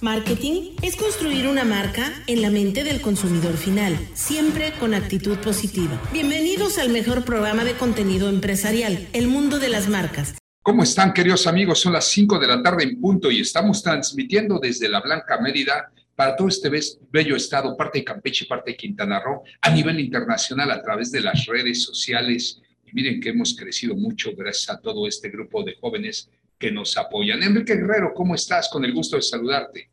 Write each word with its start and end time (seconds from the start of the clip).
Marketing 0.00 0.76
es 0.80 0.94
construir 0.94 1.48
una 1.48 1.64
marca 1.64 2.12
en 2.28 2.40
la 2.40 2.50
mente 2.50 2.84
del 2.84 3.00
consumidor 3.00 3.56
final, 3.56 3.98
siempre 4.14 4.72
con 4.78 4.94
actitud 4.94 5.36
positiva. 5.38 6.00
Bienvenidos 6.12 6.78
al 6.78 6.90
mejor 6.90 7.24
programa 7.24 7.64
de 7.64 7.72
contenido 7.72 8.28
empresarial, 8.28 9.08
El 9.12 9.26
Mundo 9.26 9.58
de 9.58 9.68
las 9.68 9.88
Marcas. 9.88 10.38
¿Cómo 10.62 10.84
están, 10.84 11.12
queridos 11.12 11.48
amigos? 11.48 11.80
Son 11.80 11.92
las 11.92 12.04
5 12.10 12.38
de 12.38 12.46
la 12.46 12.62
tarde 12.62 12.84
en 12.84 13.00
punto 13.00 13.28
y 13.28 13.40
estamos 13.40 13.82
transmitiendo 13.82 14.60
desde 14.60 14.88
la 14.88 15.00
Blanca 15.00 15.40
Mérida 15.40 15.90
para 16.14 16.36
todo 16.36 16.46
este 16.46 16.70
bello 17.10 17.34
estado, 17.34 17.76
parte 17.76 17.98
de 17.98 18.04
Campeche, 18.04 18.46
parte 18.46 18.70
de 18.70 18.76
Quintana 18.76 19.18
Roo, 19.18 19.42
a 19.62 19.70
nivel 19.70 19.98
internacional 19.98 20.70
a 20.70 20.80
través 20.80 21.10
de 21.10 21.22
las 21.22 21.44
redes 21.46 21.82
sociales. 21.82 22.60
Y 22.86 22.92
miren 22.92 23.20
que 23.20 23.30
hemos 23.30 23.56
crecido 23.56 23.96
mucho 23.96 24.30
gracias 24.36 24.70
a 24.70 24.80
todo 24.80 25.08
este 25.08 25.28
grupo 25.28 25.64
de 25.64 25.74
jóvenes 25.80 26.30
que 26.58 26.72
nos 26.72 26.96
apoyan. 26.96 27.42
Enrique 27.42 27.76
Guerrero, 27.76 28.12
¿cómo 28.14 28.34
estás? 28.34 28.68
Con 28.68 28.84
el 28.84 28.92
gusto 28.92 29.16
de 29.16 29.22
saludarte. 29.22 29.90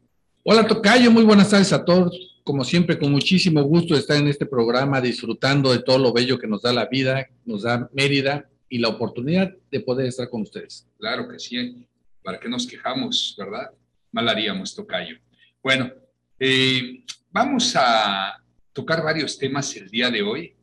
Hola 0.47 0.67
Tocayo, 0.67 1.09
muy 1.09 1.23
buenas 1.23 1.49
tardes 1.49 1.73
a 1.73 1.83
todos. 1.83 2.39
Como 2.43 2.63
siempre, 2.63 2.99
con 2.99 3.11
muchísimo 3.11 3.63
gusto 3.63 3.95
estar 3.95 4.15
en 4.17 4.27
este 4.27 4.45
programa, 4.45 5.01
disfrutando 5.01 5.71
de 5.71 5.79
todo 5.79 5.97
lo 5.97 6.13
bello 6.13 6.37
que 6.37 6.45
nos 6.45 6.61
da 6.61 6.71
la 6.71 6.85
vida, 6.85 7.27
nos 7.45 7.63
da 7.63 7.89
Mérida 7.93 8.47
y 8.69 8.77
la 8.77 8.89
oportunidad 8.89 9.51
de 9.71 9.79
poder 9.79 10.05
estar 10.05 10.29
con 10.29 10.43
ustedes. 10.43 10.87
Claro 10.99 11.27
que 11.27 11.39
sí. 11.39 11.87
¿Para 12.21 12.39
qué 12.39 12.47
nos 12.47 12.67
quejamos, 12.67 13.33
verdad? 13.35 13.71
Mal 14.11 14.29
haríamos, 14.29 14.75
Tocayo. 14.75 15.17
Bueno, 15.63 15.91
eh, 16.39 17.03
vamos 17.31 17.73
a 17.75 18.39
tocar 18.71 19.03
varios 19.03 19.39
temas 19.39 19.75
el 19.75 19.89
día 19.89 20.11
de 20.11 20.21
hoy. 20.21 20.53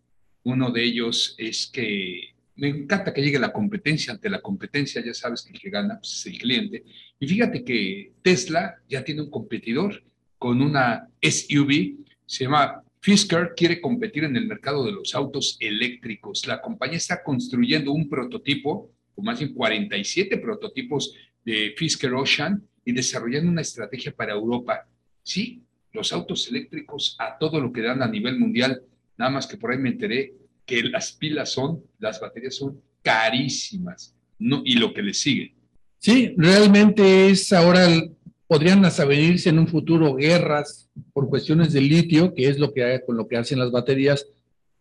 Uno 0.45 0.71
de 0.71 0.85
ellos 0.85 1.35
es 1.39 1.67
que 1.67 2.32
me 2.62 2.69
encanta 2.69 3.12
que 3.12 3.21
llegue 3.21 3.41
la 3.41 3.52
competencia. 3.52 4.12
Ante 4.12 4.30
la 4.30 4.41
competencia, 4.41 5.05
ya 5.05 5.12
sabes 5.12 5.43
que 5.43 5.52
el 5.52 5.59
que 5.59 5.69
gana 5.69 5.98
pues, 5.98 6.19
es 6.19 6.27
el 6.27 6.39
cliente. 6.39 6.85
Y 7.19 7.27
fíjate 7.27 7.65
que 7.65 8.12
Tesla 8.23 8.77
ya 8.88 9.02
tiene 9.02 9.23
un 9.23 9.30
competidor 9.30 10.01
con 10.38 10.62
una 10.62 11.09
SUV, 11.21 11.96
se 12.24 12.45
llama 12.45 12.85
Fisker, 13.01 13.55
quiere 13.57 13.80
competir 13.80 14.23
en 14.23 14.37
el 14.37 14.46
mercado 14.46 14.87
de 14.87 14.93
los 14.93 15.13
autos 15.16 15.57
eléctricos. 15.59 16.46
La 16.46 16.60
compañía 16.60 16.99
está 16.99 17.24
construyendo 17.24 17.90
un 17.90 18.09
prototipo, 18.09 18.93
o 19.16 19.23
más 19.23 19.40
bien 19.40 19.55
47 19.55 20.38
prototipos 20.38 21.16
de 21.45 21.74
Fisker 21.77 22.15
Ocean, 22.15 22.63
y 22.85 22.93
desarrollando 22.93 23.51
una 23.51 23.63
estrategia 23.63 24.13
para 24.13 24.35
Europa. 24.35 24.87
Sí, 25.24 25.65
los 25.93 26.13
autos 26.13 26.46
eléctricos 26.49 27.16
a 27.18 27.38
todo 27.38 27.60
lo 27.60 27.73
que 27.73 27.83
dan 27.83 28.02
a 28.02 28.09
nivel 28.09 28.38
mundial, 28.38 28.83
nada 29.18 29.33
más 29.33 29.49
que 29.49 29.57
por 29.57 29.73
ahí 29.73 29.79
me 29.79 29.88
enteré 29.88 30.35
que 30.65 30.82
las 30.82 31.13
pilas 31.13 31.51
son, 31.51 31.82
las 31.99 32.21
baterías 32.21 32.57
son 32.57 32.80
carísimas, 33.02 34.15
no, 34.38 34.63
y 34.65 34.74
lo 34.74 34.93
que 34.95 35.02
le 35.02 35.15
sigue. 35.15 35.55
Sí, 35.99 36.35
realmente 36.37 37.30
es 37.30 37.52
ahora, 37.52 37.87
podrían 38.46 38.83
venirse 39.07 39.51
en 39.51 39.59
un 39.59 39.68
futuro 39.68 40.15
guerras 40.15 40.88
por 41.13 41.29
cuestiones 41.29 41.73
de 41.73 41.80
litio, 41.80 42.35
que 42.35 42.49
es 42.49 42.59
lo 42.59 42.73
que 42.73 43.01
con 43.07 43.16
lo 43.16 43.29
que 43.29 43.37
hacen 43.37 43.59
las 43.59 43.71
baterías, 43.71 44.27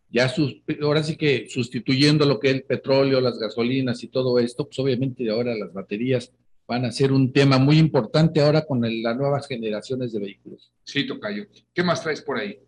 ya 0.10 0.28
sus, 0.28 0.62
ahora 0.82 1.04
sí 1.04 1.16
que 1.16 1.48
sustituyendo 1.50 2.26
lo 2.26 2.40
que 2.40 2.50
es 2.50 2.56
el 2.56 2.64
petróleo, 2.64 3.22
las 3.22 3.40
gasolinas 3.40 4.04
y 4.04 4.10
todo 4.10 4.40
esto, 4.40 4.66
pues 4.66 4.78
obviamente 4.80 5.30
ahora 5.30 5.56
las 5.56 5.72
baterías 5.72 6.32
van 6.68 6.86
a 6.86 6.92
ser 6.92 7.12
un 7.12 7.32
tema 7.32 7.58
muy 7.58 7.78
importante 7.78 8.42
ahora 8.42 8.66
con 8.66 8.82
las 8.82 9.18
nuevas 9.18 9.48
generaciones 9.48 10.12
de 10.14 10.20
vehículos. 10.20 10.72
Sí, 10.84 11.06
Tocayo. 11.06 11.46
¿Qué 11.74 11.84
más 11.84 12.02
traes 12.02 12.22
por 12.22 12.38
ahí? 12.38 12.60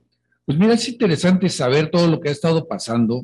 Pues 0.45 0.58
mira, 0.58 0.73
es 0.73 0.89
interesante 0.89 1.47
saber 1.49 1.89
todo 1.89 2.08
lo 2.08 2.19
que 2.19 2.30
ha 2.30 2.33
estado 2.33 2.67
pasando, 2.67 3.23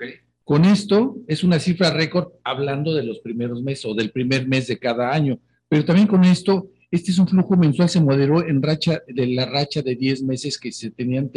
Con 0.44 0.64
esto 0.64 1.16
es 1.26 1.42
una 1.44 1.58
cifra 1.58 1.90
récord 1.90 2.28
hablando 2.44 2.94
de 2.94 3.02
los 3.02 3.18
primeros 3.20 3.62
meses 3.62 3.86
o 3.86 3.94
del 3.94 4.10
primer 4.10 4.46
mes 4.46 4.66
de 4.66 4.78
cada 4.78 5.12
año, 5.12 5.38
pero 5.68 5.84
también 5.84 6.06
con 6.06 6.24
esto, 6.24 6.68
este 6.90 7.10
es 7.10 7.18
un 7.18 7.28
flujo 7.28 7.56
mensual, 7.56 7.88
se 7.88 8.00
moderó 8.00 8.46
en 8.46 8.62
racha 8.62 9.02
de 9.08 9.26
la 9.26 9.46
racha 9.46 9.82
de 9.82 9.96
10 9.96 10.22
meses 10.22 10.58
que 10.58 10.72
se 10.72 10.90
tenían 10.90 11.30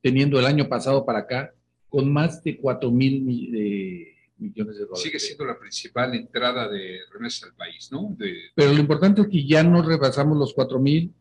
teniendo 0.00 0.38
el 0.38 0.46
año 0.46 0.68
pasado 0.68 1.04
para 1.04 1.20
acá, 1.20 1.52
con 1.88 2.12
más 2.12 2.42
de 2.42 2.56
4 2.56 2.90
mil 2.90 3.22
millones 3.22 4.76
de 4.76 4.84
dólares. 4.84 5.02
Sigue 5.02 5.18
siendo 5.18 5.44
la 5.44 5.58
principal 5.58 6.14
entrada 6.14 6.68
de 6.68 6.98
remesas 7.12 7.50
al 7.50 7.54
país, 7.54 7.90
¿no? 7.92 8.16
Pero 8.54 8.72
lo 8.72 8.80
importante 8.80 9.22
es 9.22 9.28
que 9.28 9.46
ya 9.46 9.62
no 9.62 9.82
rebasamos 9.82 10.38
los 10.38 10.54
4 10.54 10.78
mil 10.78 11.12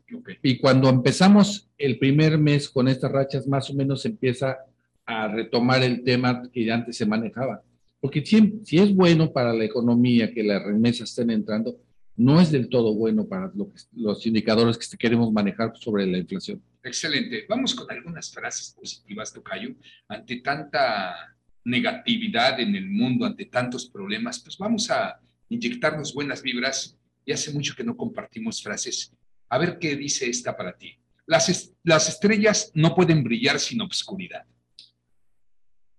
y 0.42 0.58
cuando 0.60 0.90
empezamos 0.90 1.70
el 1.78 1.98
primer 2.00 2.38
mes 2.38 2.70
con 2.70 2.88
estas 2.88 3.12
rachas, 3.12 3.48
más 3.48 3.70
o 3.70 3.74
menos 3.74 4.06
empieza 4.06 4.58
a 5.06 5.28
retomar 5.28 5.84
el 5.84 6.04
tema 6.04 6.44
que 6.52 6.72
antes 6.72 6.98
se 6.98 7.06
manejaba. 7.06 7.64
Porque 8.00 8.26
si, 8.26 8.60
si 8.64 8.78
es 8.78 8.96
bueno 8.96 9.32
para 9.32 9.54
la 9.54 9.66
economía 9.66 10.32
que 10.32 10.44
las 10.44 10.64
remesas 10.64 11.10
estén 11.10 11.32
entrando, 11.32 11.78
no 12.16 12.40
es 12.40 12.52
del 12.52 12.70
todo 12.70 12.94
bueno 12.94 13.26
para 13.28 13.52
los 13.94 14.26
indicadores 14.26 14.78
que 14.78 14.98
queremos 14.98 15.32
manejar 15.32 15.72
sobre 15.76 16.06
la 16.06 16.18
inflación. 16.18 16.62
Excelente. 16.84 17.46
Vamos 17.48 17.76
con 17.76 17.92
algunas 17.92 18.32
frases 18.32 18.74
positivas, 18.74 19.34
Tocayo. 19.34 19.76
Ante 20.08 20.38
tanta 20.38 21.36
negatividad 21.66 22.60
en 22.60 22.76
el 22.76 22.90
mundo, 22.90 23.26
ante 23.26 23.46
tantos 23.46 23.90
problemas, 23.90 24.40
pues 24.40 24.58
vamos 24.58 24.90
a 24.90 25.20
inyectarnos 25.50 26.14
buenas 26.14 26.42
vibras. 26.42 26.98
Y 27.26 27.32
hace 27.32 27.52
mucho 27.52 27.76
que 27.76 27.84
no 27.84 27.98
compartimos 27.98 28.64
frases. 28.64 29.14
A 29.50 29.58
ver 29.58 29.78
qué 29.78 29.96
dice 29.96 30.30
esta 30.30 30.56
para 30.56 30.78
ti. 30.78 30.98
Las, 31.26 31.74
las 31.84 32.10
estrellas 32.10 32.72
no 32.74 32.96
pueden 32.96 33.24
brillar 33.24 33.60
sin 33.60 33.82
obscuridad. 33.82 34.46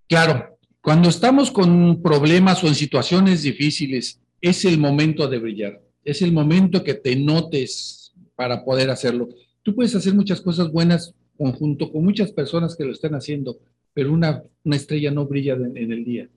Claro, 0.08 0.58
cuando 0.80 1.08
estamos 1.08 1.50
con 1.50 2.02
problemas 2.02 2.64
o 2.64 2.68
en 2.68 2.74
situaciones 2.74 3.42
difíciles, 3.42 4.20
es 4.40 4.64
el 4.64 4.78
momento 4.78 5.28
de 5.28 5.38
brillar. 5.38 5.80
Es 6.02 6.22
el 6.22 6.32
momento 6.32 6.82
que 6.82 6.94
te 6.94 7.14
notes 7.14 8.12
para 8.34 8.64
poder 8.64 8.90
hacerlo 8.90 9.28
Tú 9.62 9.74
puedes 9.74 9.94
hacer 9.94 10.14
muchas 10.14 10.40
cosas 10.40 10.70
buenas 10.72 11.14
conjunto 11.36 11.90
con 11.90 12.04
muchas 12.04 12.32
personas 12.32 12.76
que 12.76 12.84
lo 12.84 12.92
están 12.92 13.14
haciendo, 13.14 13.60
pero 13.94 14.12
una, 14.12 14.42
una 14.62 14.76
estrella 14.76 15.10
no 15.10 15.26
brilla 15.26 15.54
en, 15.54 15.90
el 15.90 16.04
día, 16.04 16.28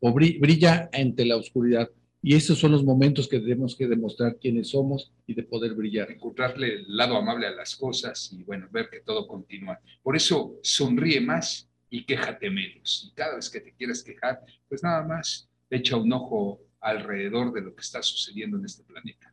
o 0.00 0.12
brilla 0.12 0.90
ante 0.92 1.24
la 1.24 1.36
oscuridad. 1.36 1.88
Y 2.22 2.34
esos 2.34 2.58
son 2.58 2.72
los 2.72 2.84
momentos 2.84 3.28
que 3.28 3.38
tenemos 3.38 3.76
que 3.76 3.86
demostrar 3.86 4.36
quiénes 4.38 4.70
somos 4.70 5.12
y 5.26 5.34
de 5.34 5.44
poder 5.44 5.74
brillar. 5.74 6.10
Encontrarle 6.10 6.74
el 6.74 6.96
lado 6.96 7.16
amable 7.16 7.46
a 7.46 7.52
las 7.52 7.76
cosas 7.76 8.30
y, 8.32 8.42
bueno, 8.42 8.68
ver 8.70 8.88
que 8.90 9.00
todo 9.00 9.26
continúa. 9.26 9.80
Por 10.02 10.16
eso, 10.16 10.58
sonríe 10.62 11.20
más 11.20 11.70
y 11.88 12.04
quéjate 12.04 12.50
menos. 12.50 13.08
Y 13.08 13.14
cada 13.14 13.36
vez 13.36 13.48
que 13.48 13.60
te 13.60 13.72
quieras 13.72 14.02
quejar, 14.02 14.40
pues 14.68 14.82
nada 14.82 15.06
más 15.06 15.48
echa 15.70 15.96
un 15.96 16.12
ojo 16.12 16.60
alrededor 16.80 17.52
de 17.52 17.62
lo 17.62 17.74
que 17.74 17.80
está 17.82 18.02
sucediendo 18.02 18.58
en 18.58 18.64
este 18.64 18.82
planeta. 18.82 19.32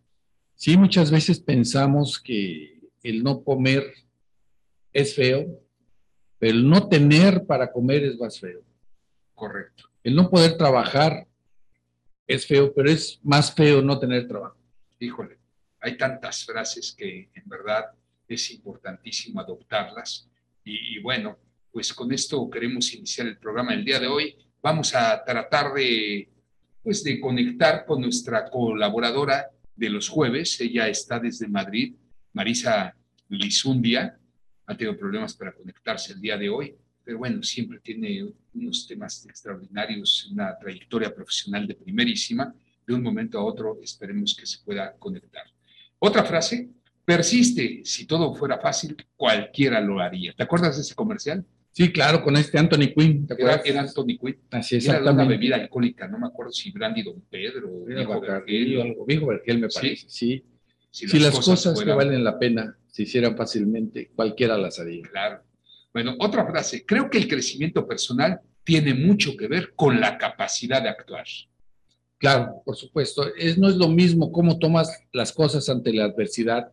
Sí, 0.56 0.78
muchas 0.78 1.12
veces 1.12 1.40
pensamos 1.40 2.20
que 2.20 2.77
el 3.10 3.24
no 3.24 3.44
comer 3.44 3.94
es 4.92 5.16
feo, 5.16 5.46
pero 6.40 6.54
el 6.54 6.68
no 6.68 6.88
tener 6.90 7.46
para 7.46 7.72
comer 7.72 8.04
es 8.04 8.18
más 8.18 8.40
feo. 8.40 8.62
Correcto. 9.34 9.86
El 10.04 10.16
no 10.16 10.30
poder 10.30 10.58
trabajar 10.58 11.26
es 12.26 12.46
feo, 12.46 12.74
pero 12.74 12.90
es 12.90 13.20
más 13.24 13.54
feo 13.54 13.82
no 13.82 13.98
tener 13.98 14.28
trabajo. 14.28 14.58
Híjole, 15.00 15.38
hay 15.80 15.98
tantas 15.98 16.46
frases 16.46 16.94
que 16.98 17.30
en 17.34 17.44
verdad 17.48 17.86
es 18.28 18.52
importantísimo 18.52 19.40
adoptarlas. 19.40 20.28
Y, 20.64 21.00
bueno, 21.00 21.38
pues 21.72 21.94
con 21.94 22.12
esto 22.12 22.50
queremos 22.50 22.94
iniciar 22.94 23.28
el 23.28 23.38
programa 23.38 23.72
del 23.72 23.86
día 23.86 24.00
de 24.00 24.08
hoy. 24.08 24.36
Vamos 24.62 24.94
a 24.94 25.24
tratar 25.24 25.74
de, 25.74 26.28
pues 26.84 27.04
de 27.04 27.22
conectar 27.22 27.86
con 27.86 28.02
nuestra 28.02 28.50
colaboradora 28.50 29.50
de 29.76 29.90
los 29.90 30.10
jueves. 30.10 30.60
Ella 30.60 30.90
está 30.90 31.20
desde 31.20 31.48
Madrid, 31.48 31.96
Marisa 32.34 32.97
Lizundia 33.30 34.18
ha 34.66 34.78
tenido 34.78 34.98
problemas 34.98 35.34
para 35.34 35.54
conectarse 35.54 36.14
el 36.14 36.22
día 36.22 36.38
de 36.38 36.50
hoy, 36.50 36.76
pero 37.04 37.20
bueno, 37.20 37.42
siempre 37.42 37.80
tiene 37.80 38.28
unos 38.54 38.86
temas 38.86 39.26
extraordinarios, 39.26 40.30
una 40.32 40.58
trayectoria 40.58 41.14
profesional 41.14 41.66
de 41.66 41.76
primerísima. 41.76 42.54
De 42.86 42.94
un 42.94 43.02
momento 43.02 43.38
a 43.38 43.44
otro 43.44 43.80
esperemos 43.82 44.36
que 44.36 44.46
se 44.46 44.60
pueda 44.64 44.94
conectar. 44.98 45.44
Otra 46.00 46.24
frase, 46.24 46.70
persiste, 47.04 47.82
si 47.84 48.06
todo 48.06 48.34
fuera 48.34 48.60
fácil, 48.60 48.96
cualquiera 49.16 49.80
lo 49.82 50.00
haría. 50.00 50.34
¿Te 50.34 50.44
acuerdas 50.44 50.76
de 50.76 50.82
ese 50.82 50.96
comercial? 50.96 51.46
Sí, 51.72 51.92
claro, 51.92 52.24
con 52.24 52.36
este 52.36 52.58
Anthony 52.58 52.94
Quinn. 52.96 53.28
¿Te 53.28 53.36
acuerdas? 53.36 53.62
Era, 53.64 53.82
Anthony 53.82 54.18
Quinn. 54.20 54.38
Así 54.52 54.78
es. 54.78 54.88
Era 54.88 55.12
una 55.12 55.26
bebida 55.26 55.56
alcohólica, 55.56 56.08
no 56.08 56.18
me 56.18 56.28
acuerdo 56.28 56.52
si 56.52 56.72
Brandy 56.72 57.04
Don 57.04 57.22
Pedro 57.30 57.70
o 57.72 57.86
Viejo 57.86 58.20
Vergel. 58.20 58.96
Viejo 59.06 59.28
Vergel 59.28 59.60
me 59.60 59.68
parece, 59.70 60.10
sí. 60.10 60.44
Si, 60.90 61.20
las, 61.20 61.36
cosas, 61.36 61.80
que 61.80 61.92
valen 61.92 62.24
la 62.24 62.40
pena 62.40 62.76
se 62.98 63.04
hicieran 63.04 63.38
fácilmente, 63.38 64.10
cualquiera 64.16 64.58
las 64.58 64.80
haría. 64.80 65.04
Claro. 65.04 65.44
Bueno, 65.94 66.16
otra 66.18 66.48
frase. 66.48 66.84
Creo 66.84 67.12
que 67.12 67.20
el 67.20 67.28
crecimiento 67.28 67.88
personal 67.88 68.42
tiene 68.64 68.96
mucho 68.96 69.38
que 69.38 69.48
ver 69.48 69.76
con 69.76 70.02
la 70.02 70.18
capacidad 70.18 70.82
de 70.82 70.90
actuar. 70.90 71.28
Claro, 72.18 72.64
por 72.66 72.76
supuesto. 72.76 73.32
Es, 73.36 73.56
no 73.56 73.70
es 73.70 73.76
lo 73.76 73.88
mismo 73.88 74.32
cómo 74.32 74.58
tomas 74.58 74.90
las 75.14 75.32
cosas 75.32 75.70
ante 75.70 75.94
la 75.94 76.06
adversidad 76.06 76.72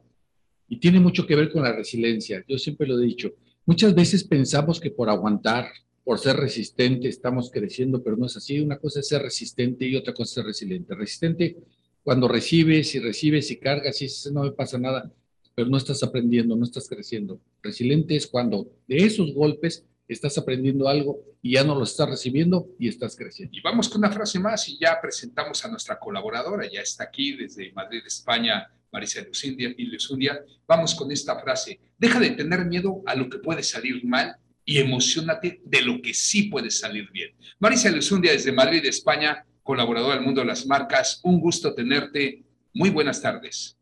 Y 0.67 0.79
tiene 0.79 0.99
mucho 0.99 1.26
que 1.26 1.37
ver 1.37 1.53
con 1.53 1.62
la 1.62 1.73
resiliencia. 1.73 2.43
Yo 2.49 2.56
siempre 2.56 2.87
lo 2.87 2.99
he 2.99 3.05
dicho. 3.05 3.35
Muchas 3.67 3.94
veces 3.94 4.25
pensamos 4.25 4.81
que 4.81 4.91
por 4.91 5.11
aguantar, 5.11 5.67
por 6.05 6.19
ser 6.19 6.37
resistente, 6.37 7.06
estamos 7.06 7.50
creciendo, 7.50 8.03
pero 8.03 8.17
no 8.17 8.25
es 8.25 8.37
así. 8.38 8.61
Una 8.61 8.79
cosa 8.79 9.00
es 9.00 9.09
ser 9.09 9.20
resistente 9.20 9.85
y 9.85 9.94
otra 9.94 10.15
cosa 10.15 10.31
es 10.31 10.35
ser 10.37 10.47
resiliente. 10.47 10.94
Resistente 10.94 11.59
cuando 12.03 12.29
recibes 12.29 12.94
y 12.94 13.00
recibes 13.00 13.50
y 13.50 13.59
cargas 13.59 14.00
y 14.00 14.06
dices, 14.06 14.32
no 14.32 14.44
me 14.44 14.53
pasa 14.53 14.79
nada, 14.79 15.12
pero 15.55 15.69
no 15.69 15.77
estás 15.77 16.03
aprendiendo, 16.03 16.56
no 16.56 16.65
estás 16.65 16.89
creciendo. 16.89 17.41
Resiliente 17.62 18.17
es 18.17 18.27
cuando 18.27 18.69
de 18.87 18.97
esos 18.99 19.33
golpes 19.33 19.85
estás 20.09 20.37
aprendiendo 20.37 20.89
algo 20.89 21.21
y 21.41 21.53
ya 21.53 21.65
no 21.65 21.75
lo 21.75 21.85
estás 21.85 22.09
recibiendo 22.09 22.69
y 22.79 22.89
estás 22.89 23.17
creciendo. 23.17 23.56
Y 23.56 23.61
vamos 23.61 23.89
con 23.89 23.99
una 23.99 24.11
frase 24.11 24.39
más 24.39 24.69
y 24.69 24.79
ya 24.79 24.99
presentamos 25.01 25.65
a 25.65 25.69
nuestra 25.69 25.99
colaboradora, 25.99 26.69
ya 26.71 26.81
está 26.81 27.05
aquí 27.05 27.37
desde 27.37 27.73
Madrid, 27.73 28.03
España, 28.06 28.69
Marisa 28.93 29.23
Lucindia 29.23 29.75
y 29.77 29.87
Lucindia. 29.87 30.45
Vamos 30.67 30.95
con 30.95 31.11
esta 31.11 31.39
frase, 31.41 31.81
deja 31.99 32.21
de 32.21 32.31
tener 32.31 32.65
miedo 32.67 33.03
a 33.06 33.15
lo 33.15 33.29
que 33.29 33.39
puede 33.39 33.62
salir 33.62 34.05
mal 34.05 34.37
y 34.65 34.79
emocionate 34.79 35.61
de 35.65 35.83
lo 35.83 36.01
que 36.01 36.15
sí 36.15 36.45
puede 36.45 36.71
salir 36.71 37.11
bien. 37.11 37.31
Marisa 37.59 37.91
Lucindia 37.91 38.33
desde 38.33 38.53
Madrid, 38.53 38.85
España, 38.85 39.45
colaboradora 39.62 40.17
del 40.17 40.25
mundo 40.25 40.43
de 40.43 40.47
las 40.47 40.67
marcas, 40.67 41.21
un 41.25 41.41
gusto 41.41 41.75
tenerte. 41.75 42.45
Muy 42.73 42.91
buenas 42.91 43.21
tardes. 43.21 43.77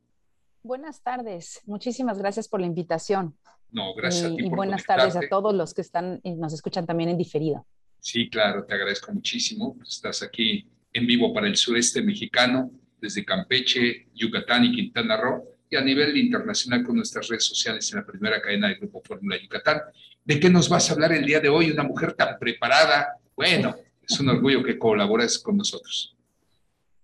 Buenas 0.65 1.03
tardes, 1.03 1.61
muchísimas 1.67 2.19
gracias 2.19 2.47
por 2.47 2.61
la 2.61 2.67
invitación. 2.67 3.37
No, 3.71 3.95
gracias 3.95 4.31
y, 4.31 4.35
a 4.35 4.37
ti. 4.37 4.47
Y 4.47 4.49
buenas 4.49 4.85
tardes 4.85 5.17
a 5.17 5.23
todos 5.29 5.53
los 5.55 5.75
que 5.75 5.81
están 5.81 6.21
y 6.23 6.33
nos 6.35 6.53
escuchan 6.53 6.87
también 6.87 7.11
en 7.11 7.19
diferido. 7.19 7.67
Sí, 7.99 8.31
claro, 8.31 8.65
te 8.65 8.75
agradezco 8.75 9.13
muchísimo. 9.13 9.77
Estás 9.83 10.23
aquí 10.23 10.69
en 10.93 11.07
vivo 11.07 11.33
para 11.33 11.49
el 11.49 11.57
sureste 11.57 12.01
mexicano, 12.03 12.71
desde 13.01 13.25
Campeche, 13.25 14.09
Yucatán 14.15 14.65
y 14.67 14.77
Quintana 14.77 15.17
Roo, 15.17 15.45
y 15.69 15.77
a 15.77 15.81
nivel 15.81 16.17
internacional 16.17 16.85
con 16.85 16.97
nuestras 16.97 17.27
redes 17.29 17.45
sociales 17.45 17.91
en 17.93 17.99
la 17.99 18.07
primera 18.07 18.41
cadena 18.41 18.69
del 18.69 18.79
Grupo 18.79 19.03
Fórmula 19.05 19.37
Yucatán. 19.43 19.81
¿De 20.25 20.39
qué 20.39 20.49
nos 20.49 20.69
vas 20.69 20.89
a 20.89 20.93
hablar 20.93 21.13
el 21.13 21.25
día 21.25 21.41
de 21.41 21.49
hoy? 21.49 21.71
Una 21.71 21.83
mujer 21.83 22.13
tan 22.13 22.39
preparada. 22.39 23.17
Bueno, 23.35 23.75
es 24.07 24.21
un 24.21 24.29
orgullo 24.29 24.63
que 24.63 24.79
colabores 24.79 25.39
con 25.39 25.57
nosotros. 25.57 26.17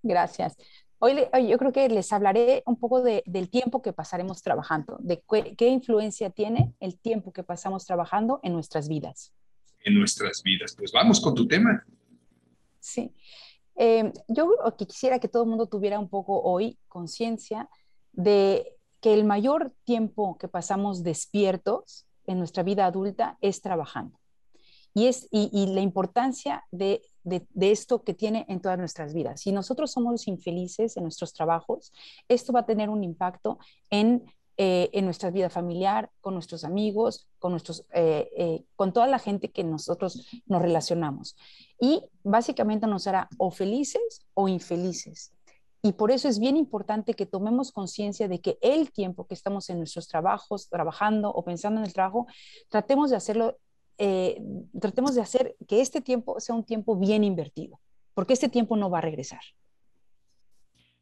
Gracias. 0.03 0.57
Hoy, 1.01 1.15
yo 1.49 1.59
creo 1.59 1.73
que 1.73 1.89
les 1.89 2.13
hablaré 2.13 2.65
un 2.67 2.77
poco 2.77 3.03
del 3.03 3.49
tiempo 3.51 3.83
que 3.83 3.93
pasaremos 3.93 4.43
trabajando, 4.43 4.99
de 5.01 5.23
qué, 5.57 5.69
influencia 5.69 6.31
tiene 6.31 6.75
el 6.81 6.99
tiempo 6.99 7.33
que 7.33 7.45
pasamos 7.45 7.87
trabajando 7.87 8.41
en 8.43 8.53
nuestras 8.53 8.89
vidas. 8.89 9.33
En 9.85 9.95
nuestras 9.95 10.43
vidas. 10.43 10.75
Pues 10.77 10.91
vamos 10.91 11.21
con 11.21 11.37
tu 11.37 11.47
tema. 11.47 11.85
Sí. 12.81 13.15
Eh, 13.77 14.13
yo 14.27 14.51
quisiera 14.77 15.21
que 15.21 15.29
todo 15.29 15.45
el 15.45 15.49
mundo 15.49 15.69
tuviera 15.69 16.01
un 16.01 16.09
poco 16.09 16.43
hoy 16.43 16.77
conciencia 16.89 17.69
de 18.11 18.75
que 19.01 19.15
el 19.15 19.23
mayor 19.25 19.73
tiempo 19.85 20.37
que 20.37 20.49
pasamos 20.49 21.05
despiertos 21.05 22.07
en 22.27 22.39
nuestra 22.39 22.65
vida 22.65 22.87
adulta 22.87 23.39
es 23.41 23.63
trabajando. 23.63 24.18
Y, 24.95 25.07
es, 25.07 25.29
y 25.31 25.67
la 25.67 25.81
importancia 25.81 26.65
de 26.71 27.03
de, 27.29 27.71
esto 27.71 28.03
que 28.03 28.15
tiene 28.15 28.47
en 28.49 28.61
todas 28.61 28.79
nuestras 28.79 29.15
vidas. 29.15 29.41
Si 29.41 29.53
nosotros 29.53 29.91
somos 29.93 30.27
infelices 30.29 30.97
en 30.97 31.05
nuestros 31.05 31.33
trabajos, 31.33 31.93
esto 32.29 32.53
va 32.53 32.61
a 32.61 32.67
tener 32.67 32.89
un 32.89 33.05
impacto 33.05 33.59
en, 33.91 34.25
eh, 34.57 34.91
en 34.93 35.05
nuestra 35.05 35.31
vida 35.31 35.51
familiar, 35.51 36.11
con 36.21 36.35
nuestros 36.35 36.65
amigos, 36.65 37.29
con, 37.39 37.53
nuestros, 37.53 37.87
eh, 37.93 38.29
eh, 38.37 38.65
con 38.77 38.93
toda 38.93 39.07
la 39.07 39.19
gente 39.19 39.51
que 39.51 39.65
nosotros 39.65 40.27
nos 40.47 40.63
relacionamos. 40.63 41.37
Y 41.81 42.03
básicamente 42.23 42.87
nos 42.87 43.07
hará 43.07 43.29
o 43.39 43.51
felices 43.51 44.27
o 44.35 44.49
infelices. 44.49 45.33
Y 45.81 45.93
por 45.93 46.11
eso 46.11 46.29
es 46.29 46.41
bien 46.41 46.57
importante 46.57 47.15
que 47.15 47.25
tomemos 47.25 47.71
conciencia 47.71 48.27
de 48.27 48.41
que 48.41 48.59
el 48.63 48.91
tiempo 48.91 49.29
que 49.29 49.35
estamos 49.35 49.71
en 49.71 49.79
nuestros 49.79 50.09
trabajos, 50.09 50.69
trabajando 50.69 51.31
o 51.31 51.45
pensando 51.45 51.81
en 51.81 51.87
el 51.87 51.93
trabajo, 51.93 52.27
tratemos 52.69 53.11
de 53.11 53.17
hacerlo 53.17 53.59
eh, 53.99 54.41
tratemos 54.81 55.15
de 55.15 55.21
hacer 55.21 55.57
que 55.67 55.81
este 55.81 56.01
tiempo 56.01 56.39
sea 56.41 56.55
un 56.55 56.65
tiempo 56.65 56.97
bien 56.97 57.25
invertido, 57.25 57.81
porque 58.15 58.33
este 58.33 58.49
tiempo 58.49 58.77
no 58.77 58.91
va 58.91 58.99
a 58.99 59.03
regresar. 59.03 59.41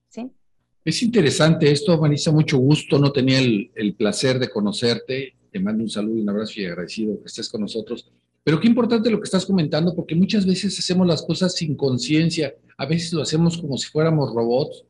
¿Sí? 0.09 0.31
Es 0.85 1.03
interesante 1.03 1.71
esto, 1.71 1.99
Marisa, 2.01 2.33
mucho 2.33 2.59
gusto. 2.59 2.99
No 2.99 3.13
tenía 3.13 3.39
el, 3.39 3.71
el, 3.75 3.95
placer 3.95 4.39
de 4.39 4.49
conocerte. 4.49 5.35
Te 5.51 5.61
mando 5.61 5.83
un 5.83 5.91
saludo 5.91 6.17
y 6.17 6.23
un 6.23 6.31
abrazo 6.31 6.61
y 6.61 6.65
agradecido 6.65 7.21
que 7.21 7.27
estés 7.27 7.49
con 7.49 7.61
nosotros. 7.61 8.11
Pero 8.45 8.61
qué 8.61 8.69
importante 8.69 9.11
lo 9.11 9.19
que 9.19 9.25
estás 9.25 9.45
comentando, 9.45 9.95
porque 9.95 10.15
muchas 10.15 10.47
veces 10.47 10.79
hacemos 10.79 11.07
las 11.07 11.23
cosas 11.23 11.55
sin 11.55 11.75
conciencia. 11.75 12.55
A 12.79 12.87
veces 12.87 13.13
lo 13.13 13.23
hacemos 13.23 13.59
como 13.59 13.77
si 13.77 13.89
fuéramos 13.89 14.33
robots 14.33 14.85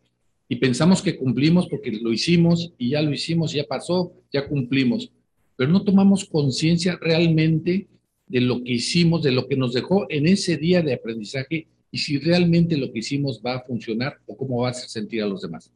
y 0.49 0.57
pensamos 0.57 1.03
que 1.03 1.17
cumplimos 1.17 1.67
porque 1.67 1.91
lo 1.91 2.13
hicimos 2.13 2.73
y 2.79 2.91
ya 2.91 3.03
lo 3.03 3.13
hicimos, 3.13 3.53
ya 3.53 3.65
pasó, 3.65 4.13
ya 4.33 4.47
cumplimos. 4.47 5.11
Pero 5.57 5.73
no 5.73 5.83
tomamos 5.83 6.27
conciencia 6.27 6.99
realmente 7.01 7.89
de 8.27 8.41
lo 8.41 8.63
que 8.63 8.73
hicimos, 8.73 9.23
de 9.23 9.33
lo 9.33 9.47
que 9.47 9.57
nos 9.57 9.73
dejó 9.73 10.07
en 10.09 10.27
ese 10.27 10.57
día 10.57 10.83
de 10.83 10.95
aprendizaje 10.95 11.69
y 11.91 11.99
si 11.99 12.19
realmente 12.19 12.77
lo 12.77 12.93
que 12.93 12.99
hicimos 12.99 13.41
va 13.45 13.57
a 13.57 13.63
funcionar 13.63 14.19
o 14.27 14.37
cómo 14.37 14.63
va 14.63 14.69
a 14.69 14.71
hacer 14.73 14.89
sentir 14.89 15.23
a 15.23 15.27
los 15.27 15.43
demás. 15.43 15.73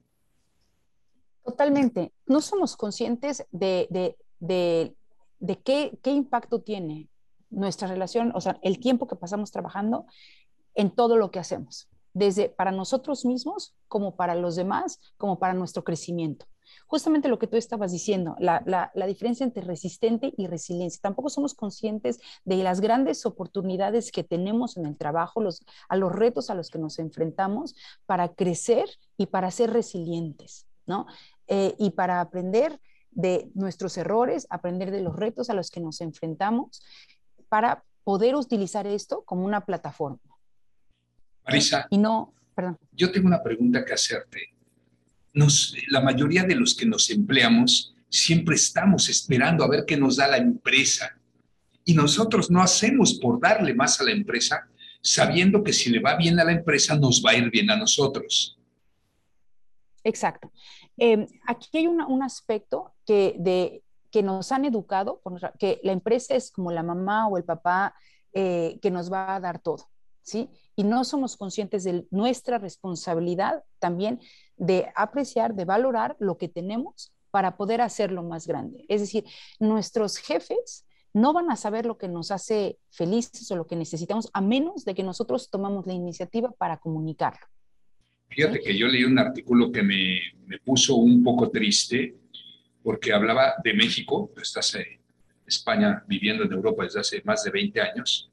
Totalmente. 1.45 2.13
No 2.27 2.41
somos 2.41 2.77
conscientes 2.77 3.45
de, 3.51 3.87
de, 3.91 4.95
de, 5.39 5.57
qué, 5.59 5.99
qué 6.03 6.11
impacto 6.11 6.61
tiene 6.61 7.09
nuestra 7.49 7.89
relación, 7.89 8.33
o 8.35 8.41
sea, 8.41 8.59
el 8.63 8.79
tiempo 8.79 9.07
que 9.07 9.17
pasamos 9.17 9.51
trabajando 9.51 10.07
en 10.75 10.91
todo 10.91 11.17
lo 11.17 11.31
que 11.31 11.39
hacemos, 11.39 11.89
desde 12.13 12.49
para 12.49 12.71
nosotros 12.71 13.25
mismos 13.25 13.75
como 13.89 14.15
para 14.17 14.35
los 14.35 14.57
demás, 14.57 15.01
como 15.17 15.39
para 15.39 15.55
nuestro 15.55 15.83
crecimiento 15.83 16.47
justamente 16.87 17.29
lo 17.29 17.39
que 17.39 17.47
tú 17.47 17.57
estabas 17.57 17.93
diciendo, 17.93 18.37
la, 18.39 18.63
la, 18.67 19.07
diferencia 19.07 19.45
entre 19.45 19.63
resistente 19.63 20.33
y 20.37 20.47
resiliencia. 20.47 21.01
Tampoco 21.03 21.29
somos 21.31 21.55
conscientes 21.55 22.21
de 22.45 22.57
las 22.57 22.81
grandes 22.81 23.25
oportunidades 23.27 24.13
que 24.13 24.25
tenemos 24.25 24.77
en 24.77 24.87
el 24.87 24.97
trabajo, 24.97 25.41
los, 25.41 25.65
a 25.89 25.97
los 25.97 26.13
retos 26.13 26.51
a 26.51 26.55
los 26.55 26.71
que 26.71 26.79
nos 26.79 26.99
enfrentamos 26.99 27.75
para 28.07 28.29
crecer 28.35 28.89
y 29.17 29.27
para 29.27 29.51
ser 29.51 29.73
resilientes, 29.73 30.67
¿no? 30.87 31.07
Eh, 31.47 31.75
y 31.79 31.91
para 31.91 32.21
aprender 32.21 32.81
de 33.11 33.51
nuestros 33.55 33.97
errores, 33.97 34.47
aprender 34.51 34.91
de 34.91 35.01
los 35.01 35.17
retos 35.17 35.51
a 35.51 35.55
los 35.55 35.71
que 35.71 35.81
nos 35.81 36.01
enfrentamos, 36.01 36.83
para 37.49 37.85
poder 38.05 38.35
utilizar 38.35 38.87
esto 38.87 39.23
como 39.25 39.45
una 39.45 39.65
plataforma. 39.65 40.19
Marisa. 41.45 41.87
Y 41.91 41.99
no, 41.99 42.35
perdón. 42.55 42.79
Yo 42.93 43.11
tengo 43.11 43.27
una 43.27 43.43
pregunta 43.43 43.85
que 43.85 43.93
hacerte 43.93 44.55
la 45.33 46.01
mayoría 46.01 46.45
de 46.45 46.55
los 46.55 46.75
que 46.75 46.87
nos 46.87 47.11
empleamos 47.11 47.95
siempre 48.09 48.57
estamos 48.57 49.09
esperando 49.09 49.65
a 49.65 49.69
ver 49.69 49.85
qué 49.87 49.97
nos 49.97 50.17
da 50.17 50.29
la 50.29 50.39
empresa. 50.39 51.17
Y 51.85 51.95
nosotros 51.95 52.51
no 52.51 52.61
hacemos 52.61 53.15
por 53.15 53.41
darle 53.41 53.75
más 53.75 54.01
a 54.01 54.05
la 54.05 54.13
empresa, 54.13 54.69
sabiendo 55.01 55.63
que 55.63 55.73
si 55.73 55.91
le 55.91 56.01
va 56.01 56.17
bien 56.17 56.39
a 56.39 56.45
la 56.45 56.53
empresa, 56.53 56.97
nos 56.97 57.23
va 57.25 57.31
a 57.31 57.37
ir 57.37 57.51
bien 57.51 57.71
a 57.71 57.77
nosotros. 57.77 58.59
Exacto. 60.05 60.53
Em, 60.97 61.27
aquí 61.47 61.79
hay 61.79 61.87
un 61.87 62.23
aspecto 62.23 62.95
que, 63.07 63.37
de, 63.39 63.83
que 64.11 64.23
nos 64.23 64.53
han 64.53 64.65
educado, 64.65 65.23
que 65.59 65.81
la 65.83 65.93
empresa 65.93 66.35
es 66.35 66.51
como 66.51 66.71
la 66.73 66.83
mamá 66.83 67.29
o 67.29 67.37
el 67.37 67.45
papá 67.45 67.95
eh, 68.33 68.79
que 68.83 68.91
nos 68.91 69.11
va 69.11 69.37
a 69.37 69.41
dar 69.41 69.61
todo, 69.61 69.89
¿sí? 70.23 70.51
Y 70.77 70.85
no 70.85 71.05
somos 71.05 71.37
conscientes 71.37 71.85
de 71.85 72.07
nuestra 72.11 72.59
responsabilidad 72.59 73.65
también 73.79 74.21
de 74.61 74.93
apreciar, 74.95 75.55
de 75.55 75.65
valorar 75.65 76.17
lo 76.21 76.37
que 76.37 76.49
tenemos 76.49 77.13
para 77.31 77.57
poder 77.57 77.81
hacerlo 77.81 78.23
más 78.23 78.47
grande. 78.47 78.85
Es 78.89 79.01
decir, 79.01 79.25
nuestros 79.59 80.19
jefes 80.19 80.87
no 81.15 81.33
van 81.33 81.51
a 81.51 81.57
saber 81.57 81.87
lo 81.87 81.97
que 81.97 82.09
nos 82.09 82.31
hace 82.31 82.79
felices 82.91 83.51
o 83.51 83.57
lo 83.57 83.67
que 83.67 83.75
necesitamos 83.75 84.29
a 84.35 84.43
menos 84.43 84.85
de 84.85 84.95
que 84.95 85.03
nosotros 85.03 85.49
tomamos 85.51 85.87
la 85.87 85.95
iniciativa 85.95 86.53
para 86.53 86.77
comunicarlo. 86.77 87.41
Fíjate 88.29 88.61
que 88.61 88.77
yo 88.77 88.87
leí 88.87 89.03
un 89.03 89.19
artículo 89.19 89.73
que 89.73 89.83
me, 89.83 90.21
me 90.47 90.59
puso 90.59 90.97
un 90.97 91.25
poco 91.25 91.51
triste 91.51 92.17
porque 92.83 93.13
hablaba 93.13 93.55
de 93.65 93.73
México, 93.73 94.31
estás 94.41 94.75
en 94.75 95.01
España 95.47 96.05
viviendo 96.07 96.45
en 96.45 96.53
Europa 96.53 96.85
desde 96.85 97.01
hace 97.01 97.23
más 97.25 97.43
de 97.45 97.51
20 97.51 97.81
años, 97.81 98.31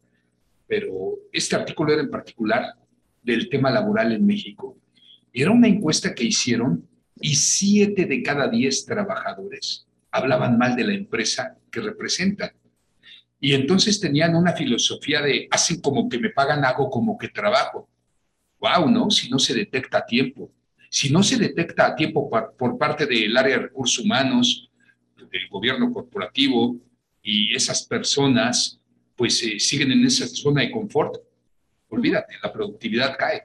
pero 0.67 1.15
este 1.31 1.55
artículo 1.55 1.93
era 1.93 2.01
en 2.01 2.11
particular 2.11 2.73
del 3.23 3.49
tema 3.49 3.71
laboral 3.71 4.11
en 4.11 4.25
México 4.25 4.77
era 5.41 5.51
una 5.51 5.67
encuesta 5.67 6.13
que 6.13 6.25
hicieron 6.25 6.87
y 7.19 7.35
siete 7.35 8.05
de 8.05 8.21
cada 8.23 8.47
diez 8.47 8.85
trabajadores 8.85 9.87
hablaban 10.11 10.57
mal 10.57 10.75
de 10.75 10.83
la 10.83 10.93
empresa 10.93 11.57
que 11.71 11.81
representan. 11.81 12.51
Y 13.39 13.53
entonces 13.53 13.99
tenían 13.99 14.35
una 14.35 14.53
filosofía 14.53 15.21
de, 15.21 15.47
hacen 15.51 15.79
como 15.79 16.09
que 16.09 16.17
me 16.17 16.29
pagan, 16.29 16.65
hago 16.65 16.89
como 16.89 17.17
que 17.17 17.27
trabajo. 17.29 17.87
¡Wow! 18.59 18.89
¿No? 18.89 19.11
Si 19.11 19.29
no 19.29 19.37
se 19.37 19.53
detecta 19.53 19.99
a 19.99 20.05
tiempo. 20.05 20.51
Si 20.89 21.11
no 21.11 21.21
se 21.21 21.37
detecta 21.37 21.87
a 21.87 21.95
tiempo 21.95 22.29
por, 22.29 22.77
parte 22.77 23.05
del 23.05 23.35
área 23.37 23.57
de 23.57 23.63
recursos 23.63 24.03
humanos, 24.03 24.71
del 25.15 25.47
gobierno 25.49 25.91
corporativo, 25.91 26.77
y 27.21 27.53
esas 27.53 27.85
personas 27.85 28.79
pues 29.15 29.43
eh, 29.43 29.59
siguen 29.59 29.91
en 29.91 30.05
esa 30.05 30.27
zona 30.27 30.61
de 30.61 30.71
confort, 30.71 31.17
olvídate, 31.89 32.35
la 32.41 32.53
productividad 32.53 33.17
cae. 33.17 33.43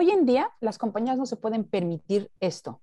Hoy 0.00 0.10
en 0.10 0.26
día 0.26 0.48
las 0.60 0.78
compañías 0.78 1.18
no 1.18 1.26
se 1.26 1.34
pueden 1.34 1.64
permitir 1.64 2.30
esto. 2.38 2.80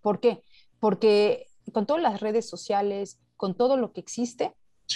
¿Por 0.00 0.20
qué? 0.20 0.40
Porque 0.80 1.48
con 1.70 1.84
todas 1.84 2.02
las 2.02 2.20
redes 2.20 2.48
sociales, 2.48 3.18
con 3.36 3.54
todo 3.54 3.76
lo 3.76 3.92
que 3.92 4.00
existe, 4.00 4.54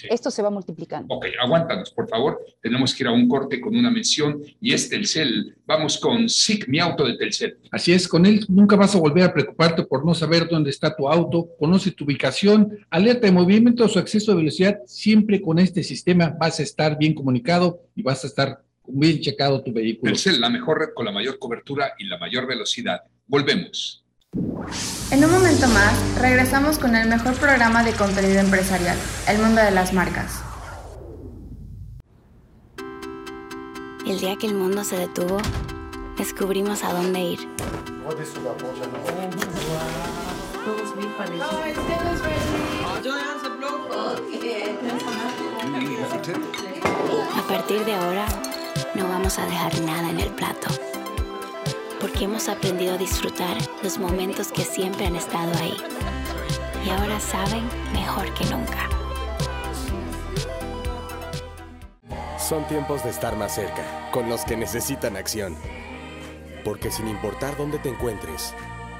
esto 0.08 0.30
se 0.30 0.40
va 0.40 0.48
multiplicando. 0.48 1.14
Ok, 1.14 1.26
aguántanos, 1.38 1.90
por 1.90 2.08
favor. 2.08 2.42
Tenemos 2.62 2.94
que 2.94 3.02
ir 3.02 3.08
a 3.08 3.12
un 3.12 3.28
corte 3.28 3.60
con 3.60 3.76
una 3.76 3.90
mención 3.90 4.42
y 4.58 4.72
es 4.72 4.88
Telcel. 4.88 5.58
Vamos 5.66 5.98
con 5.98 6.30
SIC, 6.30 6.66
mi 6.66 6.78
auto 6.78 7.04
de 7.04 7.18
Telcel. 7.18 7.58
Así 7.70 7.92
es, 7.92 8.08
con 8.08 8.24
él 8.24 8.46
nunca 8.48 8.74
vas 8.76 8.94
a 8.94 8.98
volver 8.98 9.24
a 9.24 9.34
preocuparte 9.34 9.82
por 9.82 10.06
no 10.06 10.14
saber 10.14 10.48
dónde 10.48 10.70
está 10.70 10.96
tu 10.96 11.10
auto, 11.10 11.46
conoce 11.58 11.90
tu 11.90 12.04
ubicación, 12.04 12.78
alerta 12.88 13.26
de 13.26 13.32
movimiento 13.32 13.84
o 13.84 13.88
su 13.88 13.98
exceso 13.98 14.30
de 14.30 14.38
velocidad. 14.38 14.78
Siempre 14.86 15.42
con 15.42 15.58
este 15.58 15.82
sistema 15.82 16.34
vas 16.40 16.58
a 16.58 16.62
estar 16.62 16.96
bien 16.96 17.12
comunicado 17.12 17.82
y 17.94 18.02
vas 18.02 18.24
a 18.24 18.28
estar 18.28 18.62
bien 18.92 19.20
checado 19.20 19.62
tu 19.62 19.72
vehículo. 19.72 20.12
Telcel, 20.12 20.40
la 20.40 20.50
mejor 20.50 20.78
red 20.78 20.88
con 20.94 21.04
la 21.04 21.12
mayor 21.12 21.38
cobertura 21.38 21.94
y 21.98 22.04
la 22.04 22.18
mayor 22.18 22.46
velocidad. 22.46 23.02
Volvemos. 23.26 24.04
En 25.10 25.24
un 25.24 25.30
momento 25.30 25.66
más, 25.68 26.20
regresamos 26.20 26.78
con 26.78 26.94
el 26.94 27.08
mejor 27.08 27.34
programa 27.34 27.82
de 27.82 27.92
contenido 27.92 28.38
empresarial, 28.38 28.96
El 29.28 29.38
Mundo 29.38 29.60
de 29.60 29.72
las 29.72 29.92
Marcas. 29.92 30.42
El 34.06 34.20
día 34.20 34.36
que 34.36 34.46
el 34.46 34.54
mundo 34.54 34.84
se 34.84 34.96
detuvo, 34.96 35.38
descubrimos 36.16 36.84
a 36.84 36.92
dónde 36.92 37.20
ir. 37.20 37.38
A 47.36 47.48
partir 47.48 47.84
de 47.84 47.94
ahora, 47.94 48.26
no 48.94 49.08
vamos 49.08 49.38
a 49.38 49.46
dejar 49.46 49.80
nada 49.82 50.10
en 50.10 50.20
el 50.20 50.30
plato 50.30 50.68
porque 52.00 52.24
hemos 52.24 52.48
aprendido 52.48 52.94
a 52.94 52.98
disfrutar 52.98 53.56
los 53.82 53.98
momentos 53.98 54.50
que 54.50 54.64
siempre 54.64 55.06
han 55.06 55.16
estado 55.16 55.52
ahí. 55.58 55.76
Y 56.84 56.90
ahora 56.90 57.20
saben 57.20 57.68
mejor 57.92 58.32
que 58.34 58.46
nunca. 58.46 58.88
Son 62.38 62.66
tiempos 62.66 63.04
de 63.04 63.10
estar 63.10 63.36
más 63.36 63.54
cerca, 63.54 64.10
con 64.12 64.28
los 64.28 64.44
que 64.44 64.56
necesitan 64.56 65.16
acción. 65.16 65.54
Porque 66.64 66.90
sin 66.90 67.06
importar 67.08 67.56
dónde 67.56 67.78
te 67.78 67.90
encuentres, 67.90 68.54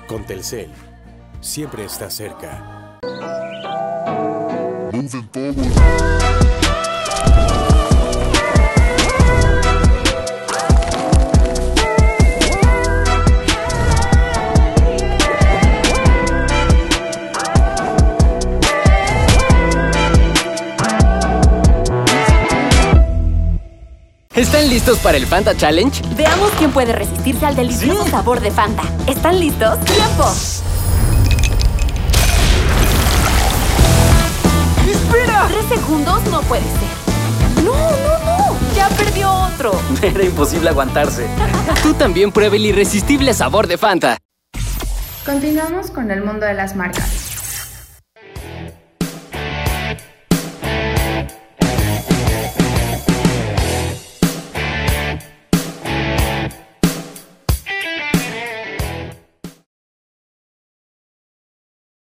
con 0.06 0.25
Telcel, 0.25 0.70
siempre 1.40 1.85
estás 1.85 2.14
cerca. 2.14 2.99
¿Están 24.40 24.70
listos 24.70 24.99
para 25.00 25.18
el 25.18 25.26
Fanta 25.26 25.54
Challenge? 25.54 26.02
Veamos 26.16 26.50
quién 26.56 26.73
puede 26.73 26.94
resistirse 26.94 27.44
al 27.44 27.54
delicioso 27.54 28.06
sabor 28.06 28.40
de 28.40 28.50
Fanta. 28.50 28.85
¿Están 29.06 29.38
listos? 29.38 29.78
¡Tiempo! 29.80 30.25
¡Espera! 34.90 35.47
Tres 35.47 35.66
segundos 35.78 36.23
no 36.30 36.40
puede 36.40 36.62
ser. 36.62 37.64
¡No, 37.66 37.75
no, 37.75 38.25
no! 38.25 38.56
¡Ya 38.75 38.88
perdió 38.88 39.30
otro! 39.30 39.78
Era 40.02 40.25
imposible 40.25 40.70
aguantarse. 40.70 41.26
Tú 41.82 41.92
también 41.92 42.32
pruebe 42.32 42.56
el 42.56 42.64
irresistible 42.64 43.35
sabor 43.35 43.66
de 43.66 43.76
Fanta. 43.76 44.16
Continuamos 45.26 45.90
con 45.90 46.11
el 46.11 46.25
mundo 46.25 46.47
de 46.47 46.54
las 46.54 46.75
marcas. 46.75 47.29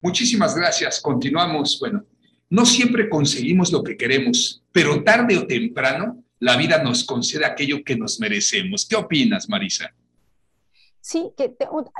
Muchísimas 0.01 0.56
gracias. 0.56 1.00
Continuamos. 1.01 1.77
Bueno, 1.79 2.06
no 2.50 2.65
siempre 2.65 3.10
conseguimos 3.10 3.72
lo 3.72 3.84
que 3.84 3.98
queremos, 3.98 4.63
pero 4.72 5.03
tarde 5.03 5.38
o 5.38 5.46
temprano 5.46 6.24
la 6.39 6.56
vida 6.56 6.82
nos 6.82 7.03
concede 7.03 7.46
aquello 7.46 7.84
que 7.84 7.98
nos 7.98 8.20
merecemos. 8.20 8.86
¿Qué 8.88 8.96
opinas, 8.96 9.50
Marisa? 9.50 9.94
Sí, 11.01 11.32
que 11.38 11.56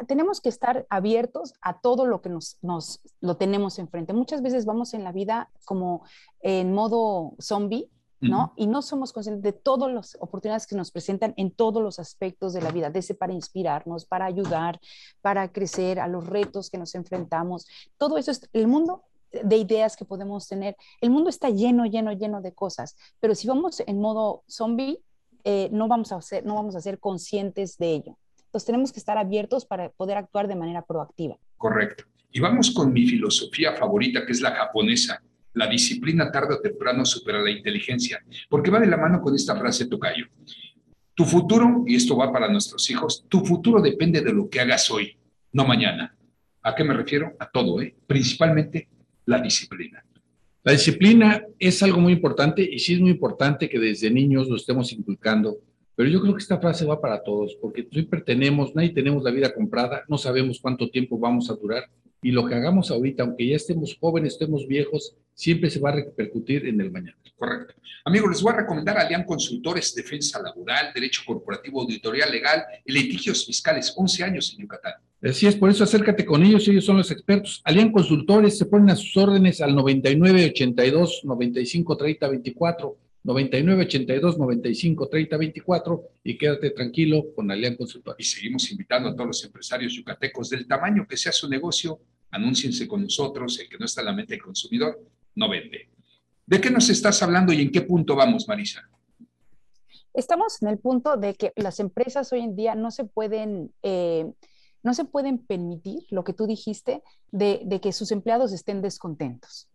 tenemos 0.08 0.42
que 0.42 0.50
estar 0.50 0.86
abiertos 0.90 1.54
a 1.62 1.80
todo 1.80 2.06
lo 2.06 2.22
que 2.22 2.30
nos, 2.30 2.58
nos 2.62 3.02
lo 3.22 3.38
tenemos 3.38 3.80
enfrente. 3.80 4.14
Muchas 4.14 4.42
veces 4.42 4.66
vamos 4.66 4.94
en 4.94 5.04
la 5.04 5.12
vida 5.12 5.50
como 5.66 6.06
en 6.42 6.74
modo 6.74 7.36
zombie, 7.42 7.90
¿no? 8.22 8.54
Y 8.58 8.68
no 8.68 8.82
somos 8.82 9.14
conscientes 9.14 9.44
de 9.44 9.54
todas 9.54 9.92
las 9.92 10.18
oportunidades 10.20 10.68
que 10.68 10.76
nos 10.76 10.92
presentan 10.92 11.34
en 11.38 11.52
todos 11.52 11.82
los 11.82 12.00
aspectos 12.00 12.54
de 12.54 12.62
la 12.62 12.72
vida, 12.72 12.90
desde 12.90 13.14
para 13.14 13.34
inspirarnos, 13.34 14.06
para 14.06 14.26
ayudar, 14.26 14.80
para 15.22 15.52
crecer, 15.52 16.00
a 16.00 16.08
los 16.08 16.28
retos 16.28 16.70
que 16.70 16.78
nos 16.78 16.96
enfrentamos. 16.96 17.68
Todo 17.98 18.18
eso 18.18 18.32
es 18.32 18.50
el 18.54 18.68
mundo 18.68 19.04
de 19.32 19.58
ideas 19.58 19.96
que 19.96 20.06
podemos 20.06 20.48
tener. 20.48 20.76
El 21.02 21.12
mundo 21.12 21.30
está 21.30 21.50
lleno, 21.50 21.86
lleno, 21.86 22.12
lleno 22.12 22.42
de 22.42 22.54
cosas, 22.54 22.96
pero 23.20 23.36
si 23.36 23.48
vamos 23.48 23.82
en 23.86 24.00
modo 24.00 24.44
zombie, 24.50 25.00
eh, 25.44 25.70
no, 25.72 25.88
vamos 25.88 26.12
a 26.12 26.22
ser, 26.22 26.46
no 26.46 26.56
vamos 26.56 26.76
a 26.76 26.82
ser 26.82 27.00
conscientes 27.00 27.78
de 27.78 27.94
ello. 27.94 28.18
Entonces 28.46 28.66
tenemos 28.66 28.92
que 28.92 29.00
estar 29.00 29.18
abiertos 29.18 29.66
para 29.66 29.90
poder 29.90 30.18
actuar 30.18 30.48
de 30.48 30.56
manera 30.56 30.82
proactiva. 30.82 31.38
Correcto. 31.58 32.06
Y 32.32 32.40
vamos 32.40 32.72
con 32.72 32.92
mi 32.92 33.08
filosofía 33.08 33.76
favorita, 33.76 34.26
que 34.26 34.32
es 34.32 34.42
la 34.42 34.52
japonesa 34.52 35.22
la 35.54 35.68
disciplina 35.68 36.32
tarde 36.32 36.56
o 36.56 36.62
temprano 36.62 37.06
supera 37.06 37.42
la 37.42 37.52
inteligencia, 37.52 38.24
porque 38.50 38.72
va 38.72 38.80
de 38.80 38.88
la 38.88 38.98
mano 38.98 39.22
con 39.22 39.36
esta 39.36 39.56
frase 39.56 39.88
Tocayo. 39.88 40.26
Tu 41.14 41.26
futuro, 41.26 41.84
y 41.86 41.96
esto 41.96 42.16
va 42.16 42.32
para 42.32 42.50
nuestros 42.50 42.90
hijos, 42.90 43.26
tu 43.28 43.46
futuro 43.46 43.82
depende 43.82 44.22
de 44.22 44.32
lo 44.32 44.50
que 44.50 44.62
hagas 44.62 44.90
hoy, 44.90 45.18
no 45.52 45.66
mañana. 45.66 46.16
¿A 46.62 46.76
qué 46.76 46.84
me 46.84 46.94
refiero? 46.94 47.34
A 47.40 47.50
todo, 47.50 47.82
¿eh? 47.82 47.96
principalmente 48.06 48.88
la 49.26 49.42
disciplina. 49.42 50.04
La 50.64 50.74
disciplina 50.74 51.46
es 51.58 51.82
algo 51.84 52.00
muy 52.00 52.14
importante 52.14 52.62
y 52.62 52.80
sí 52.80 52.94
es 52.94 53.00
muy 53.00 53.12
importante 53.12 53.70
que 53.70 53.80
desde 53.80 54.12
niños 54.12 54.50
lo 54.50 54.56
estemos 54.56 54.92
inculcando, 54.92 55.58
pero 55.96 56.10
yo 56.10 56.22
creo 56.22 56.34
que 56.34 56.42
esta 56.42 56.60
frase 56.60 56.86
va 56.86 57.02
para 57.02 57.24
todos, 57.24 57.58
porque 57.62 57.88
siempre 57.92 58.22
tenemos, 58.22 58.76
nadie 58.76 58.90
tenemos 58.90 59.24
la 59.24 59.32
vida 59.32 59.54
comprada, 59.54 60.04
no 60.08 60.18
sabemos 60.18 60.60
cuánto 60.62 60.90
tiempo 60.90 61.18
vamos 61.18 61.50
a 61.50 61.56
durar 61.56 61.90
y 62.22 62.32
lo 62.32 62.46
que 62.46 62.56
hagamos 62.56 62.92
ahorita, 62.92 63.24
aunque 63.24 63.48
ya 63.48 63.56
estemos 63.56 63.98
jóvenes, 64.00 64.34
estemos 64.34 64.68
viejos, 64.68 65.16
siempre 65.40 65.70
se 65.70 65.80
va 65.80 65.90
a 65.90 65.94
repercutir 65.94 66.66
en 66.68 66.82
el 66.82 66.92
mañana. 66.92 67.18
Correcto. 67.38 67.74
Amigos, 68.04 68.30
les 68.32 68.42
voy 68.42 68.52
a 68.52 68.58
recomendar 68.58 68.98
a 68.98 69.02
Alian 69.04 69.24
Consultores, 69.24 69.96
Defensa 69.96 70.42
Laboral, 70.42 70.92
Derecho 70.94 71.22
Corporativo, 71.26 71.80
Auditorial 71.80 72.30
Legal 72.30 72.66
y 72.84 72.92
Litigios 72.92 73.46
Fiscales, 73.46 73.94
11 73.96 74.24
años 74.26 74.54
en 74.54 74.64
Yucatán. 74.64 74.96
Así 75.24 75.48
es, 75.48 75.56
por 75.56 75.70
eso 75.70 75.86
acércate 75.86 76.26
con 76.26 76.44
ellos, 76.44 76.68
ellos 76.68 76.84
son 76.84 76.98
los 76.98 77.10
expertos. 77.10 77.62
Alian 77.64 77.94
Consultores 77.94 78.58
se 78.58 78.66
ponen 78.66 78.90
a 78.90 78.98
sus 78.98 79.16
órdenes 79.16 79.62
al 79.62 79.74
99 79.74 80.48
82 80.52 81.22
95 81.24 81.96
30 81.98 82.28
24. 82.28 82.98
99 83.24 83.84
82 83.84 84.38
95 84.38 85.08
30 85.08 85.38
24 85.38 86.04
y 86.24 86.38
quédate 86.38 86.72
tranquilo 86.72 87.28
con 87.34 87.50
Alian 87.50 87.78
Consultores. 87.78 88.28
Y 88.28 88.30
seguimos 88.30 88.70
invitando 88.72 89.08
a 89.08 89.14
todos 89.14 89.28
los 89.28 89.46
empresarios 89.46 89.94
yucatecos 89.94 90.50
del 90.50 90.68
tamaño 90.68 91.08
que 91.08 91.16
sea 91.16 91.32
su 91.32 91.48
negocio, 91.48 92.00
anúnciense 92.32 92.88
con 92.90 93.04
nosotros, 93.04 93.58
el 93.60 93.70
que 93.70 93.78
no 93.78 93.86
está 93.86 94.02
en 94.02 94.08
la 94.08 94.14
mente 94.14 94.34
del 94.34 94.42
consumidor, 94.42 95.00
no 95.36 95.50
vende. 95.50 95.90
¿De 96.46 96.60
qué 96.60 96.72
nos 96.72 96.90
estás 96.90 97.22
hablando 97.22 97.54
y 97.54 97.62
en 97.62 97.72
qué 97.72 97.82
punto 97.82 98.16
vamos, 98.16 98.48
Marisa? 98.48 98.90
Estamos 100.14 100.62
en 100.62 100.70
el 100.70 100.80
punto 100.80 101.16
de 101.16 101.36
que 101.36 101.54
las 101.56 101.80
empresas 101.80 102.34
hoy 102.34 102.40
en 102.42 102.56
día 102.56 102.74
no 102.74 102.90
se 102.90 103.06
pueden, 103.06 103.72
eh, 103.84 104.32
no 104.82 104.94
se 104.94 105.06
pueden 105.06 105.38
permitir 105.38 106.08
lo 106.10 106.24
que 106.24 106.34
tú 106.34 106.48
dijiste 106.48 107.04
de, 107.32 107.80
que 107.82 107.94
sus 107.94 108.12
empleados 108.12 108.52
estén 108.52 108.82
descontentos. 108.82 109.70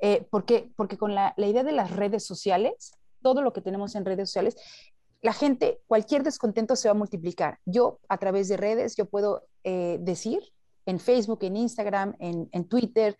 Eh, 0.00 0.26
porque, 0.30 0.70
porque 0.76 0.96
con 0.96 1.14
la, 1.14 1.34
idea 1.36 1.62
de 1.62 1.72
las 1.72 1.90
redes 1.90 2.24
sociales, 2.24 2.92
todo 3.22 3.42
lo 3.42 3.52
que 3.52 3.60
tenemos 3.60 3.94
en 3.94 4.06
redes 4.06 4.30
sociales, 4.30 4.56
la 5.20 5.34
gente, 5.34 5.80
cualquier 5.86 6.22
descontento 6.22 6.76
se 6.76 6.88
va 6.88 6.92
a 6.92 6.98
multiplicar. 6.98 7.58
Yo 7.66 8.00
a 8.08 8.16
través 8.16 8.48
de 8.48 8.56
redes, 8.56 8.96
yo 8.96 9.04
puedo 9.04 9.46
eh, 9.64 9.98
decir 10.00 10.40
en 10.86 11.00
Facebook, 11.00 11.40
en 11.42 11.56
Instagram, 11.56 12.14
en, 12.20 12.48
en 12.52 12.64
Twitter, 12.64 13.18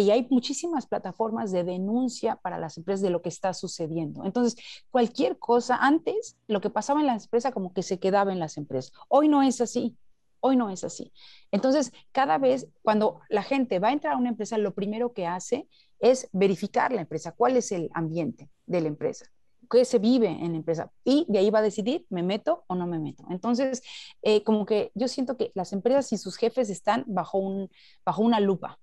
y 0.00 0.10
hay 0.10 0.26
muchísimas 0.30 0.86
plataformas 0.86 1.50
de 1.52 1.64
denuncia 1.64 2.36
para 2.36 2.58
las 2.58 2.76
empresas 2.76 3.02
de 3.02 3.10
lo 3.10 3.22
que 3.22 3.28
está 3.28 3.54
sucediendo. 3.54 4.24
Entonces, 4.24 4.56
cualquier 4.90 5.38
cosa, 5.38 5.76
antes 5.80 6.36
lo 6.46 6.60
que 6.60 6.70
pasaba 6.70 7.00
en 7.00 7.06
la 7.06 7.14
empresa 7.14 7.52
como 7.52 7.72
que 7.72 7.82
se 7.82 7.98
quedaba 7.98 8.32
en 8.32 8.38
las 8.38 8.56
empresas. 8.56 8.92
Hoy 9.08 9.28
no 9.28 9.42
es 9.42 9.60
así. 9.60 9.96
Hoy 10.40 10.56
no 10.56 10.70
es 10.70 10.84
así. 10.84 11.12
Entonces, 11.50 11.92
cada 12.12 12.38
vez 12.38 12.68
cuando 12.82 13.20
la 13.28 13.42
gente 13.42 13.80
va 13.80 13.88
a 13.88 13.92
entrar 13.92 14.14
a 14.14 14.18
una 14.18 14.28
empresa, 14.28 14.56
lo 14.56 14.72
primero 14.72 15.12
que 15.12 15.26
hace 15.26 15.68
es 15.98 16.28
verificar 16.32 16.92
la 16.92 17.00
empresa, 17.00 17.32
cuál 17.32 17.56
es 17.56 17.72
el 17.72 17.90
ambiente 17.92 18.48
de 18.66 18.80
la 18.80 18.86
empresa, 18.86 19.26
qué 19.68 19.84
se 19.84 19.98
vive 19.98 20.28
en 20.28 20.52
la 20.52 20.58
empresa. 20.58 20.92
Y 21.02 21.26
de 21.28 21.40
ahí 21.40 21.50
va 21.50 21.58
a 21.58 21.62
decidir, 21.62 22.06
¿me 22.08 22.22
meto 22.22 22.64
o 22.68 22.76
no 22.76 22.86
me 22.86 23.00
meto? 23.00 23.24
Entonces, 23.30 23.82
eh, 24.22 24.44
como 24.44 24.64
que 24.64 24.92
yo 24.94 25.08
siento 25.08 25.36
que 25.36 25.50
las 25.54 25.72
empresas 25.72 26.12
y 26.12 26.18
sus 26.18 26.36
jefes 26.36 26.70
están 26.70 27.04
bajo, 27.08 27.38
un, 27.38 27.68
bajo 28.04 28.22
una 28.22 28.38
lupa 28.38 28.78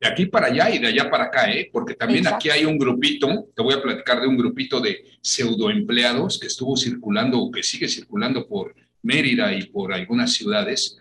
De 0.00 0.08
aquí 0.08 0.26
para 0.26 0.46
allá 0.46 0.70
y 0.70 0.78
de 0.78 0.88
allá 0.88 1.10
para 1.10 1.24
acá, 1.24 1.50
¿eh? 1.50 1.68
Porque 1.72 1.94
también 1.94 2.26
aquí 2.26 2.50
hay 2.50 2.64
un 2.64 2.78
grupito, 2.78 3.48
te 3.54 3.62
voy 3.62 3.74
a 3.74 3.82
platicar 3.82 4.20
de 4.20 4.26
un 4.26 4.36
grupito 4.36 4.80
de 4.80 5.04
pseudoempleados 5.20 6.38
que 6.38 6.46
estuvo 6.46 6.76
circulando 6.76 7.38
o 7.38 7.50
que 7.50 7.62
sigue 7.62 7.88
circulando 7.88 8.46
por 8.46 8.74
Mérida 9.02 9.54
y 9.54 9.66
por 9.66 9.92
algunas 9.92 10.32
ciudades, 10.32 10.98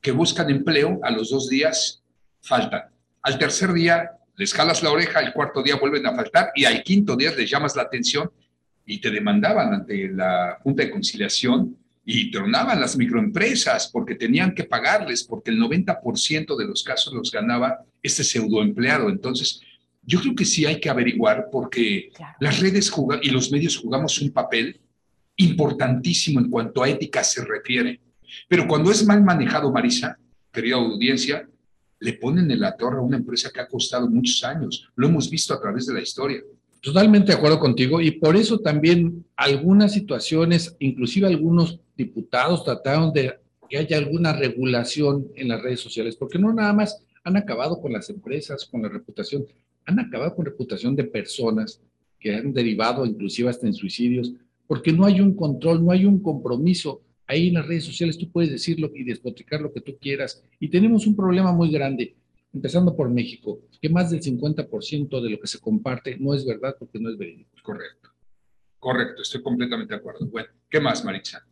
que 0.00 0.12
buscan 0.12 0.50
empleo, 0.50 1.00
a 1.02 1.10
los 1.10 1.30
dos 1.30 1.48
días 1.48 2.02
faltan. 2.40 2.82
Al 3.22 3.38
tercer 3.38 3.72
día 3.72 4.10
les 4.36 4.52
jalas 4.52 4.82
la 4.82 4.92
oreja, 4.92 5.20
el 5.20 5.32
cuarto 5.32 5.62
día 5.62 5.76
vuelven 5.76 6.06
a 6.06 6.14
faltar 6.14 6.50
y 6.54 6.64
al 6.64 6.82
quinto 6.82 7.16
día 7.16 7.32
les 7.32 7.50
llamas 7.50 7.74
la 7.74 7.82
atención 7.82 8.30
y 8.84 9.00
te 9.00 9.10
demandaban 9.10 9.72
ante 9.72 10.08
la 10.08 10.58
Junta 10.62 10.84
de 10.84 10.90
Conciliación 10.90 11.76
y 12.08 12.30
tronaban 12.30 12.80
las 12.80 12.96
microempresas 12.96 13.90
porque 13.92 14.14
tenían 14.14 14.54
que 14.54 14.62
pagarles, 14.62 15.24
porque 15.24 15.50
el 15.50 15.58
90% 15.58 16.56
de 16.56 16.64
los 16.64 16.84
casos 16.84 17.12
los 17.12 17.32
ganaba 17.32 17.84
este 18.00 18.22
pseudoempleado. 18.22 19.08
Entonces, 19.08 19.60
yo 20.04 20.20
creo 20.20 20.36
que 20.36 20.44
sí 20.44 20.64
hay 20.64 20.78
que 20.78 20.88
averiguar 20.88 21.48
porque 21.50 22.10
las 22.38 22.60
redes 22.60 22.92
y 23.22 23.30
los 23.30 23.50
medios 23.50 23.76
jugamos 23.76 24.20
un 24.20 24.30
papel 24.30 24.80
importantísimo 25.34 26.38
en 26.38 26.48
cuanto 26.48 26.84
a 26.84 26.88
ética 26.88 27.24
se 27.24 27.44
refiere. 27.44 28.00
Pero 28.48 28.68
cuando 28.68 28.92
es 28.92 29.04
mal 29.04 29.24
manejado, 29.24 29.72
Marisa, 29.72 30.16
querida 30.52 30.76
audiencia, 30.76 31.48
le 31.98 32.12
ponen 32.12 32.48
en 32.48 32.60
la 32.60 32.76
torre 32.76 32.98
a 32.98 33.02
una 33.02 33.16
empresa 33.16 33.50
que 33.52 33.60
ha 33.60 33.66
costado 33.66 34.08
muchos 34.08 34.44
años. 34.44 34.88
Lo 34.94 35.08
hemos 35.08 35.28
visto 35.28 35.52
a 35.52 35.60
través 35.60 35.86
de 35.86 35.94
la 35.94 36.02
historia. 36.02 36.40
Totalmente 36.80 37.32
de 37.32 37.38
acuerdo 37.38 37.58
contigo 37.58 38.00
y 38.00 38.12
por 38.12 38.36
eso 38.36 38.60
también 38.60 39.26
algunas 39.34 39.92
situaciones, 39.92 40.76
inclusive 40.78 41.26
algunos 41.26 41.80
diputados 41.96 42.64
trataron 42.64 43.12
de 43.12 43.34
que 43.68 43.78
haya 43.78 43.98
alguna 43.98 44.32
regulación 44.32 45.28
en 45.34 45.48
las 45.48 45.62
redes 45.62 45.80
sociales, 45.80 46.16
porque 46.16 46.38
no 46.38 46.52
nada 46.52 46.72
más 46.72 47.02
han 47.24 47.36
acabado 47.36 47.80
con 47.80 47.92
las 47.92 48.08
empresas, 48.10 48.64
con 48.66 48.82
la 48.82 48.88
reputación, 48.88 49.46
han 49.84 49.98
acabado 49.98 50.34
con 50.34 50.44
reputación 50.44 50.94
de 50.94 51.04
personas 51.04 51.80
que 52.20 52.34
han 52.34 52.52
derivado 52.52 53.04
inclusive 53.04 53.50
hasta 53.50 53.66
en 53.66 53.74
suicidios, 53.74 54.32
porque 54.66 54.92
no 54.92 55.04
hay 55.04 55.20
un 55.20 55.34
control, 55.34 55.84
no 55.84 55.92
hay 55.92 56.04
un 56.04 56.20
compromiso. 56.20 57.02
Ahí 57.26 57.48
en 57.48 57.54
las 57.54 57.66
redes 57.66 57.84
sociales 57.84 58.16
tú 58.18 58.30
puedes 58.30 58.50
decirlo 58.50 58.90
y 58.94 59.04
despotricar 59.04 59.60
lo 59.60 59.72
que 59.72 59.80
tú 59.80 59.96
quieras. 60.00 60.42
Y 60.60 60.68
tenemos 60.68 61.06
un 61.06 61.16
problema 61.16 61.52
muy 61.52 61.70
grande 61.70 62.14
empezando 62.52 62.96
por 62.96 63.10
México, 63.10 63.60
que 63.80 63.88
más 63.88 64.10
del 64.10 64.22
50% 64.22 65.20
de 65.20 65.30
lo 65.30 65.38
que 65.38 65.46
se 65.46 65.60
comparte 65.60 66.16
no 66.18 66.32
es 66.34 66.46
verdad 66.46 66.74
porque 66.78 66.98
no 66.98 67.10
es 67.10 67.18
verídico. 67.18 67.50
Correcto. 67.62 68.10
Correcto, 68.78 69.22
estoy 69.22 69.42
completamente 69.42 69.94
de 69.94 69.98
acuerdo. 69.98 70.26
Bueno, 70.26 70.48
¿qué 70.70 70.80
más, 70.80 71.04
Maritza? 71.04 71.44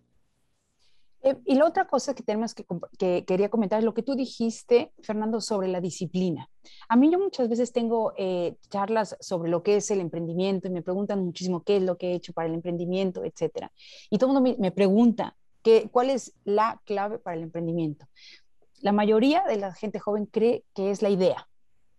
Eh, 1.25 1.37
y 1.45 1.54
la 1.57 1.66
otra 1.66 1.87
cosa 1.87 2.14
que 2.14 2.23
tenemos 2.23 2.54
que, 2.54 2.64
que, 2.99 3.25
quería 3.25 3.49
comentar 3.49 3.81
es 3.81 3.85
lo 3.85 3.95
que 3.95 4.02
tú 4.02 4.14
dijiste, 4.14 4.93
Fernando, 5.02 5.40
sobre 5.40 5.66
la 5.69 5.81
disciplina. 5.81 6.49
A 6.88 6.97
mí 6.97 7.11
yo 7.11 7.19
muchas 7.19 7.49
veces 7.49 7.73
tengo 7.73 8.12
eh, 8.16 8.57
charlas 8.71 9.16
sobre 9.21 9.50
lo 9.50 9.62
que 9.62 9.76
es 9.76 9.90
el 9.90 10.00
emprendimiento 10.00 10.69
y 10.69 10.71
me 10.71 10.83
preguntan 10.83 11.25
muchísimo 11.25 11.62
qué 11.64 11.78
es 11.78 11.83
lo 11.83 11.97
que 11.97 12.12
he 12.12 12.14
hecho 12.14 12.33
para 12.33 12.49
el 12.49 12.54
emprendimiento, 12.54 13.25
etcétera. 13.25 13.73
Y 14.11 14.19
todo 14.19 14.31
el 14.31 14.35
mundo 14.35 14.50
me, 14.50 14.57
me 14.61 14.71
pregunta 14.71 15.37
que, 15.62 15.88
cuál 15.90 16.11
es 16.11 16.35
la 16.45 16.81
clave 16.85 17.19
para 17.19 17.37
el 17.37 17.43
emprendimiento 17.43 18.07
la 18.85 18.93
mayoría 18.93 19.45
de 19.45 19.57
la 19.57 19.73
gente 19.73 19.99
joven 19.99 20.26
cree 20.26 20.62
que 20.75 20.90
es 20.90 21.00
la 21.00 21.09
idea, 21.09 21.49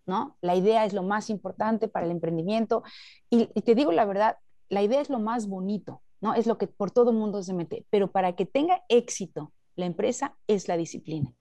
¿no? 0.06 0.36
La 0.40 0.54
idea 0.54 0.84
es 0.84 0.92
lo 0.92 1.02
más 1.02 1.30
importante 1.30 1.88
para 1.88 2.06
el 2.06 2.12
emprendimiento 2.12 2.84
y, 3.28 3.46
te 3.46 3.74
digo 3.74 3.90
la 3.90 4.04
verdad, 4.04 4.36
la 4.68 4.82
idea 4.82 5.00
es 5.00 5.10
lo 5.10 5.18
más 5.18 5.48
bonito, 5.48 6.00
¿no? 6.20 6.34
Es 6.34 6.46
lo 6.46 6.58
que 6.58 6.66
por 6.66 6.90
todo 6.90 7.12
mundo 7.12 7.42
se 7.42 7.54
mete, 7.54 7.86
pero 7.90 8.10
para 8.10 8.34
que 8.34 8.46
tenga 8.46 8.82
éxito 8.88 9.52
la 9.74 9.86
empresa 9.86 10.36
es 10.46 10.68
la 10.68 10.76
disciplina. 10.76 11.34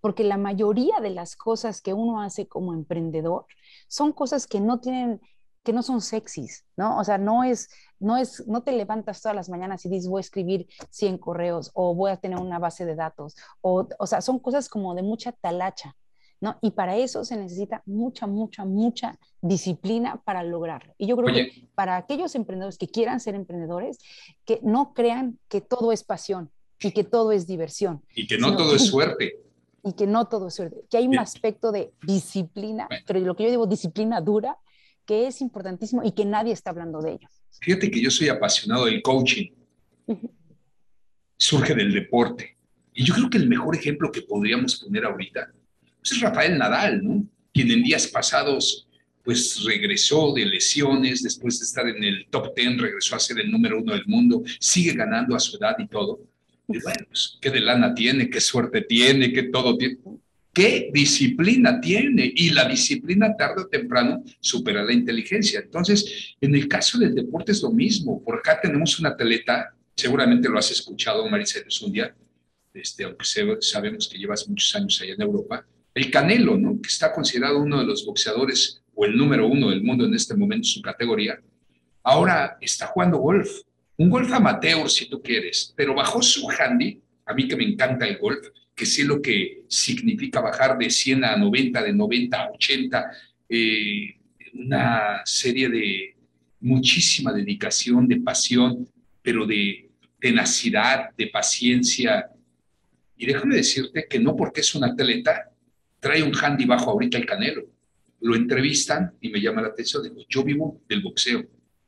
Porque 0.00 0.24
la 0.24 0.36
mayoría 0.36 1.00
de 1.00 1.10
las 1.10 1.36
cosas 1.36 1.80
que 1.80 1.92
uno 1.92 2.22
hace 2.22 2.48
como 2.48 2.74
emprendedor 2.74 3.46
son 3.86 4.12
cosas 4.12 4.46
que 4.46 4.60
no 4.60 4.80
tienen 4.80 5.20
que 5.62 5.72
no 5.72 5.82
son 5.82 6.00
sexys, 6.00 6.66
¿no? 6.76 6.98
O 6.98 7.04
sea, 7.04 7.18
no 7.18 7.44
es, 7.44 7.68
no 8.00 8.16
es, 8.16 8.46
no 8.48 8.62
te 8.62 8.72
levantas 8.72 9.22
todas 9.22 9.36
las 9.36 9.48
mañanas 9.48 9.84
y 9.84 9.88
dices 9.88 10.08
voy 10.08 10.18
a 10.18 10.22
escribir 10.22 10.66
100 10.90 11.18
correos 11.18 11.70
o 11.74 11.94
voy 11.94 12.10
a 12.10 12.16
tener 12.16 12.40
una 12.40 12.58
base 12.58 12.84
de 12.84 12.96
datos, 12.96 13.36
o, 13.60 13.86
o 13.98 14.06
sea, 14.06 14.20
son 14.20 14.38
cosas 14.40 14.68
como 14.68 14.94
de 14.94 15.02
mucha 15.02 15.32
talacha, 15.32 15.94
¿no? 16.42 16.58
Y 16.60 16.72
para 16.72 16.96
eso 16.96 17.24
se 17.24 17.36
necesita 17.36 17.82
mucha, 17.86 18.26
mucha, 18.26 18.64
mucha 18.64 19.16
disciplina 19.40 20.20
para 20.24 20.42
lograrlo. 20.42 20.92
Y 20.98 21.06
yo 21.06 21.16
creo 21.16 21.32
que 21.32 21.68
para 21.76 21.96
aquellos 21.96 22.34
emprendedores 22.34 22.78
que 22.78 22.88
quieran 22.88 23.20
ser 23.20 23.36
emprendedores, 23.36 23.98
que 24.44 24.58
no 24.62 24.92
crean 24.92 25.38
que 25.48 25.60
todo 25.60 25.92
es 25.92 26.02
pasión 26.02 26.50
y 26.80 26.90
que 26.90 27.04
todo 27.04 27.30
es 27.30 27.46
diversión. 27.46 28.02
Y 28.16 28.26
que 28.26 28.38
no 28.38 28.56
todo 28.56 28.74
es 28.74 28.84
suerte. 28.84 29.36
Y 29.84 29.92
que 29.92 30.08
no 30.08 30.26
todo 30.26 30.48
es 30.48 30.54
suerte, 30.54 30.84
que 30.90 30.96
hay 30.96 31.06
un 31.06 31.18
aspecto 31.18 31.70
de 31.72 31.92
disciplina, 32.06 32.88
pero 33.06 33.20
lo 33.20 33.34
que 33.36 33.44
yo 33.44 33.50
digo 33.50 33.66
disciplina 33.66 34.20
dura, 34.20 34.56
que 35.06 35.28
es 35.28 35.40
importantísimo 35.40 36.02
y 36.04 36.12
que 36.12 36.24
nadie 36.24 36.52
está 36.52 36.70
hablando 36.70 37.00
de 37.00 37.12
ello. 37.12 37.28
Fíjate 37.60 37.90
que 37.90 38.00
yo 38.00 38.10
soy 38.10 38.28
apasionado 38.28 38.86
del 38.86 39.00
coaching. 39.00 39.50
Surge 41.36 41.74
del 41.74 41.92
deporte. 41.92 42.56
Y 42.92 43.04
yo 43.04 43.14
creo 43.14 43.30
que 43.30 43.38
el 43.38 43.48
mejor 43.48 43.76
ejemplo 43.76 44.10
que 44.10 44.22
podríamos 44.22 44.76
poner 44.76 45.04
ahorita 45.04 45.52
pues, 46.02 46.12
es 46.12 46.20
Rafael 46.20 46.58
Nadal, 46.58 47.02
¿no? 47.02 47.24
Quien 47.54 47.70
en 47.70 47.82
días 47.82 48.06
pasados 48.06 48.86
pues 49.24 49.62
regresó 49.64 50.32
de 50.34 50.44
lesiones, 50.44 51.22
después 51.22 51.60
de 51.60 51.64
estar 51.64 51.86
en 51.86 52.02
el 52.02 52.26
top 52.28 52.56
10, 52.56 52.78
regresó 52.78 53.14
a 53.14 53.20
ser 53.20 53.38
el 53.38 53.52
número 53.52 53.78
uno 53.80 53.92
del 53.92 54.04
mundo, 54.06 54.42
sigue 54.58 54.94
ganando 54.94 55.36
a 55.36 55.40
su 55.40 55.56
edad 55.58 55.76
y 55.78 55.86
todo. 55.86 56.20
Y 56.66 56.80
bueno, 56.80 57.06
pues, 57.06 57.38
qué 57.40 57.50
de 57.50 57.60
lana 57.60 57.94
tiene, 57.94 58.28
qué 58.28 58.40
suerte 58.40 58.80
tiene, 58.80 59.32
qué 59.32 59.44
todo 59.44 59.78
tiene 59.78 59.98
qué 60.52 60.90
disciplina 60.92 61.80
tiene 61.80 62.30
y 62.34 62.50
la 62.50 62.68
disciplina 62.68 63.34
tarde 63.36 63.62
o 63.62 63.68
temprano 63.68 64.22
supera 64.40 64.82
la 64.82 64.92
inteligencia. 64.92 65.60
Entonces, 65.60 66.36
en 66.40 66.54
el 66.54 66.68
caso 66.68 66.98
del 66.98 67.14
deporte 67.14 67.52
es 67.52 67.62
lo 67.62 67.70
mismo. 67.70 68.22
Por 68.22 68.38
acá 68.38 68.60
tenemos 68.60 68.98
un 68.98 69.06
atleta, 69.06 69.74
seguramente 69.96 70.48
lo 70.48 70.58
has 70.58 70.70
escuchado, 70.70 71.28
Marisa 71.28 71.60
día, 71.90 72.14
este, 72.74 73.04
aunque 73.04 73.24
sabemos 73.60 74.08
que 74.08 74.18
llevas 74.18 74.48
muchos 74.48 74.74
años 74.74 75.00
allá 75.00 75.14
en 75.14 75.22
Europa, 75.22 75.66
el 75.94 76.10
Canelo, 76.10 76.56
¿no? 76.56 76.80
que 76.80 76.88
está 76.88 77.12
considerado 77.12 77.58
uno 77.58 77.78
de 77.80 77.86
los 77.86 78.04
boxeadores 78.04 78.82
o 78.94 79.04
el 79.04 79.16
número 79.16 79.46
uno 79.46 79.70
del 79.70 79.82
mundo 79.82 80.04
en 80.04 80.14
este 80.14 80.34
momento 80.34 80.66
en 80.66 80.72
su 80.72 80.82
categoría, 80.82 81.40
ahora 82.02 82.56
está 82.60 82.86
jugando 82.86 83.18
golf. 83.18 83.50
Un 83.96 84.10
golf 84.10 84.32
amateur, 84.32 84.88
si 84.88 85.08
tú 85.08 85.22
quieres, 85.22 85.72
pero 85.76 85.94
bajo 85.94 86.22
su 86.22 86.48
handy, 86.50 87.00
a 87.26 87.34
mí 87.34 87.46
que 87.46 87.56
me 87.56 87.64
encanta 87.64 88.06
el 88.06 88.18
golf, 88.18 88.46
que 88.74 88.86
sé 88.86 89.04
lo 89.04 89.20
que 89.20 89.64
significa 89.68 90.40
bajar 90.40 90.78
de 90.78 90.90
100 90.90 91.24
a 91.24 91.36
90, 91.36 91.82
de 91.82 91.92
90 91.92 92.42
a 92.42 92.50
80, 92.50 93.10
eh, 93.48 94.16
una 94.54 95.22
serie 95.24 95.68
de 95.68 96.16
muchísima 96.60 97.32
dedicación, 97.32 98.08
de 98.08 98.20
pasión, 98.20 98.88
pero 99.22 99.46
de 99.46 99.90
tenacidad, 100.18 101.10
de 101.16 101.26
paciencia. 101.28 102.30
Y 103.16 103.26
déjame 103.26 103.56
decirte 103.56 104.06
que 104.08 104.18
no 104.18 104.34
porque 104.34 104.62
es 104.62 104.74
un 104.74 104.84
atleta, 104.84 105.51
trae 106.02 106.20
un 106.20 106.34
handy 106.34 106.64
bajo 106.64 106.90
ahorita 106.90 107.16
el 107.16 107.24
canelo. 107.24 107.62
Lo 108.22 108.34
entrevistan 108.34 109.14
y 109.20 109.30
me 109.30 109.40
llama 109.40 109.62
la 109.62 109.68
atención. 109.68 110.02
Digo, 110.02 110.16
yo 110.28 110.42
vivo 110.42 110.80
del 110.88 111.00
boxeo, 111.00 111.44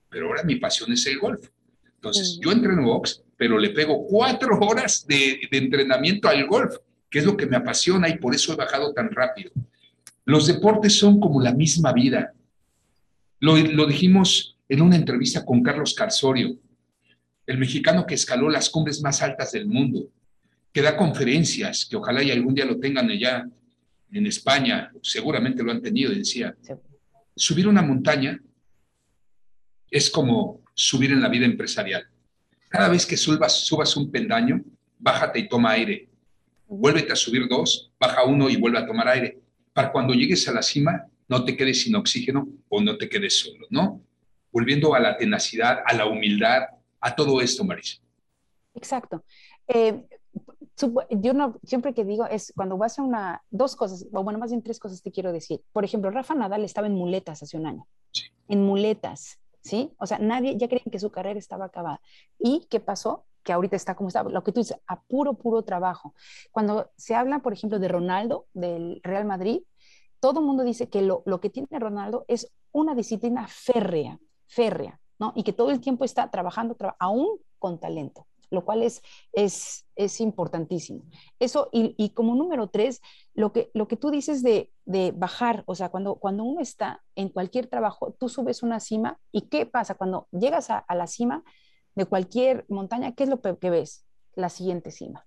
pero 0.09 0.29
ahora 0.29 0.45
mi 0.45 0.57
pasión 0.57 0.93
es 0.93 1.05
el 1.07 1.19
golf. 1.19 1.49
Entonces, 1.97 2.39
yo 2.41 2.53
entreno 2.53 2.85
box, 2.85 3.25
pero 3.37 3.59
le 3.59 3.71
pego 3.71 4.07
cuatro 4.07 4.57
horas 4.61 5.05
de, 5.09 5.41
entrenamiento 5.51 6.29
al 6.29 6.47
golf, 6.47 6.77
que 7.11 7.19
es 7.19 7.25
lo 7.25 7.37
que 7.37 7.47
me 7.47 7.57
apasiona 7.57 8.09
y 8.09 8.19
por 8.19 8.33
eso 8.35 8.53
he 8.53 8.57
bajado 8.57 8.95
tan 8.95 9.11
rápido. 9.11 9.51
Los 10.25 10.47
deportes 10.47 10.97
son 10.97 11.19
como 11.19 11.43
la 11.43 11.53
misma 11.53 11.93
vida. 11.93 12.33
Lo, 13.41 13.57
lo 13.57 13.87
dijimos 13.87 14.57
en 14.69 14.81
una 14.81 14.95
entrevista 14.95 15.45
con 15.45 15.61
Carlos 15.61 15.93
Carsorio, 15.93 16.57
el 17.47 17.59
mexicano 17.59 18.07
que 18.07 18.15
escaló 18.15 18.49
las 18.49 18.71
cumbres 18.71 19.03
más 19.03 19.23
altas 19.23 19.51
del 19.51 19.67
mundo, 19.67 20.09
que 20.73 20.83
da 20.83 20.97
conferencias, 20.97 21.85
que 21.85 21.97
ojalá 21.97 22.23
y 22.23 22.31
algún 22.31 22.55
día 22.55 22.65
lo 22.65 22.79
tengan 22.79 23.11
allá 23.11 23.45
en 24.15 24.27
España, 24.27 24.93
seguramente 25.03 25.63
lo 25.63 25.73
han 25.73 25.83
tenido, 25.83 26.13
decía, 26.13 26.57
subir 27.35 27.67
una 27.67 27.83
montaña 27.83 28.41
es 29.91 30.09
como 30.09 30.63
subir 30.73 31.13
en 31.13 31.21
la 31.21 31.29
vida 31.29 31.47
empresarial. 31.47 32.07
Cada 32.69 32.89
vez 32.89 33.07
que 33.07 33.17
subas, 33.17 33.65
subas 33.65 33.97
un 33.97 34.11
pendaño, 34.11 34.63
bájate 34.99 35.41
y 35.41 35.49
toma 35.49 35.73
aire. 35.73 36.09
Vuélvete 36.67 37.13
a 37.13 37.17
subir 37.17 37.47
dos, 37.49 37.93
baja 37.99 38.25
uno 38.25 38.49
y 38.49 38.57
vuelve 38.57 38.79
a 38.79 38.87
tomar 38.87 39.09
aire. 39.09 39.39
Para 39.73 39.93
cuando 39.93 40.15
llegues 40.15 40.49
a 40.49 40.53
la 40.53 40.63
cima, 40.63 41.07
no 41.29 41.45
te 41.45 41.57
quedes 41.57 41.83
sin 41.83 41.95
oxígeno 41.97 42.49
o 42.69 42.81
no 42.81 42.97
te 42.97 43.09
quedes 43.09 43.39
solo, 43.39 43.67
¿no? 43.71 44.01
Volviendo 44.51 44.95
a 44.95 45.01
la 45.01 45.17
tenacidad, 45.17 45.81
a 45.85 45.95
la 45.95 46.07
humildad, 46.07 46.63
a 47.01 47.15
todo 47.15 47.41
esto, 47.41 47.65
Marisa. 47.65 47.99
Exacto. 48.75 49.25
Eh, 49.67 50.05
yo 51.11 51.35
no, 51.35 51.59
siempre 51.65 51.95
que 51.95 52.05
digo 52.05 52.27
es 52.27 52.53
cuando 52.57 52.77
vas 52.77 52.99
a 52.99 53.03
una, 53.03 53.43
dos 53.51 53.77
cosas, 53.77 54.07
o 54.13 54.23
bueno, 54.23 54.39
más 54.39 54.51
bien 54.51 54.63
tres 54.63 54.79
cosas 54.79 55.03
te 55.03 55.13
quiero 55.13 55.33
decir. 55.33 55.63
Por 55.73 55.85
ejemplo, 55.85 56.11
Rafa 56.11 56.35
Nadal 56.35 56.65
estaba 56.65 56.87
en 56.87 56.95
muletas 56.95 57.43
hace 57.43 57.57
un 57.57 57.67
año. 57.67 57.87
En 58.49 58.65
muletas. 58.65 59.39
¿sí? 59.65 59.93
O 59.99 60.07
sea, 60.07 60.19
nadie 60.19 60.57
ya 60.57 60.69
creía 60.69 60.85
que 60.91 61.01
su 61.01 61.11
carrera 61.11 61.39
estaba 61.39 61.65
acabada. 61.65 62.01
¿Y 62.39 62.67
qué 62.71 62.81
pasó? 62.81 63.25
Que 63.43 63.53
ahorita 63.53 63.77
está 63.77 63.95
como 63.95 64.09
está, 64.09 64.23
lo 64.23 64.45
que 64.45 64.53
tú 64.53 64.61
dices, 64.61 64.79
a 64.87 65.01
puro, 65.01 65.35
puro 65.35 65.63
trabajo. 65.63 66.15
Cuando 66.53 66.91
se 66.97 67.15
habla, 67.15 67.41
por 67.41 67.53
ejemplo, 67.53 67.79
de 67.79 67.89
Ronaldo, 67.89 68.47
del 68.53 69.01
Real 69.03 69.25
Madrid, 69.25 69.63
todo 70.21 70.41
el 70.41 70.47
mundo 70.47 70.63
dice 70.63 70.89
que 70.89 71.03
lo, 71.03 71.23
lo 71.27 71.41
que 71.41 71.51
tiene 71.51 71.69
Ronaldo 71.73 72.25
es 72.29 72.53
una 72.73 72.95
disciplina 72.95 73.47
férrea, 73.49 74.19
férrea, 74.47 75.01
¿no? 75.19 75.33
Y 75.35 75.43
que 75.43 75.53
todo 75.53 75.71
el 75.71 75.81
tiempo 75.81 76.05
está 76.05 76.31
trabajando, 76.31 76.77
aún 76.99 77.39
con 77.59 77.79
talento, 77.79 78.27
lo 78.55 78.65
cual 78.65 78.83
es, 78.83 79.03
es, 79.33 79.87
es 79.97 80.21
importantísimo. 80.21 81.03
Eso, 81.39 81.69
y, 81.73 81.95
y, 81.99 82.11
como 82.11 82.35
número 82.35 82.69
tres, 82.69 83.01
lo 83.35 83.53
que, 83.53 83.71
lo 83.75 83.89
que 83.89 83.97
tú 83.97 84.11
dices 84.11 84.43
de, 84.43 84.73
de 84.85 85.13
bajar, 85.13 85.65
o 85.67 85.75
sea, 85.75 85.91
cuando, 85.91 86.17
cuando 86.17 86.45
uno 86.45 86.61
está 86.61 87.03
en 87.15 87.29
cualquier 87.29 87.67
trabajo, 87.67 88.15
tú 88.19 88.29
subes 88.29 88.63
una 88.63 88.81
cima 88.81 89.19
y 89.33 89.43
¿qué 89.43 89.67
pasa? 89.67 89.95
Cuando 89.95 90.29
llegas 90.31 90.71
a, 90.71 90.79
a 90.79 90.95
la 90.95 91.07
cima 91.07 91.45
de 91.95 92.07
cualquier 92.07 92.65
montaña, 92.69 93.13
¿qué 93.13 93.25
es 93.25 93.29
lo 93.29 93.41
que 93.41 93.71
ves? 93.71 94.07
La 94.35 94.49
siguiente 94.49 94.91
cima. 94.91 95.27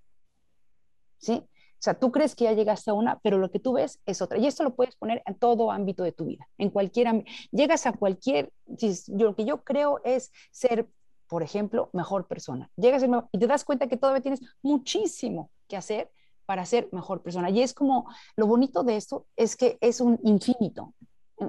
¿Sí? 1.20 1.48
O 1.78 1.84
sea, 1.84 1.94
tú 1.94 2.12
crees 2.12 2.36
que 2.36 2.46
ya 2.46 2.54
llegaste 2.54 2.90
a 2.90 2.96
una, 2.96 3.20
pero 3.20 3.38
lo 3.38 3.52
que 3.52 3.60
tú 3.60 3.74
ves 3.74 4.02
es 4.08 4.24
otra. 4.24 4.40
Y 4.40 4.48
esto 4.48 4.63
lo 4.63 4.76
puedes 4.76 4.96
poner 4.96 5.22
en 5.28 5.36
todo 5.36 5.72
ámbito 5.72 6.04
de 6.04 6.12
tu 6.12 6.26
vida, 6.26 6.48
en 6.58 6.72
cualquier. 6.72 7.24
Llegas 7.52 7.86
a 7.86 7.94
cualquier, 7.94 8.52
yo, 8.66 8.90
lo 9.08 9.36
que 9.36 9.46
yo 9.46 9.63
creo 9.63 10.02
es 10.04 10.32
ser, 10.50 10.88
por 11.28 11.44
ejemplo, 11.44 11.90
mejor 11.94 12.28
persona. 12.28 12.70
Llegas 12.76 13.04
y 13.32 13.40
te 13.40 13.48
das 13.48 13.63
cuenta 13.63 13.88
que 13.88 13.98
todavía 13.98 14.22
tienes 14.22 14.42
muchísimo 14.62 15.52
que 15.68 15.78
hacer 15.78 16.10
para 16.46 16.66
ser 16.66 16.90
mejor 16.92 17.22
persona. 17.22 17.50
Y 17.50 17.62
es 17.62 17.74
como, 17.74 18.10
lo 18.36 18.48
bonito 18.48 18.84
de 18.84 18.96
esto 18.96 19.28
es 19.36 19.56
que 19.56 19.78
es 19.82 20.00
un 20.00 20.20
infinito, 20.24 20.94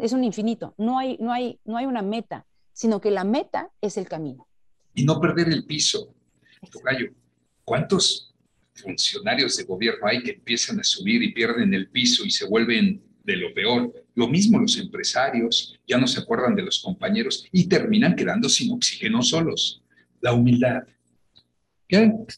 es 0.01 0.13
un 0.13 0.25
infinito. 0.25 0.75
No 0.77 0.99
hay, 0.99 1.17
no 1.19 1.33
hay, 1.33 1.61
no 1.65 1.77
hay 1.77 1.87
una 1.87 2.03
meta, 2.03 2.47
sino 2.73 3.01
que 3.01 3.11
la 3.11 3.25
meta 3.25 3.71
es 3.81 3.97
el 3.97 4.09
camino. 4.09 4.49
Y 4.95 5.05
no 5.05 5.21
perder 5.21 5.49
el 5.49 5.65
piso. 5.65 6.15
Tocayo, 6.73 7.13
¿cuántos 7.65 8.35
funcionarios 8.75 9.57
de 9.57 9.65
gobierno 9.65 10.07
hay 10.07 10.23
que 10.23 10.33
empiezan 10.33 10.81
a 10.81 10.85
subir 10.85 11.23
y 11.23 11.33
pierden 11.33 11.75
el 11.75 11.89
piso 11.89 12.25
y 12.25 12.31
se 12.31 12.47
vuelven 12.47 13.03
de 13.25 13.37
lo 13.37 13.53
peor. 13.53 13.93
Lo 14.19 14.27
mismo 14.27 14.59
los 14.59 14.77
empresarios, 14.77 15.79
ya 15.87 15.97
no 15.97 16.09
se 16.09 16.19
acuerdan 16.19 16.57
de 16.57 16.63
los 16.63 16.81
compañeros 16.81 17.47
y 17.53 17.69
terminan 17.69 18.17
quedando 18.17 18.49
sin 18.49 18.73
oxígeno 18.73 19.23
solos. 19.23 19.81
La 20.21 20.33
humildad. 20.33 20.83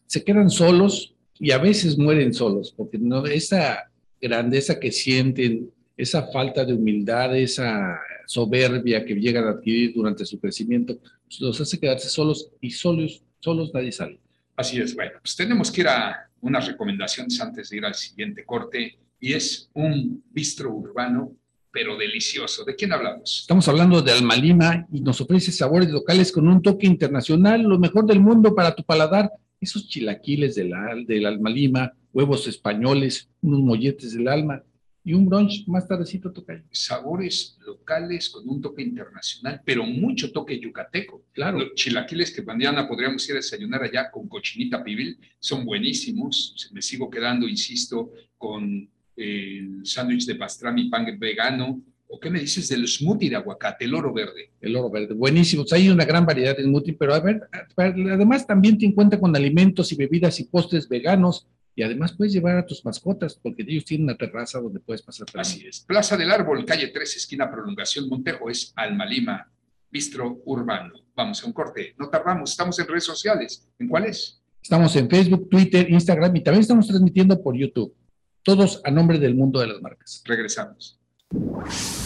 se 0.06 0.22
quedan 0.22 0.50
solos 0.50 1.14
y 1.38 1.52
a 1.52 1.56
veces 1.56 1.96
mueren 1.96 2.34
solos, 2.34 2.74
porque 2.76 2.98
no, 2.98 3.24
esa 3.24 3.90
grandeza 4.20 4.78
que 4.78 4.92
sienten, 4.92 5.70
esa 5.96 6.30
falta 6.30 6.66
de 6.66 6.74
humildad, 6.74 7.34
esa 7.34 7.98
soberbia 8.26 9.02
que 9.02 9.14
llegan 9.14 9.44
a 9.44 9.52
adquirir 9.52 9.94
durante 9.94 10.26
su 10.26 10.38
crecimiento, 10.38 10.98
pues, 10.98 11.40
los 11.40 11.58
hace 11.62 11.80
quedarse 11.80 12.10
solos 12.10 12.50
y 12.60 12.72
solos, 12.72 13.22
solos 13.38 13.70
nadie 13.72 13.92
sale. 13.92 14.20
Así 14.54 14.78
es, 14.78 14.94
bueno, 14.94 15.12
pues 15.22 15.34
tenemos 15.34 15.70
que 15.72 15.80
ir 15.80 15.88
a 15.88 16.28
unas 16.42 16.66
recomendaciones 16.66 17.40
antes 17.40 17.70
de 17.70 17.78
ir 17.78 17.86
al 17.86 17.94
siguiente 17.94 18.44
corte 18.44 18.98
y 19.18 19.32
es 19.32 19.70
un 19.72 20.22
bistro 20.30 20.74
urbano 20.74 21.39
pero 21.72 21.96
delicioso. 21.96 22.64
¿De 22.64 22.74
quién 22.74 22.92
hablamos? 22.92 23.40
Estamos 23.40 23.68
hablando 23.68 24.02
de 24.02 24.12
Almalima 24.12 24.86
y 24.92 25.00
nos 25.00 25.20
ofrece 25.20 25.52
sabores 25.52 25.90
locales 25.90 26.32
con 26.32 26.48
un 26.48 26.62
toque 26.62 26.86
internacional, 26.86 27.62
lo 27.62 27.78
mejor 27.78 28.06
del 28.06 28.20
mundo 28.20 28.54
para 28.54 28.74
tu 28.74 28.82
paladar. 28.84 29.30
Esos 29.60 29.88
chilaquiles 29.88 30.54
del, 30.54 30.72
del 31.06 31.26
Almalima, 31.26 31.92
huevos 32.12 32.48
españoles, 32.48 33.28
unos 33.42 33.60
molletes 33.60 34.14
del 34.14 34.28
alma, 34.28 34.62
y 35.04 35.14
un 35.14 35.26
brunch 35.26 35.66
más 35.66 35.88
tardecito 35.88 36.30
toca. 36.32 36.62
Sabores 36.70 37.56
locales 37.66 38.28
con 38.28 38.48
un 38.48 38.60
toque 38.60 38.82
internacional, 38.82 39.62
pero 39.64 39.84
mucho 39.84 40.30
toque 40.30 40.60
yucateco. 40.60 41.24
Claro. 41.32 41.58
Los 41.58 41.74
chilaquiles 41.74 42.32
que 42.32 42.42
mañana 42.42 42.86
podríamos 42.86 43.26
ir 43.28 43.32
a 43.32 43.36
desayunar 43.36 43.82
allá 43.82 44.10
con 44.10 44.28
cochinita 44.28 44.84
pibil 44.84 45.18
son 45.38 45.64
buenísimos. 45.64 46.70
Me 46.72 46.82
sigo 46.82 47.08
quedando, 47.08 47.48
insisto, 47.48 48.12
con 48.36 48.88
el 49.20 49.80
sándwich 49.84 50.26
de 50.26 50.34
pastrami 50.34 50.88
pan 50.88 51.06
vegano. 51.18 51.82
¿O 52.12 52.18
qué 52.18 52.28
me 52.28 52.40
dices 52.40 52.68
del 52.68 52.88
smoothie 52.88 53.30
de 53.30 53.36
aguacate, 53.36 53.84
el 53.84 53.94
oro 53.94 54.12
verde? 54.12 54.50
El 54.60 54.74
oro 54.74 54.90
verde, 54.90 55.14
buenísimo. 55.14 55.64
hay 55.70 55.90
una 55.90 56.04
gran 56.04 56.26
variedad 56.26 56.56
de 56.56 56.64
smoothie, 56.64 56.94
pero 56.94 57.14
a 57.14 57.20
ver, 57.20 57.42
además 57.76 58.46
también 58.46 58.76
te 58.76 58.84
encuentra 58.84 59.20
con 59.20 59.34
alimentos 59.36 59.92
y 59.92 59.94
bebidas 59.94 60.40
y 60.40 60.44
postres 60.44 60.88
veganos 60.88 61.46
y 61.76 61.82
además 61.82 62.12
puedes 62.12 62.32
llevar 62.32 62.58
a 62.58 62.66
tus 62.66 62.84
mascotas, 62.84 63.38
porque 63.40 63.64
ellos 63.66 63.84
tienen 63.84 64.04
una 64.04 64.16
terraza 64.16 64.60
donde 64.60 64.80
puedes 64.80 65.02
pasar. 65.02 65.28
Así 65.34 65.66
es. 65.66 65.80
Plaza 65.80 66.16
del 66.16 66.30
Árbol, 66.30 66.64
calle 66.64 66.88
3, 66.88 67.16
esquina 67.16 67.50
Prolongación 67.50 68.08
Montejo, 68.08 68.50
es 68.50 68.72
Alma 68.74 69.06
Lima, 69.06 69.48
Bistro 69.90 70.42
Urbano. 70.44 70.94
Vamos 71.14 71.42
a 71.42 71.46
un 71.46 71.52
corte. 71.52 71.94
No 71.96 72.08
tardamos, 72.08 72.50
estamos 72.50 72.78
en 72.78 72.88
redes 72.88 73.04
sociales. 73.04 73.68
¿En 73.78 73.88
cuáles? 73.88 74.42
Estamos 74.62 74.94
en 74.96 75.08
Facebook, 75.08 75.48
Twitter, 75.48 75.90
Instagram 75.90 76.36
y 76.36 76.42
también 76.42 76.62
estamos 76.62 76.86
transmitiendo 76.86 77.40
por 77.42 77.56
YouTube. 77.56 77.94
Todos 78.42 78.80
a 78.84 78.90
nombre 78.90 79.18
del 79.18 79.34
mundo 79.34 79.60
de 79.60 79.66
las 79.66 79.82
marcas. 79.82 80.22
Regresamos. 80.24 80.98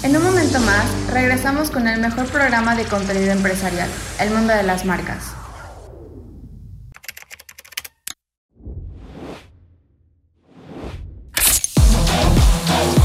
En 0.03 0.17
un 0.17 0.23
momento 0.23 0.59
más, 0.61 0.85
regresamos 1.13 1.71
con 1.71 1.87
el 1.87 2.01
mejor 2.01 2.27
programa 2.27 2.75
de 2.75 2.85
contenido 2.85 3.31
empresarial, 3.31 3.89
El 4.21 4.31
Mundo 4.31 4.53
de 4.53 4.65
las 4.65 4.85
Marcas. 4.85 5.33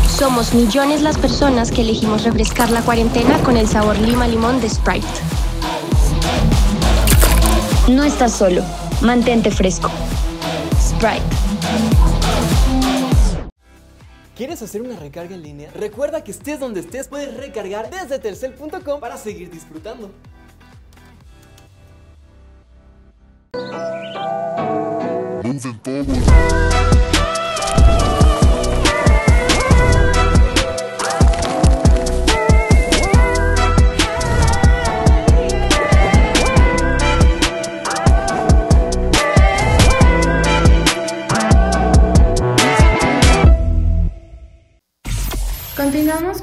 Somos 0.07 0.53
millones 0.53 1.01
las 1.01 1.17
personas 1.17 1.71
que 1.71 1.81
elegimos 1.81 2.23
refrescar 2.23 2.71
la 2.71 2.81
cuarentena 2.81 3.41
con 3.43 3.55
el 3.55 3.67
sabor 3.67 3.97
lima 3.99 4.27
limón 4.27 4.59
de 4.59 4.69
Sprite. 4.69 5.07
No 7.87 8.03
estás 8.03 8.33
solo. 8.33 8.63
Mantente 9.01 9.49
fresco. 9.49 9.89
Sprite. 10.77 11.48
¿Quieres 14.39 14.61
hacer 14.61 14.81
una 14.81 14.95
recarga 14.95 15.35
en 15.35 15.43
línea? 15.43 15.69
Recuerda 15.71 16.23
que 16.23 16.31
estés 16.31 16.61
donde 16.61 16.79
estés, 16.79 17.09
puedes 17.09 17.35
recargar 17.35 17.89
desde 17.89 18.19
telcel.com 18.19 19.01
para 19.01 19.17
seguir 19.17 19.51
disfrutando. 19.51 20.13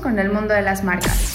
Con 0.07 0.21
el 0.21 0.31
mundo 0.31 0.55
de 0.55 0.63
las 0.63 0.85
marcas. 0.85 1.35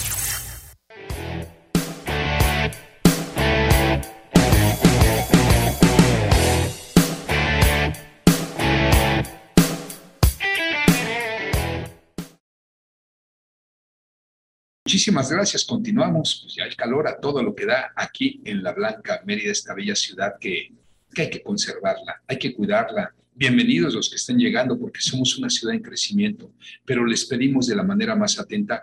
Muchísimas 14.86 15.30
gracias. 15.30 15.66
Continuamos. 15.66 16.40
Pues 16.42 16.54
ya 16.54 16.64
el 16.64 16.74
calor 16.74 17.06
a 17.08 17.20
todo 17.20 17.42
lo 17.42 17.54
que 17.54 17.66
da 17.66 17.92
aquí 17.94 18.40
en 18.46 18.62
la 18.62 18.72
Blanca 18.72 19.20
Mérida, 19.26 19.52
esta 19.52 19.74
bella 19.74 19.94
ciudad 19.94 20.38
que, 20.40 20.72
que 21.14 21.20
hay 21.20 21.28
que 21.28 21.42
conservarla, 21.42 22.22
hay 22.26 22.38
que 22.38 22.54
cuidarla, 22.54 23.14
Bienvenidos 23.34 23.94
los 23.94 24.10
que 24.10 24.16
estén 24.16 24.38
llegando 24.38 24.78
porque 24.78 25.00
somos 25.00 25.38
una 25.38 25.48
ciudad 25.48 25.74
en 25.74 25.80
crecimiento, 25.80 26.52
pero 26.84 27.06
les 27.06 27.24
pedimos 27.24 27.66
de 27.66 27.74
la 27.74 27.82
manera 27.82 28.14
más 28.14 28.38
atenta 28.38 28.82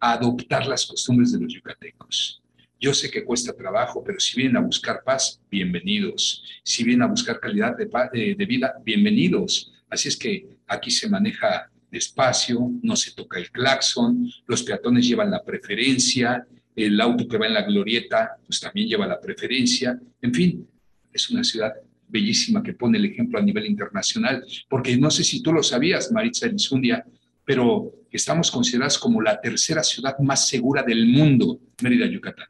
adoptar 0.00 0.66
las 0.66 0.86
costumbres 0.86 1.32
de 1.32 1.40
los 1.40 1.52
yucatecos. 1.52 2.42
Yo 2.80 2.94
sé 2.94 3.10
que 3.10 3.24
cuesta 3.24 3.52
trabajo, 3.52 4.02
pero 4.02 4.18
si 4.20 4.36
vienen 4.36 4.56
a 4.56 4.60
buscar 4.60 5.02
paz, 5.04 5.42
bienvenidos. 5.50 6.42
Si 6.64 6.82
vienen 6.82 7.02
a 7.02 7.08
buscar 7.08 7.40
calidad 7.40 7.76
de, 7.76 8.34
de 8.34 8.46
vida, 8.46 8.72
bienvenidos. 8.82 9.70
Así 9.90 10.08
es 10.08 10.16
que 10.16 10.46
aquí 10.66 10.90
se 10.90 11.06
maneja 11.06 11.70
despacio, 11.90 12.70
no 12.82 12.96
se 12.96 13.12
toca 13.12 13.38
el 13.38 13.50
claxon, 13.50 14.30
los 14.46 14.62
peatones 14.62 15.06
llevan 15.06 15.30
la 15.30 15.44
preferencia, 15.44 16.46
el 16.74 16.98
auto 17.02 17.28
que 17.28 17.36
va 17.36 17.46
en 17.46 17.54
la 17.54 17.62
glorieta, 17.62 18.38
pues 18.46 18.60
también 18.60 18.88
lleva 18.88 19.06
la 19.06 19.20
preferencia. 19.20 20.00
En 20.22 20.32
fin, 20.32 20.66
es 21.12 21.28
una 21.28 21.44
ciudad 21.44 21.74
bellísima 22.08 22.62
que 22.62 22.72
pone 22.72 22.98
el 22.98 23.04
ejemplo 23.04 23.38
a 23.38 23.42
nivel 23.42 23.66
internacional, 23.66 24.44
porque 24.68 24.96
no 24.96 25.10
sé 25.10 25.24
si 25.24 25.42
tú 25.42 25.52
lo 25.52 25.62
sabías, 25.62 26.10
Maritza 26.10 26.46
Elizundia, 26.46 27.04
pero 27.44 27.92
estamos 28.10 28.50
considerados 28.50 28.98
como 28.98 29.22
la 29.22 29.40
tercera 29.40 29.82
ciudad 29.82 30.18
más 30.18 30.48
segura 30.48 30.82
del 30.82 31.06
mundo, 31.06 31.60
Mérida, 31.82 32.06
Yucatán. 32.06 32.48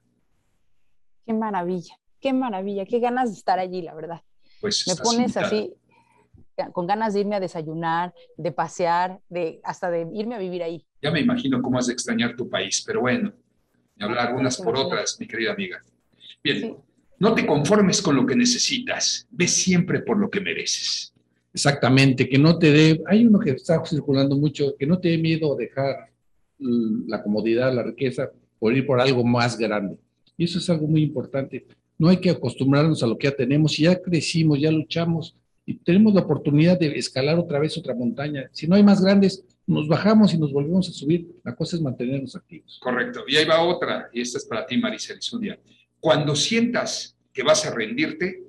Qué 1.27 1.33
maravilla, 1.35 1.99
qué 2.21 2.33
maravilla, 2.33 2.87
qué 2.87 2.99
ganas 3.01 3.31
de 3.31 3.37
estar 3.37 3.59
allí, 3.59 3.83
la 3.83 3.94
verdad. 3.94 4.23
Pues 4.61 4.87
me 4.88 4.97
pones 4.97 5.37
así 5.37 5.73
con 6.73 6.87
ganas 6.87 7.14
de 7.14 7.21
irme 7.21 7.37
a 7.37 7.40
desayunar, 7.40 8.12
de 8.37 8.51
pasear, 8.51 9.21
de 9.29 9.61
hasta 9.62 9.90
de 9.90 10.09
irme 10.12 10.35
a 10.35 10.38
vivir 10.38 10.62
ahí. 10.62 10.85
Ya 11.01 11.11
me 11.11 11.21
imagino 11.21 11.62
cómo 11.62 11.79
has 11.79 11.87
de 11.87 11.92
extrañar 11.92 12.35
tu 12.35 12.49
país, 12.49 12.83
pero 12.85 13.01
bueno, 13.01 13.33
hablar 14.01 14.35
unas 14.35 14.57
por 14.61 14.77
otras, 14.77 15.16
mi 15.21 15.27
querida 15.27 15.53
amiga. 15.53 15.83
Bien, 16.42 16.77
no 17.18 17.35
te 17.35 17.46
conformes 17.46 18.00
con 18.00 18.16
lo 18.16 18.26
que 18.26 18.37
necesitas, 18.37 19.26
ve 19.31 19.48
siempre 19.48 20.00
por 20.00 20.18
lo 20.18 20.31
que 20.31 20.40
mereces. 20.40 21.12
Exactamente, 21.52 22.28
que 22.28 22.38
no 22.38 22.59
te 22.59 22.70
dé, 22.70 23.02
hay 23.07 23.26
uno 23.26 23.40
que 23.40 23.50
está 23.50 23.85
circulando 23.85 24.37
mucho, 24.37 24.76
que 24.78 24.87
no 24.87 24.98
te 24.98 25.09
dé 25.09 25.18
miedo 25.18 25.57
dejar 25.57 26.11
la 26.59 27.22
comodidad, 27.22 27.74
la 27.74 27.83
riqueza, 27.83 28.31
por 28.59 28.76
ir 28.76 28.87
por 28.87 29.00
algo 29.00 29.24
más 29.24 29.59
grande. 29.59 29.96
Y 30.37 30.44
eso 30.44 30.59
es 30.59 30.70
algo 30.70 30.87
muy 30.87 31.02
importante. 31.02 31.66
No 31.98 32.09
hay 32.09 32.18
que 32.18 32.31
acostumbrarnos 32.31 33.02
a 33.02 33.07
lo 33.07 33.18
que 33.18 33.28
ya 33.28 33.35
tenemos. 33.35 33.72
Si 33.72 33.83
ya 33.83 34.00
crecimos, 34.00 34.61
ya 34.61 34.70
luchamos 34.70 35.35
y 35.66 35.74
tenemos 35.74 36.14
la 36.14 36.20
oportunidad 36.20 36.78
de 36.78 36.96
escalar 36.96 37.38
otra 37.38 37.59
vez 37.59 37.76
otra 37.76 37.94
montaña. 37.94 38.48
Si 38.52 38.66
no 38.66 38.76
hay 38.76 38.83
más 38.83 39.02
grandes, 39.02 39.44
nos 39.66 39.87
bajamos 39.88 40.33
y 40.33 40.38
nos 40.38 40.52
volvemos 40.52 40.88
a 40.88 40.92
subir. 40.92 41.28
La 41.44 41.54
cosa 41.54 41.76
es 41.76 41.83
mantenernos 41.83 42.37
activos. 42.37 42.78
Correcto. 42.83 43.24
Y 43.26 43.37
ahí 43.37 43.44
va 43.44 43.62
otra, 43.62 44.09
y 44.12 44.20
esta 44.20 44.38
es 44.38 44.44
para 44.44 44.64
ti, 44.64 44.78
Marisa 44.78 45.12
Elizundia. 45.12 45.59
Cuando 46.00 46.37
sientas 46.37 47.16
que 47.32 47.42
vas 47.42 47.66
a 47.66 47.74
rendirte, 47.74 48.44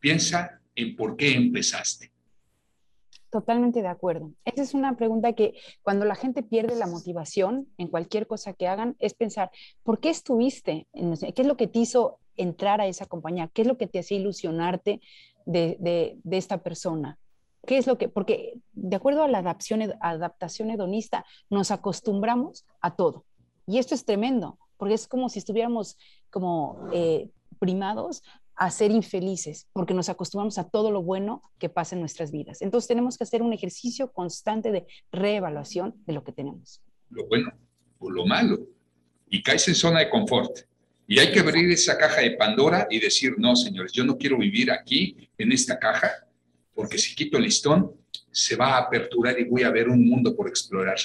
piensa 0.00 0.60
en 0.74 0.96
por 0.96 1.16
qué 1.16 1.34
empezaste. 1.34 2.12
Totalmente 3.30 3.82
de 3.82 3.88
acuerdo. 3.88 4.32
Esa 4.44 4.62
es 4.62 4.72
una 4.72 4.96
pregunta 4.96 5.34
que 5.34 5.54
cuando 5.82 6.06
la 6.06 6.14
gente 6.14 6.42
pierde 6.42 6.76
la 6.76 6.86
motivación 6.86 7.68
en 7.76 7.88
cualquier 7.88 8.26
cosa 8.26 8.54
que 8.54 8.66
hagan, 8.66 8.96
es 9.00 9.12
pensar, 9.12 9.50
¿por 9.82 10.00
qué 10.00 10.08
estuviste? 10.08 10.86
¿Qué 10.92 11.42
es 11.42 11.46
lo 11.46 11.56
que 11.58 11.66
te 11.66 11.80
hizo 11.80 12.20
entrar 12.36 12.80
a 12.80 12.86
esa 12.86 13.04
compañía? 13.04 13.50
¿Qué 13.52 13.62
es 13.62 13.68
lo 13.68 13.76
que 13.76 13.86
te 13.86 13.98
hacía 13.98 14.18
ilusionarte 14.18 15.00
de, 15.44 16.18
esta 16.30 16.62
persona? 16.62 17.18
¿Qué 17.66 17.76
es 17.76 17.86
lo 17.86 17.98
que? 17.98 18.08
Porque 18.08 18.54
de 18.72 18.96
acuerdo 18.96 19.22
a 19.22 19.28
la 19.28 19.38
adaptación, 19.38 19.92
adaptación 20.00 20.70
hedonista, 20.70 21.26
nos 21.50 21.70
acostumbramos 21.70 22.64
a 22.80 22.96
todo. 22.96 23.26
Y 23.66 23.76
esto 23.76 23.94
es 23.94 24.06
tremendo, 24.06 24.58
porque 24.78 24.94
es 24.94 25.06
como 25.06 25.28
si 25.28 25.38
estuviéramos 25.40 25.98
como 26.30 26.88
eh, 26.92 27.28
primados 27.58 28.22
a 28.54 28.70
ser 28.70 28.90
infelices, 28.90 29.68
porque 29.72 29.94
nos 29.94 30.08
acostumbramos 30.08 30.58
a 30.58 30.68
todo 30.68 30.90
lo 30.90 31.02
bueno 31.02 31.42
que 31.58 31.68
pasa 31.68 31.94
en 31.94 32.00
nuestras 32.00 32.32
vidas. 32.32 32.60
Entonces 32.60 32.88
tenemos 32.88 33.16
que 33.16 33.24
hacer 33.24 33.42
un 33.42 33.52
ejercicio 33.52 34.10
constante 34.12 34.72
de 34.72 34.86
reevaluación 35.12 35.94
de 36.06 36.12
lo 36.12 36.24
que 36.24 36.32
tenemos. 36.32 36.82
Lo 37.10 37.26
bueno 37.28 37.52
o 37.98 38.10
lo 38.10 38.26
malo. 38.26 38.58
Y 39.28 39.42
caes 39.42 39.68
en 39.68 39.74
zona 39.74 40.00
de 40.00 40.10
confort. 40.10 40.60
Y 41.06 41.20
hay 41.20 41.30
que 41.30 41.40
abrir 41.40 41.70
esa 41.70 41.96
caja 41.96 42.20
de 42.20 42.32
Pandora 42.32 42.86
y 42.90 42.98
decir, 42.98 43.34
no, 43.38 43.54
señores, 43.54 43.92
yo 43.92 44.04
no 44.04 44.18
quiero 44.18 44.38
vivir 44.38 44.70
aquí, 44.70 45.16
en 45.38 45.52
esta 45.52 45.78
caja, 45.78 46.10
porque 46.74 46.98
si 46.98 47.14
quito 47.14 47.38
el 47.38 47.44
listón, 47.44 47.92
se 48.30 48.56
va 48.56 48.74
a 48.74 48.78
aperturar 48.78 49.38
y 49.38 49.44
voy 49.44 49.62
a 49.62 49.70
ver 49.70 49.88
un 49.88 50.06
mundo 50.06 50.34
por 50.34 50.48
explorar. 50.48 50.98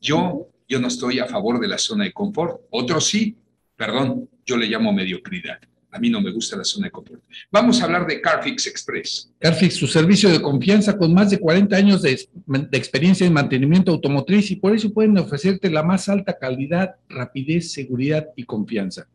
Yo, 0.00 0.48
yo 0.70 0.80
no 0.80 0.86
estoy 0.86 1.18
a 1.18 1.26
favor 1.26 1.60
de 1.60 1.66
la 1.66 1.76
zona 1.76 2.04
de 2.04 2.12
confort. 2.12 2.60
Otros 2.70 3.08
sí, 3.08 3.36
perdón, 3.76 4.30
yo 4.46 4.56
le 4.56 4.66
llamo 4.68 4.92
mediocridad. 4.92 5.58
A 5.90 5.98
mí 5.98 6.08
no 6.08 6.20
me 6.20 6.30
gusta 6.30 6.56
la 6.56 6.62
zona 6.62 6.86
de 6.86 6.92
confort. 6.92 7.20
Vamos 7.50 7.82
a 7.82 7.86
hablar 7.86 8.06
de 8.06 8.20
Carfix 8.20 8.68
Express. 8.68 9.32
Carfix, 9.40 9.74
su 9.74 9.88
servicio 9.88 10.30
de 10.30 10.40
confianza 10.40 10.96
con 10.96 11.12
más 11.12 11.30
de 11.30 11.40
40 11.40 11.76
años 11.76 12.02
de, 12.02 12.28
de, 12.46 12.78
experiencia 12.78 13.26
en 13.26 13.32
mantenimiento 13.32 13.90
automotriz 13.90 14.52
y 14.52 14.56
por 14.56 14.72
eso 14.72 14.92
pueden 14.92 15.18
ofrecerte 15.18 15.68
la 15.68 15.82
más 15.82 16.08
alta 16.08 16.38
calidad, 16.38 16.94
rapidez, 17.08 17.72
seguridad 17.72 18.28
y 18.36 18.44
confianza. 18.44 19.08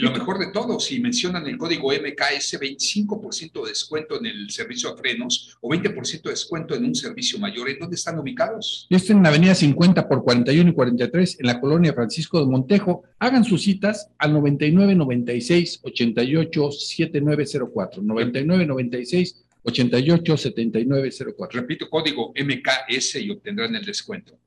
Y 0.00 0.02
lo 0.02 0.12
mejor 0.12 0.38
de 0.38 0.46
todo, 0.46 0.80
si 0.80 0.98
mencionan 0.98 1.46
el 1.46 1.58
código 1.58 1.90
MKS, 1.90 2.58
25% 2.58 3.62
de 3.62 3.68
descuento 3.68 4.18
en 4.18 4.24
el 4.24 4.48
servicio 4.48 4.88
a 4.88 4.96
frenos 4.96 5.58
o 5.60 5.68
20% 5.68 6.22
de 6.22 6.30
descuento 6.30 6.74
en 6.74 6.86
un 6.86 6.94
servicio 6.94 7.38
mayor. 7.38 7.68
¿En 7.68 7.80
dónde 7.80 7.96
están 7.96 8.18
ubicados? 8.18 8.86
Esto 8.88 9.12
en 9.12 9.22
la 9.22 9.28
avenida 9.28 9.54
50 9.54 10.08
por 10.08 10.24
41 10.24 10.70
y 10.70 10.72
43 10.72 11.40
en 11.40 11.46
la 11.46 11.60
colonia 11.60 11.92
Francisco 11.92 12.40
de 12.40 12.50
Montejo. 12.50 13.02
Hagan 13.18 13.44
sus 13.44 13.62
citas 13.62 14.08
al 14.16 14.32
99 14.32 14.94
96 14.94 15.80
88 15.82 16.70
7904. 16.72 18.02
99 18.02 18.66
96 18.66 19.44
88 19.64 20.36
7904. 20.38 21.60
Repito, 21.60 21.90
código 21.90 22.32
MKS 22.34 23.16
y 23.16 23.28
obtendrán 23.28 23.76
el 23.76 23.84
descuento. 23.84 24.38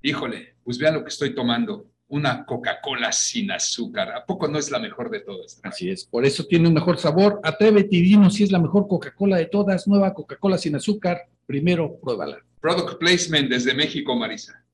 Híjole, 0.00 0.54
pues 0.64 0.78
vean 0.78 0.94
lo 0.94 1.02
que 1.02 1.10
estoy 1.10 1.34
tomando 1.34 1.84
una 2.08 2.44
Coca-Cola 2.44 3.10
sin 3.12 3.50
azúcar. 3.50 4.12
¿A 4.12 4.24
poco 4.24 4.48
no 4.48 4.58
es 4.58 4.70
la 4.70 4.78
mejor 4.78 5.10
de 5.10 5.20
todas? 5.20 5.60
Así 5.62 5.90
es, 5.90 6.04
por 6.04 6.24
eso 6.24 6.44
tiene 6.44 6.68
un 6.68 6.74
mejor 6.74 6.98
sabor. 6.98 7.40
Atrévete 7.42 7.96
y 7.96 8.02
dinos 8.02 8.34
si 8.34 8.44
es 8.44 8.52
la 8.52 8.58
mejor 8.58 8.86
Coca-Cola 8.86 9.36
de 9.36 9.46
todas. 9.46 9.88
Nueva 9.88 10.14
Coca-Cola 10.14 10.58
sin 10.58 10.76
azúcar. 10.76 11.28
Primero, 11.46 11.98
pruébala. 12.00 12.38
Product 12.60 12.98
placement 12.98 13.48
desde 13.48 13.74
México, 13.74 14.14
Marisa. 14.14 14.64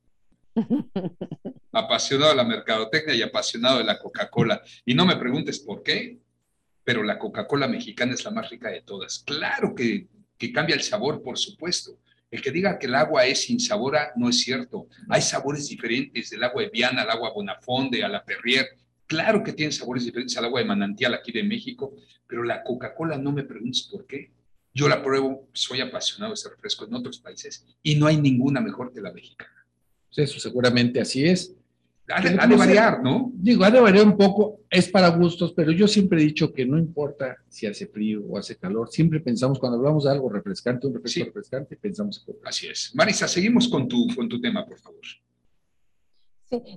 apasionado 1.73 2.31
de 2.31 2.37
la 2.37 2.45
mercadotecnia 2.45 3.15
y 3.15 3.23
apasionado 3.23 3.79
de 3.79 3.85
la 3.85 3.99
Coca-Cola. 3.99 4.63
Y 4.85 4.95
no 4.95 5.07
me 5.07 5.17
preguntes 5.17 5.59
por 5.61 5.83
qué, 5.83 6.19
pero 6.85 7.03
la 7.03 7.19
Coca-Cola 7.19 7.69
mexicana 7.69 8.13
es 8.13 8.25
la 8.25 8.31
más 8.31 8.51
rica 8.51 8.71
de 8.71 8.83
todas. 8.83 9.21
Claro 9.21 9.75
que, 9.75 10.09
que 10.37 10.53
cambia 10.53 10.75
el 10.75 10.83
sabor, 10.83 11.23
por 11.23 11.39
supuesto, 11.39 11.99
el 12.33 12.41
que 12.41 12.51
diga 12.51 12.79
que 12.79 12.87
el 12.87 12.95
agua 12.95 13.27
es 13.27 13.51
insabora 13.51 14.13
no 14.17 14.31
es 14.31 14.41
cierto. 14.41 14.89
Hay 15.11 15.21
sabores 15.21 15.69
diferentes 15.69 16.31
del 16.31 16.43
agua 16.43 16.63
de 16.63 16.71
Viana 16.71 17.03
al 17.03 17.11
agua 17.11 17.31
Bonafonde, 17.31 18.03
a 18.03 18.09
la 18.09 18.25
Perrier. 18.25 18.67
Claro 19.07 19.45
que 19.45 19.53
tiene 19.53 19.71
sabores 19.71 20.07
diferentes 20.07 20.35
al 20.39 20.47
agua 20.47 20.61
de 20.61 20.67
manantial 20.67 21.13
aquí 21.13 21.31
de 21.31 21.43
México, 21.43 21.95
pero 22.27 22.43
la 22.43 22.65
Coca-Cola 22.65 23.19
no 23.19 23.33
me 23.33 23.45
preguntes 23.45 23.83
por 23.83 24.07
qué. 24.07 24.31
Yo 24.73 24.89
la 24.89 25.03
pruebo, 25.03 25.51
soy 25.53 25.83
apasionado 25.83 26.33
de 26.33 26.37
ese 26.37 26.49
refresco 26.49 26.87
en 26.87 26.95
otros 26.95 27.19
países 27.19 27.67
y 27.83 27.97
no 27.97 28.07
hay 28.07 28.17
ninguna 28.17 28.63
mejor 28.63 28.95
que 28.95 29.03
la 29.03 29.13
mexicana. 29.13 29.67
Eso 30.11 30.41
seguramente 30.41 31.03
así 31.03 31.27
es. 31.27 31.55
Ha 32.15 32.47
de, 32.47 32.57
variar, 32.57 33.03
¿no? 33.03 33.33
Digo, 33.35 33.65
ha 33.65 33.71
de 33.71 33.81
variar 33.81 34.07
un 34.07 34.17
poco, 34.17 34.61
es 34.71 34.89
para 34.89 35.09
gustos, 35.09 35.53
pero 35.55 35.73
yo 35.73 35.89
siempre 35.89 36.21
he 36.21 36.25
dicho 36.25 36.53
que 36.53 36.67
no 36.67 36.79
importa 36.79 37.37
si 37.49 37.67
hace 37.67 37.87
frío 37.87 38.23
o 38.29 38.39
hace 38.39 38.57
calor, 38.57 38.89
siempre 38.91 39.21
pensamos, 39.21 39.59
cuando 39.59 39.79
hablamos 39.79 40.05
de 40.05 40.11
algo 40.11 40.29
refrescante, 40.29 40.87
un 40.87 40.95
refresco 40.95 41.25
refrescante, 41.25 41.77
pensamos 41.77 42.25
en 42.27 42.37
Así 42.45 42.67
es. 42.67 42.93
Marisa, 42.95 43.27
seguimos 43.27 43.69
con 43.69 43.89
tu, 43.89 44.07
con 44.15 44.29
tu 44.29 44.41
tema, 44.41 44.67
por 44.67 44.79
favor. 44.79 45.01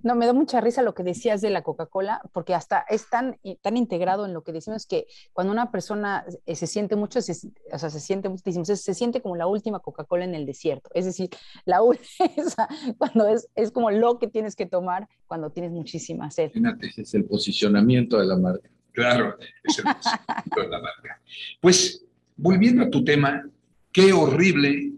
No, 0.04 0.16
me 0.16 0.26
da 0.26 0.34
mucha 0.34 0.62
risa 0.62 0.82
lo 0.82 0.94
que 0.94 1.04
decías 1.04 1.42
de 1.42 1.50
la 1.50 1.64
Coca-Cola, 1.64 2.22
porque 2.34 2.54
hasta 2.54 2.86
es 2.90 3.10
tan, 3.10 3.40
tan 3.62 3.78
integrado 3.78 4.26
en 4.26 4.34
lo 4.34 4.44
que 4.44 4.52
decimos 4.52 4.86
que 4.86 5.08
cuando 5.34 5.52
una 5.52 5.72
persona 5.72 6.26
eh, 6.46 6.56
se 6.56 6.68
siente 6.68 6.96
mucho, 6.96 7.22
se, 7.22 7.34
o 7.72 7.78
sea, 7.78 7.90
se 7.90 8.00
siente 8.00 8.30
decimos, 8.44 8.68
se 8.68 8.94
siente 8.94 9.22
como 9.22 9.36
la 9.36 9.48
última 9.48 9.80
Coca-Cola 9.80 10.26
en 10.26 10.36
el 10.36 10.46
desierto. 10.46 10.90
Es 10.94 11.06
decir, 11.06 11.30
la 11.66 11.82
última, 11.84 12.68
cuando 12.98 13.28
es, 13.28 13.48
es 13.56 13.72
como 13.72 13.92
lo 13.92 14.20
que 14.20 14.28
tienes 14.28 14.56
que 14.56 14.66
tomar 14.66 15.08
cuando 15.28 15.52
tienes 15.52 15.72
muchísima 15.72 16.32
sed. 16.32 16.52
Es 16.98 17.14
el 17.14 17.26
posicionamiento 17.26 18.20
de 18.20 18.26
la 18.26 18.38
marca. 18.38 18.70
Claro, 18.92 19.38
es 19.64 19.78
el 19.80 19.84
posicionamiento 19.84 20.62
de 20.62 20.68
la 20.70 20.80
marca. 20.80 21.22
Pues, 21.60 22.06
volviendo 22.38 22.84
a 22.84 22.90
tu 22.90 23.04
tema, 23.04 23.48
qué 23.92 24.14
horrible 24.14 24.94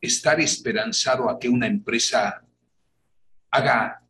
estar 0.00 0.40
esperanzado 0.40 1.30
a 1.30 1.38
que 1.38 1.48
una 1.48 1.66
empresa 1.66 2.42
haga 3.50 4.01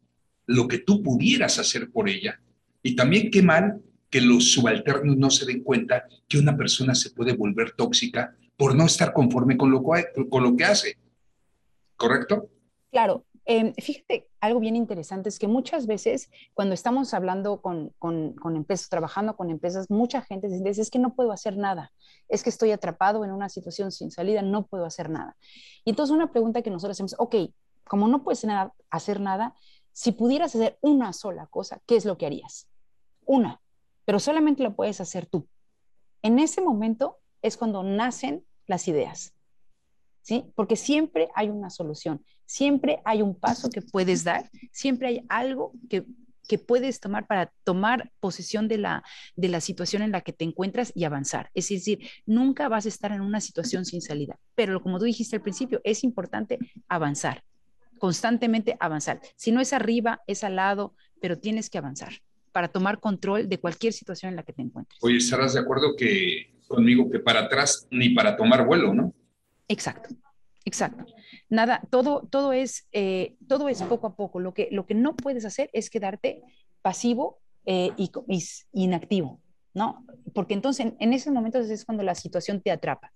lo 0.46 0.68
que 0.68 0.78
tú 0.78 1.02
pudieras 1.02 1.58
hacer 1.58 1.90
por 1.90 2.08
ella. 2.08 2.40
Y 2.82 2.96
también 2.96 3.30
qué 3.30 3.42
mal 3.42 3.80
que 4.10 4.20
los 4.20 4.52
subalternos 4.52 5.16
no 5.16 5.30
se 5.30 5.46
den 5.46 5.62
cuenta 5.62 6.04
que 6.28 6.38
una 6.38 6.56
persona 6.56 6.94
se 6.94 7.10
puede 7.10 7.34
volver 7.34 7.72
tóxica 7.72 8.36
por 8.56 8.74
no 8.74 8.84
estar 8.84 9.12
conforme 9.12 9.56
con 9.56 9.70
lo, 9.70 9.82
que 10.56 10.64
hace. 10.64 10.98
¿Correcto? 11.96 12.50
Claro. 12.90 13.24
Em, 13.44 13.72
fíjate, 13.74 14.28
algo 14.40 14.60
bien 14.60 14.76
interesante 14.76 15.28
es 15.28 15.38
que 15.38 15.48
muchas 15.48 15.86
veces 15.86 16.30
cuando 16.54 16.74
estamos 16.74 17.12
hablando 17.12 17.60
con, 17.60 17.92
con, 17.98 18.34
con, 18.34 18.54
empresas, 18.54 18.88
trabajando 18.88 19.34
con 19.34 19.50
empresas, 19.50 19.90
mucha 19.90 20.22
gente 20.22 20.46
dice, 20.46 20.80
es 20.80 20.90
que 20.90 21.00
no 21.00 21.14
puedo 21.14 21.32
hacer 21.32 21.56
nada, 21.56 21.90
es 22.28 22.44
que 22.44 22.50
estoy 22.50 22.70
atrapado 22.70 23.24
en 23.24 23.32
una 23.32 23.48
situación 23.48 23.90
sin 23.90 24.12
salida, 24.12 24.42
no 24.42 24.66
puedo 24.66 24.84
hacer 24.84 25.10
nada. 25.10 25.36
Y 25.84 25.90
entonces 25.90 26.14
una 26.14 26.30
pregunta 26.30 26.62
que 26.62 26.70
nosotros 26.70 26.94
hacemos, 26.94 27.16
ok, 27.18 27.34
como 27.84 28.06
no 28.08 28.22
puedes 28.22 28.46
hacer 28.90 29.20
nada, 29.20 29.54
si 29.92 30.12
pudieras 30.12 30.54
hacer 30.54 30.78
una 30.80 31.12
sola 31.12 31.46
cosa, 31.46 31.80
¿qué 31.86 31.96
es 31.96 32.04
lo 32.04 32.16
que 32.16 32.26
harías? 32.26 32.68
Una, 33.24 33.60
pero 34.04 34.18
solamente 34.18 34.62
lo 34.62 34.74
puedes 34.74 35.00
hacer 35.00 35.26
tú. 35.26 35.46
En 36.22 36.38
ese 36.38 36.60
momento 36.60 37.18
es 37.42 37.56
cuando 37.56 37.82
nacen 37.82 38.44
las 38.66 38.88
ideas, 38.88 39.34
¿sí? 40.22 40.44
Porque 40.54 40.76
siempre 40.76 41.28
hay 41.34 41.50
una 41.50 41.68
solución, 41.68 42.24
siempre 42.46 43.02
hay 43.04 43.22
un 43.22 43.34
paso 43.34 43.68
que 43.70 43.82
puedes 43.82 44.24
dar, 44.24 44.50
siempre 44.72 45.08
hay 45.08 45.26
algo 45.28 45.72
que, 45.90 46.06
que 46.48 46.58
puedes 46.58 47.00
tomar 47.00 47.26
para 47.26 47.52
tomar 47.64 48.12
posesión 48.20 48.68
de 48.68 48.78
la, 48.78 49.02
de 49.36 49.48
la 49.48 49.60
situación 49.60 50.02
en 50.02 50.12
la 50.12 50.22
que 50.22 50.32
te 50.32 50.44
encuentras 50.44 50.92
y 50.94 51.04
avanzar. 51.04 51.50
Es 51.54 51.68
decir, 51.68 52.08
nunca 52.24 52.68
vas 52.68 52.86
a 52.86 52.88
estar 52.88 53.12
en 53.12 53.20
una 53.20 53.40
situación 53.40 53.84
sin 53.84 54.00
salida, 54.00 54.38
pero 54.54 54.80
como 54.80 54.98
tú 54.98 55.04
dijiste 55.04 55.36
al 55.36 55.42
principio, 55.42 55.80
es 55.84 56.04
importante 56.04 56.58
avanzar 56.88 57.42
constantemente 58.02 58.76
avanzar. 58.80 59.20
Si 59.36 59.52
no 59.52 59.60
es 59.60 59.72
arriba, 59.72 60.22
es 60.26 60.42
al 60.42 60.56
lado, 60.56 60.96
pero 61.20 61.38
tienes 61.38 61.70
que 61.70 61.78
avanzar 61.78 62.10
para 62.50 62.66
tomar 62.66 62.98
control 62.98 63.48
de 63.48 63.60
cualquier 63.60 63.92
situación 63.92 64.30
en 64.30 64.34
la 64.34 64.42
que 64.42 64.52
te 64.52 64.60
encuentres. 64.60 64.98
Oye, 65.04 65.18
estarás 65.18 65.54
de 65.54 65.60
acuerdo 65.60 65.94
que 65.96 66.52
conmigo 66.66 67.08
que 67.08 67.20
para 67.20 67.42
atrás 67.42 67.86
ni 67.92 68.08
para 68.08 68.36
tomar 68.36 68.66
vuelo, 68.66 68.92
¿no? 68.92 69.14
Exacto, 69.68 70.16
exacto. 70.64 71.06
Nada, 71.48 71.80
todo, 71.90 72.26
todo 72.28 72.52
es, 72.52 72.88
eh, 72.90 73.36
todo 73.46 73.68
es 73.68 73.80
poco 73.84 74.08
a 74.08 74.16
poco. 74.16 74.40
Lo 74.40 74.52
que, 74.52 74.66
lo 74.72 74.84
que 74.84 74.94
no 74.94 75.14
puedes 75.14 75.44
hacer 75.44 75.70
es 75.72 75.88
quedarte 75.88 76.42
pasivo 76.82 77.38
eh, 77.66 77.90
y, 77.96 78.10
inactivo, 78.72 79.40
¿no? 79.74 80.04
Porque 80.34 80.54
entonces 80.54 80.86
en, 80.86 80.96
en 80.98 81.12
esos 81.12 81.32
momentos 81.32 81.70
es 81.70 81.84
cuando 81.84 82.02
la 82.02 82.16
situación 82.16 82.62
te 82.62 82.72
atrapa. 82.72 83.12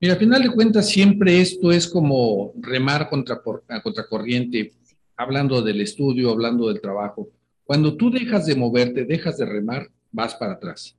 Mira, 0.00 0.14
al 0.14 0.18
final 0.18 0.42
de 0.42 0.50
cuentas, 0.50 0.88
siempre 0.88 1.42
esto 1.42 1.70
es 1.70 1.86
como 1.86 2.54
remar 2.58 3.10
contra, 3.10 3.42
contracorriente, 3.82 4.72
hablando 5.14 5.60
del 5.60 5.82
estudio, 5.82 6.30
hablando 6.30 6.68
del 6.68 6.80
trabajo. 6.80 7.28
Cuando 7.64 7.94
tú 7.98 8.10
dejas 8.10 8.46
de 8.46 8.54
moverte, 8.54 9.04
dejas 9.04 9.36
de 9.36 9.44
remar, 9.44 9.90
vas 10.10 10.34
para 10.36 10.54
atrás. 10.54 10.96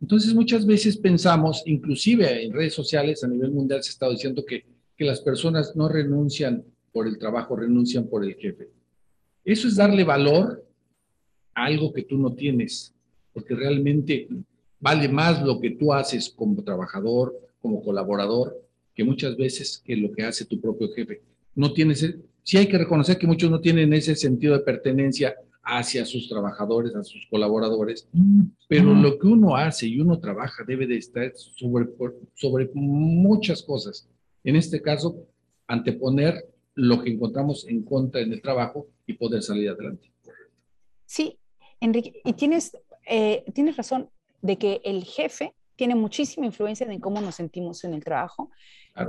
Entonces, 0.00 0.32
muchas 0.32 0.64
veces 0.64 0.96
pensamos, 0.96 1.62
inclusive 1.66 2.42
en 2.42 2.54
redes 2.54 2.72
sociales 2.72 3.22
a 3.22 3.28
nivel 3.28 3.50
mundial 3.50 3.82
se 3.82 3.90
está 3.90 4.08
diciendo 4.08 4.46
que, 4.46 4.64
que 4.96 5.04
las 5.04 5.20
personas 5.20 5.76
no 5.76 5.86
renuncian 5.86 6.64
por 6.92 7.06
el 7.06 7.18
trabajo, 7.18 7.54
renuncian 7.54 8.06
por 8.06 8.24
el 8.24 8.34
jefe. 8.36 8.70
Eso 9.44 9.68
es 9.68 9.76
darle 9.76 10.04
valor 10.04 10.66
a 11.54 11.66
algo 11.66 11.92
que 11.92 12.04
tú 12.04 12.16
no 12.16 12.32
tienes, 12.32 12.94
porque 13.34 13.54
realmente 13.54 14.26
vale 14.80 15.06
más 15.06 15.42
lo 15.42 15.60
que 15.60 15.72
tú 15.72 15.92
haces 15.92 16.30
como 16.30 16.64
trabajador, 16.64 17.45
como 17.66 17.82
colaborador, 17.82 18.56
que 18.94 19.02
muchas 19.02 19.36
veces 19.36 19.82
que 19.84 19.96
lo 19.96 20.12
que 20.12 20.22
hace 20.22 20.44
tu 20.44 20.60
propio 20.60 20.88
jefe. 20.92 21.20
No 21.54 21.72
tienes, 21.72 22.14
sí 22.42 22.56
hay 22.56 22.68
que 22.68 22.78
reconocer 22.78 23.18
que 23.18 23.26
muchos 23.26 23.50
no 23.50 23.60
tienen 23.60 23.92
ese 23.92 24.14
sentido 24.14 24.54
de 24.54 24.60
pertenencia 24.60 25.34
hacia 25.62 26.04
sus 26.04 26.28
trabajadores, 26.28 26.94
a 26.94 27.02
sus 27.02 27.26
colaboradores, 27.28 28.08
pero 28.68 28.94
lo 28.94 29.18
que 29.18 29.26
uno 29.26 29.56
hace 29.56 29.88
y 29.88 30.00
uno 30.00 30.20
trabaja 30.20 30.62
debe 30.64 30.86
de 30.86 30.96
estar 30.98 31.32
sobre, 31.34 31.88
sobre 32.34 32.70
muchas 32.72 33.64
cosas. 33.64 34.08
En 34.44 34.54
este 34.54 34.80
caso, 34.80 35.26
anteponer 35.66 36.34
lo 36.74 37.02
que 37.02 37.10
encontramos 37.10 37.66
en 37.66 37.82
contra 37.82 38.20
en 38.20 38.32
el 38.32 38.40
trabajo 38.40 38.86
y 39.06 39.14
poder 39.14 39.42
salir 39.42 39.70
adelante. 39.70 40.12
Sí, 41.04 41.38
Enrique, 41.80 42.20
y 42.24 42.34
tienes, 42.34 42.76
eh, 43.08 43.44
tienes 43.52 43.76
razón 43.76 44.08
de 44.42 44.56
que 44.56 44.80
el 44.84 45.02
jefe 45.02 45.52
tiene 45.76 45.94
muchísima 45.94 46.46
influencia 46.46 46.90
en 46.90 47.00
cómo 47.00 47.20
nos 47.20 47.36
sentimos 47.36 47.84
en 47.84 47.94
el 47.94 48.02
trabajo, 48.02 48.50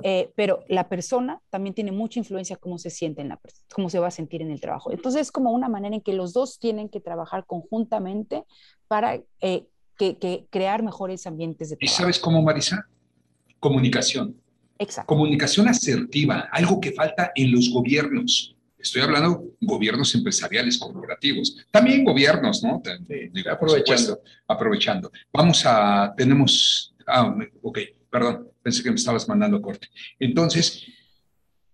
eh, 0.03 0.31
pero 0.35 0.65
la 0.67 0.89
persona 0.89 1.41
también 1.49 1.73
tiene 1.73 1.93
mucha 1.93 2.19
influencia 2.19 2.55
en 2.55 2.59
cómo 2.59 2.77
se 2.77 2.89
siente 2.89 3.21
en 3.21 3.29
la 3.29 3.39
cómo 3.73 3.89
se 3.89 3.99
va 3.99 4.07
a 4.07 4.11
sentir 4.11 4.41
en 4.41 4.51
el 4.51 4.59
trabajo. 4.59 4.91
Entonces 4.91 5.21
es 5.21 5.31
como 5.31 5.51
una 5.51 5.69
manera 5.69 5.95
en 5.95 6.01
que 6.01 6.13
los 6.13 6.33
dos 6.33 6.59
tienen 6.59 6.89
que 6.89 6.99
trabajar 6.99 7.45
conjuntamente 7.45 8.43
para 8.89 9.21
eh, 9.39 9.65
que, 9.97 10.45
crear 10.49 10.83
mejores 10.83 11.25
ambientes 11.25 11.69
de 11.69 11.77
trabajo. 11.77 11.93
¿Y 11.93 11.97
sabes 11.97 12.19
cómo, 12.19 12.41
Marisa? 12.41 12.85
Comunicación. 13.59 14.35
Exacto. 14.77 15.07
Comunicación 15.07 15.69
asertiva, 15.69 16.49
algo 16.51 16.79
que 16.81 16.91
falta 16.91 17.31
en 17.33 17.51
los 17.51 17.71
gobiernos. 17.71 18.56
Estoy 18.77 19.01
hablando 19.01 19.43
gobiernos 19.59 20.13
empresariales, 20.13 20.77
corporativos, 20.77 21.57
también 21.71 22.03
gobiernos, 22.03 22.63
¿no? 22.63 22.81
aprovechando. 23.51 24.21
aprovechando. 24.47 25.11
Vamos 25.33 25.65
a, 25.65 26.13
tenemos, 26.15 26.93
ah, 27.07 27.35
ok, 27.61 27.79
perdón, 28.09 28.47
pensé 28.61 28.83
que 28.83 28.89
me 28.89 28.95
estabas 28.95 29.27
mandando 29.27 29.61
corte. 29.61 29.87
Entonces, 30.19 30.85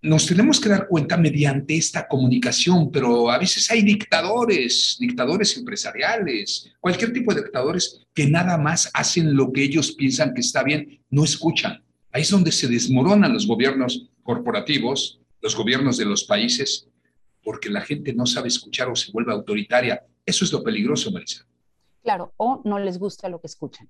nos 0.04 0.26
tenemos 0.26 0.60
que 0.60 0.68
dar 0.68 0.88
cuenta 0.88 1.16
mediante 1.16 1.78
esta 1.78 2.08
comunicación, 2.08 2.92
pero 2.92 3.32
a 3.32 3.38
veces 3.38 3.72
hay 3.72 3.82
dictadores, 3.82 4.98
dictadores 5.00 5.58
empresariales, 5.58 6.72
cualquier 6.82 7.14
tipo 7.14 7.34
de 7.34 7.42
dictadores 7.42 8.02
que 8.14 8.28
nada 8.28 8.58
más 8.58 8.92
hacen 8.94 9.34
lo 9.34 9.52
que 9.54 9.64
ellos 9.64 9.94
piensan 9.94 10.34
que 10.34 10.42
está 10.42 10.62
bien, 10.62 11.02
no 11.10 11.24
escuchan. 11.24 11.82
Ahí 12.12 12.24
es 12.24 12.30
donde 12.30 12.52
se 12.52 12.68
desmoronan 12.68 13.34
los 13.34 13.48
gobiernos 13.48 14.10
corporativos, 14.24 15.22
los 15.42 15.56
gobiernos 15.56 15.98
de 15.98 16.06
los 16.06 16.26
países, 16.26 16.88
porque 17.44 17.70
la 17.70 17.82
gente 17.82 18.14
no 18.14 18.26
sabe 18.26 18.48
escuchar 18.48 18.90
o 18.90 18.96
se 18.96 19.12
vuelve 19.12 19.32
autoritaria. 19.34 20.06
Eso 20.26 20.46
es 20.46 20.52
lo 20.52 20.64
peligroso, 20.64 21.12
Marisa. 21.12 21.46
Claro, 22.02 22.34
o 22.38 22.62
no 22.64 22.80
les 22.80 22.98
gusta 23.00 23.30
lo 23.30 23.40
que 23.40 23.48
escuchan, 23.48 23.90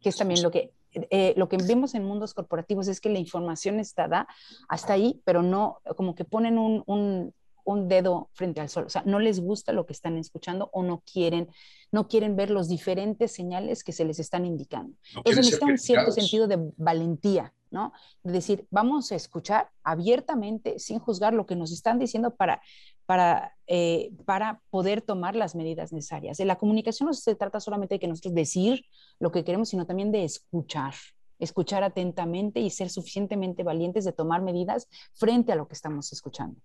que 0.00 0.08
es 0.08 0.16
también 0.16 0.42
lo 0.42 0.50
que, 0.50 0.72
eh, 0.92 1.34
lo 1.36 1.48
que 1.48 1.58
vemos 1.58 1.94
en 1.94 2.04
mundos 2.04 2.34
corporativos, 2.34 2.88
es 2.88 3.00
que 3.00 3.10
la 3.10 3.18
información 3.18 3.80
está 3.80 4.08
da 4.08 4.26
hasta 4.68 4.94
ahí, 4.94 5.20
pero 5.24 5.42
no, 5.42 5.78
como 5.96 6.14
que 6.14 6.24
ponen 6.24 6.58
un, 6.58 6.82
un, 6.86 7.34
un 7.64 7.88
dedo 7.88 8.28
frente 8.32 8.60
al 8.60 8.68
sol, 8.68 8.84
o 8.86 8.88
sea, 8.90 9.02
no 9.06 9.18
les 9.18 9.40
gusta 9.40 9.72
lo 9.72 9.86
que 9.86 9.92
están 9.92 10.16
escuchando 10.18 10.70
o 10.72 10.82
no 10.82 11.02
quieren, 11.10 11.48
no 11.90 12.08
quieren 12.08 12.36
ver 12.36 12.50
los 12.50 12.68
diferentes 12.68 13.32
señales 13.32 13.82
que 13.82 13.92
se 13.92 14.04
les 14.04 14.18
están 14.18 14.44
indicando. 14.44 14.96
Eso 15.24 15.40
necesita 15.40 15.66
un 15.66 15.78
cierto 15.78 16.12
sentido 16.12 16.46
de 16.46 16.58
valentía, 16.76 17.52
¿no? 17.74 17.92
De 18.22 18.32
decir, 18.32 18.66
vamos 18.70 19.12
a 19.12 19.16
escuchar 19.16 19.68
abiertamente, 19.82 20.78
sin 20.78 20.98
juzgar 20.98 21.34
lo 21.34 21.44
que 21.44 21.56
nos 21.56 21.72
están 21.72 21.98
diciendo 21.98 22.34
para, 22.34 22.62
para, 23.04 23.54
eh, 23.66 24.12
para 24.24 24.62
poder 24.70 25.02
tomar 25.02 25.36
las 25.36 25.54
medidas 25.54 25.92
necesarias. 25.92 26.38
De 26.38 26.46
la 26.46 26.56
comunicación 26.56 27.08
no 27.08 27.12
se 27.12 27.34
trata 27.34 27.60
solamente 27.60 27.96
de 27.96 27.98
que 27.98 28.08
nosotros 28.08 28.34
decir 28.34 28.86
lo 29.20 29.30
que 29.30 29.44
queremos, 29.44 29.68
sino 29.68 29.84
también 29.86 30.10
de 30.10 30.24
escuchar 30.24 30.94
escuchar 31.40 31.82
atentamente 31.82 32.60
y 32.60 32.70
ser 32.70 32.88
suficientemente 32.88 33.64
valientes 33.64 34.04
de 34.04 34.12
tomar 34.12 34.40
medidas 34.40 34.88
frente 35.14 35.52
a 35.52 35.56
lo 35.56 35.66
que 35.66 35.74
estamos 35.74 36.12
escuchando. 36.12 36.60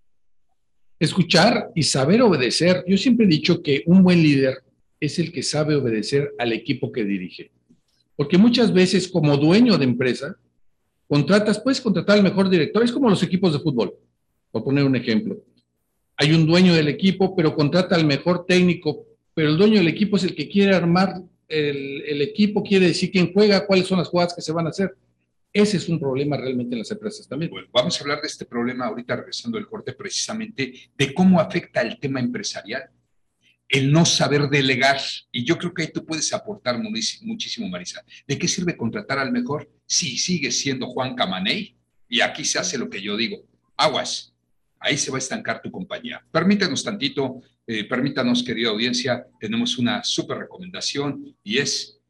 Escuchar 0.98 1.70
y 1.74 1.82
saber 1.82 2.22
obedecer. 2.22 2.84
Yo 2.86 2.96
siempre 2.96 3.26
he 3.26 3.28
dicho 3.28 3.62
que 3.62 3.82
un 3.86 4.02
buen 4.02 4.22
líder 4.22 4.62
es 5.00 5.18
el 5.18 5.32
que 5.32 5.42
sabe 5.42 5.74
obedecer 5.74 6.30
al 6.38 6.52
equipo 6.52 6.92
que 6.92 7.04
dirige. 7.04 7.50
Porque 8.16 8.36
muchas 8.36 8.72
veces 8.72 9.08
como 9.08 9.36
dueño 9.38 9.78
de 9.78 9.84
empresa, 9.84 10.36
contratas, 11.10 11.58
puedes 11.58 11.80
contratar 11.80 12.18
al 12.18 12.22
mejor 12.22 12.48
director, 12.48 12.84
es 12.84 12.92
como 12.92 13.10
los 13.10 13.20
equipos 13.24 13.52
de 13.52 13.58
fútbol, 13.58 13.92
por 14.52 14.62
poner 14.62 14.84
un 14.84 14.94
ejemplo. 14.94 15.42
Hay 16.16 16.30
un 16.30 16.46
dueño 16.46 16.72
del 16.72 16.86
equipo, 16.86 17.34
pero 17.34 17.56
contrata 17.56 17.96
al 17.96 18.06
mejor 18.06 18.46
técnico, 18.46 19.06
pero 19.34 19.48
el 19.48 19.58
dueño 19.58 19.78
del 19.78 19.88
equipo 19.88 20.16
es 20.16 20.22
el 20.22 20.36
que 20.36 20.48
quiere 20.48 20.72
armar 20.72 21.20
el, 21.48 22.22
equipo, 22.22 22.62
quiere 22.62 22.86
decir 22.86 23.10
quién 23.10 23.32
juega, 23.32 23.66
cuáles 23.66 23.88
son 23.88 23.98
las 23.98 24.06
jugadas 24.06 24.34
que 24.34 24.40
se 24.40 24.52
van 24.52 24.68
a 24.68 24.70
hacer. 24.70 24.94
Ese 25.52 25.78
es 25.78 25.88
un 25.88 25.98
problema 25.98 26.36
realmente 26.36 26.76
en 26.76 26.78
las 26.78 26.90
empresas 26.92 27.26
también. 27.26 27.50
Bueno, 27.50 27.66
vamos 27.72 27.98
a 27.98 28.04
hablar 28.04 28.20
de 28.20 28.28
este 28.28 28.44
problema 28.44 28.86
ahorita 28.86 29.16
regresando 29.16 29.58
del 29.58 29.66
corte 29.66 29.94
precisamente 29.94 30.72
de 30.96 31.12
cómo 31.12 31.40
afecta 31.40 31.80
el 31.80 31.98
tema 31.98 32.20
empresarial 32.20 32.88
el 33.70 33.92
no 33.92 34.04
saber 34.04 34.48
delegar. 34.48 35.00
Y 35.30 35.44
yo 35.44 35.56
creo 35.56 35.72
que 35.72 35.82
ahí 35.82 35.92
tú 35.92 36.04
puedes 36.04 36.32
aportar 36.32 36.78
muchísimo, 36.78 37.68
Marisa. 37.68 38.04
¿De 38.26 38.38
qué 38.38 38.48
sirve 38.48 38.76
contratar 38.76 39.18
al 39.18 39.32
mejor 39.32 39.70
si 39.86 40.18
sigue 40.18 40.50
siendo 40.50 40.86
Juan 40.88 41.14
Camaney? 41.14 41.76
Y 42.08 42.20
aquí 42.20 42.44
se 42.44 42.58
hace 42.58 42.76
lo 42.76 42.90
que 42.90 43.00
yo 43.00 43.16
digo. 43.16 43.44
Aguas, 43.76 44.34
ahí 44.80 44.96
se 44.96 45.10
va 45.10 45.18
a 45.18 45.20
estancar 45.20 45.62
tu 45.62 45.70
compañía. 45.70 46.24
Permítanos 46.32 46.82
tantito, 46.82 47.40
eh, 47.66 47.84
permítanos, 47.84 48.42
querida 48.42 48.70
audiencia, 48.70 49.26
tenemos 49.38 49.78
una 49.78 50.02
súper 50.02 50.38
recomendación 50.38 51.36
y 51.44 51.58
es 51.58 52.00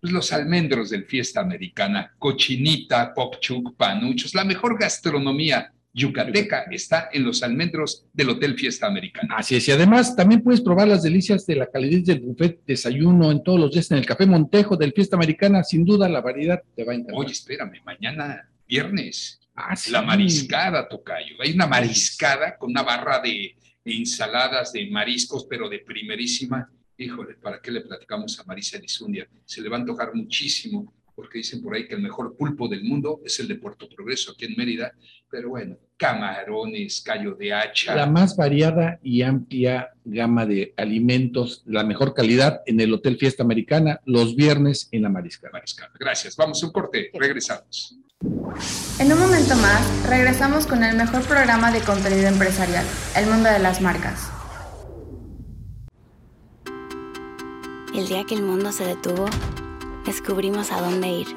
pues, 0.00 0.12
los 0.12 0.32
almendros 0.32 0.90
del 0.90 1.04
Fiesta 1.04 1.40
Americana, 1.40 2.14
cochinita, 2.18 3.12
popchuk, 3.12 3.76
panuchos, 3.76 4.34
la 4.34 4.44
mejor 4.44 4.78
gastronomía 4.78 5.73
yucateca 5.94 6.64
está 6.70 7.08
en 7.12 7.22
los 7.22 7.42
almendros 7.42 8.04
del 8.12 8.30
Hotel 8.30 8.58
Fiesta 8.58 8.86
Americana. 8.86 9.36
Así 9.38 9.54
es, 9.56 9.68
y 9.68 9.72
además 9.72 10.16
también 10.16 10.42
puedes 10.42 10.60
probar 10.60 10.88
las 10.88 11.02
delicias 11.02 11.46
de 11.46 11.54
la 11.54 11.70
calidez 11.70 12.04
del 12.04 12.20
buffet 12.20 12.60
desayuno 12.66 13.30
en 13.30 13.42
todos 13.42 13.60
los 13.60 13.70
días 13.70 13.90
en 13.92 13.98
el 13.98 14.06
Café 14.06 14.26
Montejo 14.26 14.76
del 14.76 14.92
Fiesta 14.92 15.16
Americana. 15.16 15.62
Sin 15.62 15.84
duda, 15.84 16.08
la 16.08 16.20
variedad 16.20 16.60
te 16.74 16.84
va 16.84 16.92
a 16.92 16.96
encantar. 16.96 17.16
Oye, 17.16 17.32
espérame, 17.32 17.80
mañana, 17.84 18.50
viernes, 18.68 19.40
ah, 19.54 19.74
la 19.90 20.02
mariscada, 20.02 20.88
Tocayo. 20.88 21.36
Hay 21.40 21.52
una 21.52 21.68
mariscada 21.68 22.58
con 22.58 22.70
una 22.70 22.82
barra 22.82 23.20
de 23.20 23.54
ensaladas 23.84 24.72
de 24.72 24.90
mariscos, 24.90 25.46
pero 25.48 25.68
de 25.68 25.78
primerísima. 25.78 26.68
Híjole, 26.98 27.34
¿para 27.34 27.60
qué 27.60 27.70
le 27.70 27.82
platicamos 27.82 28.38
a 28.40 28.44
Marisa 28.44 28.78
Lizundia? 28.78 29.28
Se 29.44 29.60
le 29.60 29.68
va 29.68 29.76
a 29.76 29.80
antojar 29.80 30.14
muchísimo 30.14 30.92
porque 31.14 31.38
dicen 31.38 31.62
por 31.62 31.74
ahí 31.74 31.86
que 31.86 31.94
el 31.94 32.02
mejor 32.02 32.36
pulpo 32.36 32.68
del 32.68 32.84
mundo 32.84 33.20
es 33.24 33.38
el 33.40 33.48
de 33.48 33.56
Puerto 33.56 33.88
Progreso, 33.88 34.32
aquí 34.32 34.46
en 34.46 34.54
Mérida, 34.56 34.92
pero 35.30 35.50
bueno, 35.50 35.76
camarones, 35.96 37.00
callo 37.00 37.34
de 37.34 37.52
hacha. 37.52 37.94
La 37.94 38.06
más 38.06 38.36
variada 38.36 38.98
y 39.02 39.22
amplia 39.22 39.90
gama 40.04 40.46
de 40.46 40.74
alimentos, 40.76 41.62
la 41.66 41.84
mejor 41.84 42.14
calidad 42.14 42.62
en 42.66 42.80
el 42.80 42.92
Hotel 42.92 43.16
Fiesta 43.16 43.42
Americana, 43.42 44.00
los 44.04 44.36
viernes 44.36 44.88
en 44.92 45.02
la 45.02 45.08
Mariscada. 45.08 45.52
Mariscada. 45.52 45.92
Gracias, 45.98 46.36
vamos 46.36 46.62
a 46.62 46.66
un 46.66 46.72
corte, 46.72 47.10
regresamos. 47.14 47.98
En 48.98 49.12
un 49.12 49.18
momento 49.18 49.54
más, 49.56 50.08
regresamos 50.08 50.66
con 50.66 50.82
el 50.82 50.96
mejor 50.96 51.22
programa 51.22 51.72
de 51.72 51.80
contenido 51.80 52.26
empresarial, 52.28 52.84
El 53.16 53.26
Mundo 53.26 53.50
de 53.50 53.58
las 53.58 53.80
Marcas. 53.80 54.30
El 57.94 58.08
día 58.08 58.24
que 58.24 58.34
el 58.34 58.42
mundo 58.42 58.72
se 58.72 58.84
detuvo, 58.84 59.26
descubrimos 60.04 60.70
a 60.70 60.80
dónde 60.80 61.08
ir. 61.08 61.36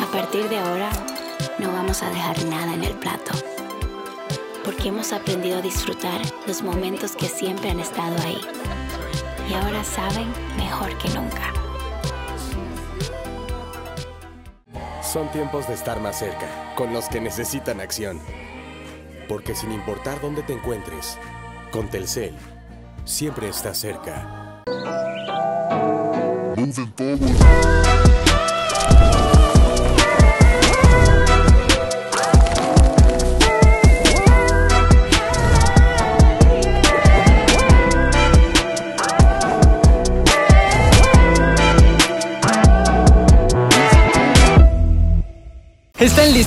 A 0.00 0.12
partir 0.12 0.48
de 0.48 0.58
ahora, 0.58 0.90
no 1.58 1.72
vamos 1.72 2.02
a 2.02 2.10
dejar 2.10 2.44
nada 2.46 2.74
en 2.74 2.84
el 2.84 2.94
plato, 2.94 3.32
porque 4.64 4.88
hemos 4.88 5.12
aprendido 5.12 5.58
a 5.58 5.62
disfrutar 5.62 6.20
los 6.46 6.62
momentos 6.62 7.16
que 7.16 7.28
siempre 7.28 7.70
han 7.70 7.80
estado 7.80 8.16
ahí. 8.24 8.40
Y 9.48 9.54
ahora 9.54 9.84
saben 9.84 10.32
mejor 10.56 10.96
que 10.98 11.08
nunca. 11.10 11.52
Son 15.02 15.30
tiempos 15.32 15.66
de 15.66 15.74
estar 15.74 16.00
más 16.00 16.18
cerca, 16.18 16.74
con 16.76 16.92
los 16.92 17.08
que 17.08 17.20
necesitan 17.20 17.80
acción. 17.80 18.20
Porque 19.30 19.54
sin 19.54 19.70
importar 19.70 20.20
dónde 20.20 20.42
te 20.42 20.52
encuentres, 20.52 21.16
Con 21.70 21.88
Telcel, 21.88 22.34
siempre 23.04 23.48
está 23.48 23.72
cerca. 23.74 24.64
¿Están 26.56 26.92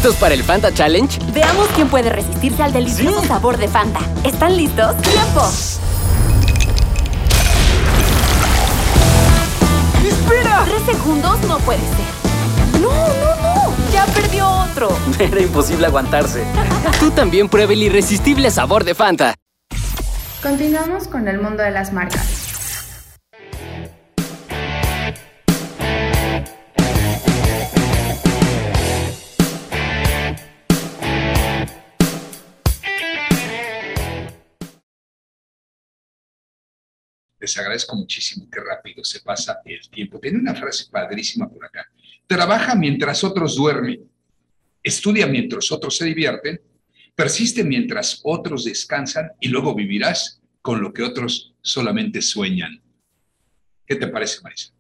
listos 0.03 0.19
para 0.19 0.35
el 0.35 0.43
Fanta 0.43 0.73
Challenge? 0.73 1.17
Veamos 1.31 1.69
quién 1.75 1.87
puede 1.87 2.09
resistirse 2.09 2.61
al 2.61 2.73
delicioso 2.73 3.23
sabor 3.23 3.55
de 3.55 3.69
Fanta. 3.69 4.01
¿Están 4.25 4.57
listos? 4.57 4.97
¡Tiempo! 4.97 5.41
¡Espera! 10.05 10.65
Tres 10.65 10.97
segundos 10.97 11.39
no 11.47 11.57
puede 11.59 11.79
ser. 11.79 12.81
¡No, 12.81 12.89
no, 12.89 13.35
no! 13.41 13.73
¡Ya 13.93 14.05
perdió 14.07 14.45
otro! 14.49 14.89
Era 15.19 15.39
imposible 15.39 15.87
aguantarse. 15.87 16.43
Tú 16.99 17.11
también 17.11 17.47
prueba 17.47 17.71
el 17.71 17.83
irresistible 17.83 18.51
sabor 18.51 18.83
de 18.83 18.95
Fanta. 18.95 19.35
Continuamos 20.41 21.07
con 21.07 21.29
el 21.29 21.39
mundo 21.39 21.63
de 21.63 21.71
las 21.71 21.93
marcas. 21.93 22.42
Les 37.43 37.57
agradezco 37.57 37.97
muchísimo 37.97 38.47
qué 38.49 38.61
rápido 38.61 39.03
se 39.03 39.19
pasa 39.19 39.59
el 39.65 39.89
tiempo. 39.89 40.17
Tiene 40.17 40.39
una 40.39 40.55
frase 40.55 40.85
padrísima 40.89 41.49
por 41.49 41.65
acá. 41.65 41.85
Trabaja 42.25 42.73
mientras 42.73 43.21
otros 43.21 43.57
duermen. 43.57 44.09
Estudia 44.81 45.27
mientras 45.27 45.69
otros 45.69 45.97
se 45.97 46.05
divierten. 46.05 46.61
Persiste 47.13 47.65
mientras 47.65 48.21
otros 48.23 48.63
descansan 48.63 49.33
y 49.41 49.49
luego 49.49 49.75
vivirás 49.75 50.41
con 50.61 50.81
lo 50.81 50.93
que 50.93 51.03
otros 51.03 51.53
solamente 51.61 52.21
sueñan. 52.21 52.81
¿Qué 53.85 53.97
te 53.97 54.07
parece, 54.07 54.39
Marisa? 54.41 54.71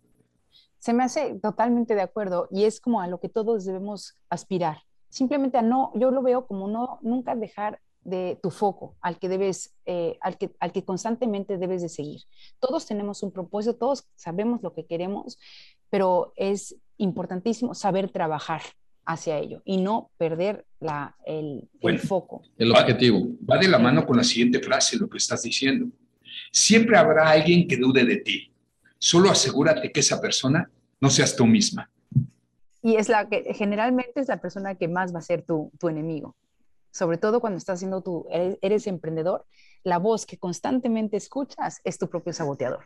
Se 0.79 0.93
me 0.93 1.03
hace 1.03 1.37
totalmente 1.41 1.95
de 1.95 2.01
acuerdo 2.01 2.47
y 2.49 2.63
es 2.63 2.79
como 2.79 3.01
a 3.01 3.07
lo 3.07 3.19
que 3.19 3.27
todos 3.27 3.65
debemos 3.65 4.15
aspirar. 4.29 4.83
Simplemente 5.09 5.57
a 5.57 5.61
no, 5.61 5.91
yo 5.95 6.11
lo 6.11 6.21
veo 6.21 6.47
como 6.47 6.69
no, 6.69 6.99
nunca 7.01 7.35
dejar 7.35 7.81
de 8.03 8.37
tu 8.41 8.51
foco 8.51 8.95
al 9.01 9.17
que 9.17 9.29
debes, 9.29 9.73
eh, 9.85 10.17
al, 10.21 10.37
que, 10.37 10.51
al 10.59 10.71
que 10.71 10.83
constantemente 10.83 11.57
debes 11.57 11.81
de 11.81 11.89
seguir. 11.89 12.21
Todos 12.59 12.85
tenemos 12.85 13.23
un 13.23 13.31
propósito, 13.31 13.75
todos 13.75 14.07
sabemos 14.15 14.61
lo 14.61 14.73
que 14.73 14.85
queremos, 14.85 15.39
pero 15.89 16.33
es 16.35 16.75
importantísimo 16.97 17.73
saber 17.73 18.09
trabajar 18.09 18.61
hacia 19.05 19.37
ello 19.37 19.61
y 19.65 19.77
no 19.77 20.11
perder 20.17 20.65
la, 20.79 21.15
el, 21.25 21.69
el 21.81 21.99
foco. 21.99 22.43
El 22.57 22.71
objetivo. 22.71 23.27
Va, 23.49 23.55
va 23.55 23.61
de 23.61 23.67
la 23.67 23.79
mano 23.79 24.05
con 24.05 24.17
la 24.17 24.23
siguiente 24.23 24.59
frase, 24.59 24.97
lo 24.97 25.09
que 25.09 25.17
estás 25.17 25.43
diciendo. 25.43 25.87
Siempre 26.51 26.97
habrá 26.97 27.29
alguien 27.29 27.67
que 27.67 27.77
dude 27.77 28.05
de 28.05 28.17
ti. 28.17 28.51
Solo 28.97 29.29
asegúrate 29.29 29.91
que 29.91 29.99
esa 29.99 30.21
persona 30.21 30.69
no 30.99 31.09
seas 31.09 31.35
tú 31.35 31.45
misma. 31.45 31.89
Y 32.81 32.95
es 32.95 33.07
la 33.07 33.29
que 33.29 33.53
generalmente 33.53 34.19
es 34.19 34.27
la 34.27 34.41
persona 34.41 34.75
que 34.75 34.87
más 34.87 35.13
va 35.13 35.19
a 35.19 35.21
ser 35.21 35.41
tu, 35.41 35.71
tu 35.79 35.89
enemigo 35.89 36.35
sobre 36.93 37.17
todo 37.17 37.41
cuando 37.41 37.57
estás 37.57 37.79
haciendo 37.79 38.01
tu, 38.01 38.25
eres, 38.31 38.57
eres, 38.61 38.87
emprendedor, 38.87 39.45
la 39.83 39.97
voz 39.97 40.25
que 40.25 40.37
constantemente 40.37 41.17
escuchas 41.17 41.81
es 41.83 41.97
tu 41.97 42.07
propio 42.07 42.31
saboteador. 42.33 42.83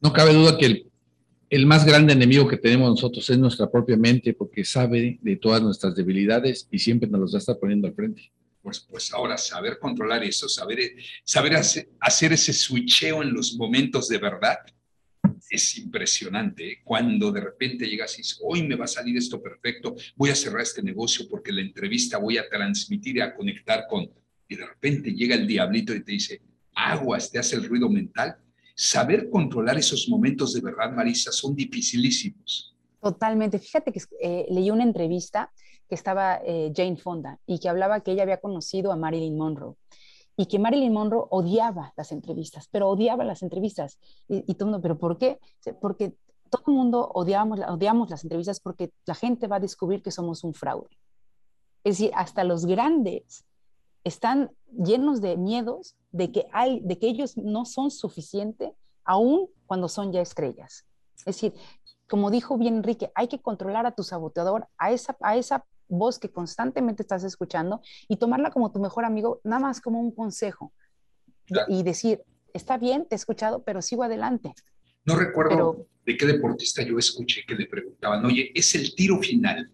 No 0.00 0.12
cabe 0.12 0.32
duda 0.32 0.56
que 0.56 0.66
el, 0.66 0.90
el, 1.50 1.66
más 1.66 1.84
grande 1.84 2.14
enemigo 2.14 2.48
que 2.48 2.56
tenemos 2.56 2.88
nosotros 2.88 3.28
es 3.28 3.38
nuestra 3.38 3.70
propia 3.70 3.96
mente, 3.96 4.32
porque 4.32 4.64
sabe 4.64 5.18
de 5.20 5.36
todas 5.36 5.62
nuestras 5.62 5.94
debilidades 5.94 6.66
y 6.70 6.78
siempre 6.78 7.08
nos 7.08 7.20
los 7.20 7.34
va 7.34 7.36
a 7.36 7.40
estar 7.40 7.58
poniendo 7.58 7.86
al 7.86 7.94
frente. 7.94 8.32
Pues, 8.62 8.80
pues 8.80 9.12
ahora 9.12 9.36
saber 9.36 9.78
controlar 9.78 10.24
eso, 10.24 10.48
saber, 10.48 10.78
saber 11.22 11.56
hacer, 11.56 11.88
hacer 12.00 12.32
ese 12.32 12.52
switcheo 12.52 13.22
en 13.22 13.32
los 13.32 13.54
momentos 13.54 14.08
de 14.08 14.18
verdad, 14.18 14.56
es 15.50 15.78
impresionante 15.78 16.80
cuando 16.84 17.30
de 17.32 17.40
repente 17.40 17.86
llegas 17.86 18.14
y 18.14 18.18
dices, 18.18 18.40
hoy 18.42 18.62
me 18.66 18.76
va 18.76 18.84
a 18.84 18.88
salir 18.88 19.16
esto 19.16 19.42
perfecto, 19.42 19.94
voy 20.16 20.30
a 20.30 20.34
cerrar 20.34 20.62
este 20.62 20.82
negocio 20.82 21.26
porque 21.28 21.52
la 21.52 21.60
entrevista 21.60 22.18
voy 22.18 22.38
a 22.38 22.48
transmitir 22.48 23.16
y 23.16 23.20
a 23.20 23.34
conectar 23.34 23.84
con, 23.88 24.08
y 24.48 24.56
de 24.56 24.66
repente 24.66 25.12
llega 25.12 25.34
el 25.34 25.46
diablito 25.46 25.94
y 25.94 26.02
te 26.02 26.12
dice, 26.12 26.42
aguas, 26.74 27.30
te 27.30 27.38
hace 27.38 27.56
el 27.56 27.64
ruido 27.64 27.88
mental. 27.88 28.36
Saber 28.74 29.30
controlar 29.30 29.78
esos 29.78 30.08
momentos 30.08 30.52
de 30.52 30.60
verdad, 30.60 30.92
Marisa, 30.92 31.32
son 31.32 31.54
dificilísimos. 31.54 32.76
Totalmente. 33.00 33.58
Fíjate 33.58 33.92
que 33.92 34.00
eh, 34.20 34.46
leí 34.50 34.70
una 34.70 34.82
entrevista 34.82 35.50
que 35.88 35.94
estaba 35.94 36.40
eh, 36.44 36.72
Jane 36.74 36.96
Fonda 36.96 37.38
y 37.46 37.58
que 37.58 37.68
hablaba 37.68 38.00
que 38.00 38.12
ella 38.12 38.24
había 38.24 38.40
conocido 38.40 38.92
a 38.92 38.96
Marilyn 38.96 39.36
Monroe 39.36 39.76
y 40.36 40.46
que 40.46 40.58
Marilyn 40.58 40.92
Monroe 40.92 41.26
odiaba 41.30 41.94
las 41.96 42.12
entrevistas, 42.12 42.68
pero 42.70 42.88
odiaba 42.88 43.24
las 43.24 43.42
entrevistas. 43.42 43.98
Y, 44.28 44.42
todo 44.54 44.68
el 44.68 44.72
mundo, 44.72 44.82
¿pero 44.82 44.98
por 44.98 45.16
qué? 45.16 45.40
Porque 45.80 46.14
todo 46.50 46.62
el 46.68 46.74
mundo 46.74 47.10
odiamos, 47.14 48.10
las 48.10 48.22
entrevistas 48.22 48.60
porque 48.60 48.92
la 49.06 49.14
gente 49.14 49.46
va 49.46 49.56
a 49.56 49.60
descubrir 49.60 50.02
que 50.02 50.10
somos 50.10 50.44
un 50.44 50.52
fraude. 50.52 50.98
Es 51.84 51.98
decir, 51.98 52.12
hasta 52.14 52.44
los 52.44 52.66
grandes 52.66 53.44
están 54.04 54.50
llenos 54.70 55.20
de 55.20 55.36
miedos 55.36 55.96
de 56.12 56.30
que, 56.30 56.46
ellos 57.00 57.36
no 57.36 57.64
son 57.64 57.90
suficientes 57.90 58.72
aún 59.04 59.48
cuando 59.66 59.88
son 59.88 60.12
ya 60.12 60.20
estrellas. 60.20 60.84
Es 61.18 61.24
decir, 61.24 61.54
como 62.08 62.30
dijo 62.30 62.58
bien 62.58 62.76
Enrique, 62.76 63.10
hay 63.14 63.28
que 63.28 63.40
controlar 63.40 63.86
a 63.86 63.92
tu 63.92 64.02
saboteador, 64.02 64.68
a 64.76 64.92
esa, 64.92 65.16
a 65.20 65.36
esa 65.36 65.64
voz 65.88 66.18
que 66.18 66.30
constantemente 66.30 67.02
estás 67.02 67.24
escuchando 67.24 67.80
y 68.08 68.16
tomarla 68.16 68.50
como 68.50 68.72
tu 68.72 68.80
mejor 68.80 69.04
amigo, 69.04 69.40
nada 69.44 69.60
más 69.60 69.80
como 69.80 70.00
un 70.00 70.12
consejo 70.12 70.72
claro. 71.46 71.72
y 71.72 71.82
decir, 71.82 72.22
está 72.52 72.78
bien, 72.78 73.06
te 73.06 73.14
he 73.14 73.16
escuchado, 73.16 73.62
pero 73.62 73.82
sigo 73.82 74.02
adelante. 74.02 74.52
No 75.04 75.16
recuerdo 75.16 75.50
pero, 75.50 75.86
de 76.04 76.16
qué 76.16 76.26
deportista 76.26 76.82
yo 76.82 76.98
escuché 76.98 77.44
que 77.46 77.54
le 77.54 77.66
preguntaban, 77.66 78.24
oye, 78.24 78.50
es 78.54 78.74
el 78.74 78.94
tiro 78.94 79.18
final. 79.20 79.70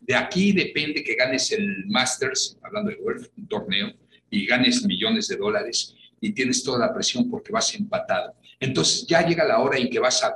De 0.00 0.14
aquí 0.14 0.52
depende 0.52 1.02
que 1.02 1.14
ganes 1.14 1.50
el 1.52 1.86
Masters, 1.86 2.58
hablando 2.62 2.90
de 2.90 2.96
golf, 2.96 3.26
un 3.36 3.48
torneo, 3.48 3.92
y 4.30 4.46
ganes 4.46 4.84
millones 4.84 5.28
de 5.28 5.36
dólares 5.36 5.94
y 6.20 6.32
tienes 6.32 6.62
toda 6.62 6.78
la 6.78 6.92
presión 6.92 7.30
porque 7.30 7.52
vas 7.52 7.74
empatado. 7.74 8.34
Entonces 8.58 9.06
ya 9.06 9.26
llega 9.26 9.44
la 9.44 9.60
hora 9.60 9.78
en 9.78 9.88
que 9.88 9.98
vas 9.98 10.22
a, 10.22 10.34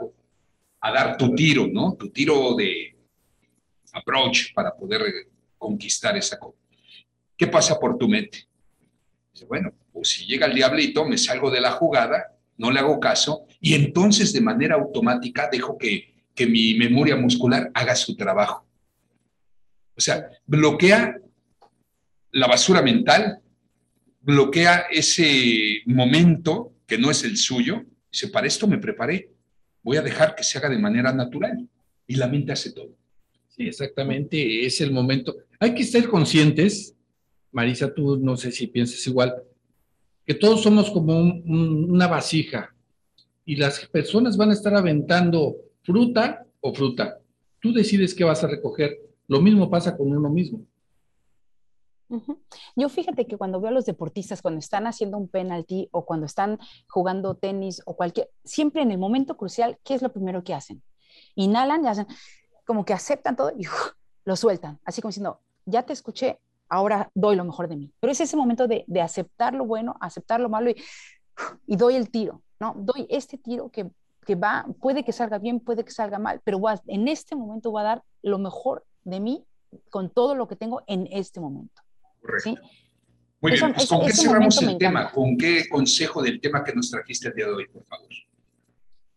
a 0.80 0.92
dar 0.92 1.16
tu 1.16 1.34
tiro, 1.34 1.66
¿no? 1.66 1.94
Tu 1.94 2.10
tiro 2.10 2.54
de, 2.54 2.96
approach 3.92 4.52
para 4.54 4.74
poder 4.74 5.02
conquistar 5.58 6.16
esa 6.16 6.38
cosa. 6.38 6.58
¿Qué 7.36 7.46
pasa 7.46 7.78
por 7.78 7.96
tu 7.96 8.08
mente? 8.08 8.46
Dice, 9.32 9.46
bueno, 9.46 9.72
pues 9.92 10.08
si 10.08 10.26
llega 10.26 10.46
el 10.46 10.54
diablito, 10.54 11.04
me 11.04 11.18
salgo 11.18 11.50
de 11.50 11.60
la 11.60 11.72
jugada, 11.72 12.36
no 12.56 12.70
le 12.70 12.80
hago 12.80 13.00
caso, 13.00 13.46
y 13.60 13.74
entonces 13.74 14.32
de 14.32 14.40
manera 14.40 14.74
automática 14.74 15.48
dejo 15.50 15.78
que, 15.78 16.14
que 16.34 16.46
mi 16.46 16.74
memoria 16.74 17.16
muscular 17.16 17.70
haga 17.74 17.94
su 17.94 18.16
trabajo. 18.16 18.66
O 19.96 20.00
sea, 20.00 20.30
bloquea 20.46 21.16
la 22.32 22.46
basura 22.46 22.82
mental, 22.82 23.40
bloquea 24.20 24.86
ese 24.90 25.82
momento 25.86 26.72
que 26.86 26.98
no 26.98 27.10
es 27.10 27.24
el 27.24 27.36
suyo. 27.36 27.84
Dice, 28.10 28.28
para 28.28 28.46
esto 28.46 28.66
me 28.66 28.78
preparé, 28.78 29.30
voy 29.82 29.96
a 29.96 30.02
dejar 30.02 30.34
que 30.34 30.44
se 30.44 30.58
haga 30.58 30.68
de 30.68 30.78
manera 30.78 31.12
natural. 31.12 31.68
Y 32.06 32.16
la 32.16 32.26
mente 32.26 32.52
hace 32.52 32.72
todo. 32.72 32.96
Sí, 33.50 33.66
exactamente, 33.66 34.64
es 34.64 34.80
el 34.80 34.92
momento. 34.92 35.36
Hay 35.58 35.74
que 35.74 35.84
ser 35.84 36.08
conscientes, 36.08 36.96
Marisa, 37.52 37.92
tú 37.92 38.16
no 38.16 38.36
sé 38.36 38.50
si 38.50 38.66
piensas 38.66 39.06
igual, 39.06 39.34
que 40.24 40.34
todos 40.34 40.62
somos 40.62 40.90
como 40.90 41.18
un, 41.18 41.42
un, 41.46 41.90
una 41.90 42.06
vasija 42.06 42.74
y 43.44 43.56
las 43.56 43.86
personas 43.88 44.36
van 44.36 44.50
a 44.50 44.54
estar 44.54 44.74
aventando 44.74 45.56
fruta 45.82 46.46
o 46.60 46.72
fruta. 46.72 47.18
Tú 47.60 47.72
decides 47.72 48.14
qué 48.14 48.24
vas 48.24 48.42
a 48.44 48.46
recoger. 48.46 48.98
Lo 49.26 49.40
mismo 49.40 49.68
pasa 49.68 49.96
con 49.96 50.10
uno 50.10 50.30
mismo. 50.30 50.64
Yo 52.74 52.88
fíjate 52.88 53.26
que 53.26 53.36
cuando 53.36 53.60
veo 53.60 53.70
a 53.70 53.74
los 53.74 53.86
deportistas, 53.86 54.42
cuando 54.42 54.58
están 54.58 54.86
haciendo 54.86 55.16
un 55.16 55.28
penalti 55.28 55.88
o 55.92 56.04
cuando 56.04 56.26
están 56.26 56.58
jugando 56.88 57.36
tenis 57.36 57.82
o 57.86 57.94
cualquier, 57.94 58.30
siempre 58.44 58.82
en 58.82 58.90
el 58.90 58.98
momento 58.98 59.36
crucial, 59.36 59.78
¿qué 59.84 59.94
es 59.94 60.02
lo 60.02 60.12
primero 60.12 60.42
que 60.42 60.54
hacen? 60.54 60.82
Inhalan 61.36 61.84
y 61.84 61.88
hacen, 61.88 62.06
como 62.70 62.84
que 62.84 62.92
aceptan 62.92 63.34
todo 63.34 63.52
y 63.58 63.66
uf, 63.66 63.94
lo 64.24 64.36
sueltan, 64.36 64.78
así 64.84 65.02
como 65.02 65.10
diciendo, 65.10 65.40
ya 65.66 65.82
te 65.82 65.92
escuché, 65.92 66.38
ahora 66.68 67.10
doy 67.16 67.34
lo 67.34 67.44
mejor 67.44 67.66
de 67.66 67.74
mí. 67.74 67.92
Pero 67.98 68.12
es 68.12 68.20
ese 68.20 68.36
momento 68.36 68.68
de, 68.68 68.84
de 68.86 69.00
aceptar 69.00 69.54
lo 69.54 69.64
bueno, 69.64 69.96
aceptar 70.00 70.38
lo 70.38 70.48
malo 70.48 70.70
y, 70.70 70.76
y, 71.66 71.74
doy 71.74 71.96
el 71.96 72.12
tiro, 72.12 72.42
¿no? 72.60 72.76
Doy 72.76 73.08
este 73.10 73.38
tiro 73.38 73.70
que, 73.70 73.90
que 74.24 74.36
va, 74.36 74.66
puede 74.80 75.02
que 75.02 75.10
salga 75.10 75.38
bien, 75.38 75.58
puede 75.58 75.84
que 75.84 75.90
salga 75.90 76.20
mal, 76.20 76.40
pero 76.44 76.60
en 76.86 77.08
este 77.08 77.34
momento 77.34 77.72
voy 77.72 77.80
a 77.80 77.84
dar 77.86 78.04
lo 78.22 78.38
mejor 78.38 78.86
de 79.02 79.18
mí 79.18 79.44
con 79.90 80.08
todo 80.08 80.36
lo 80.36 80.46
que 80.46 80.54
tengo 80.54 80.84
en 80.86 81.08
este 81.10 81.40
momento. 81.40 81.82
¿sí? 82.38 82.56
Muy 83.40 83.50
bien, 83.50 83.74
pues, 83.74 83.88
¿con 83.88 84.06
qué 84.06 84.12
cerramos 84.12 84.62
el 84.62 84.78
tema? 84.78 85.10
¿Con 85.10 85.36
qué 85.36 85.68
consejo 85.68 86.22
del 86.22 86.40
tema 86.40 86.62
que 86.62 86.72
nos 86.72 86.88
trajiste 86.88 87.30
el 87.30 87.34
día 87.34 87.46
de 87.46 87.52
hoy, 87.52 87.66
por 87.66 87.84
favor? 87.86 88.06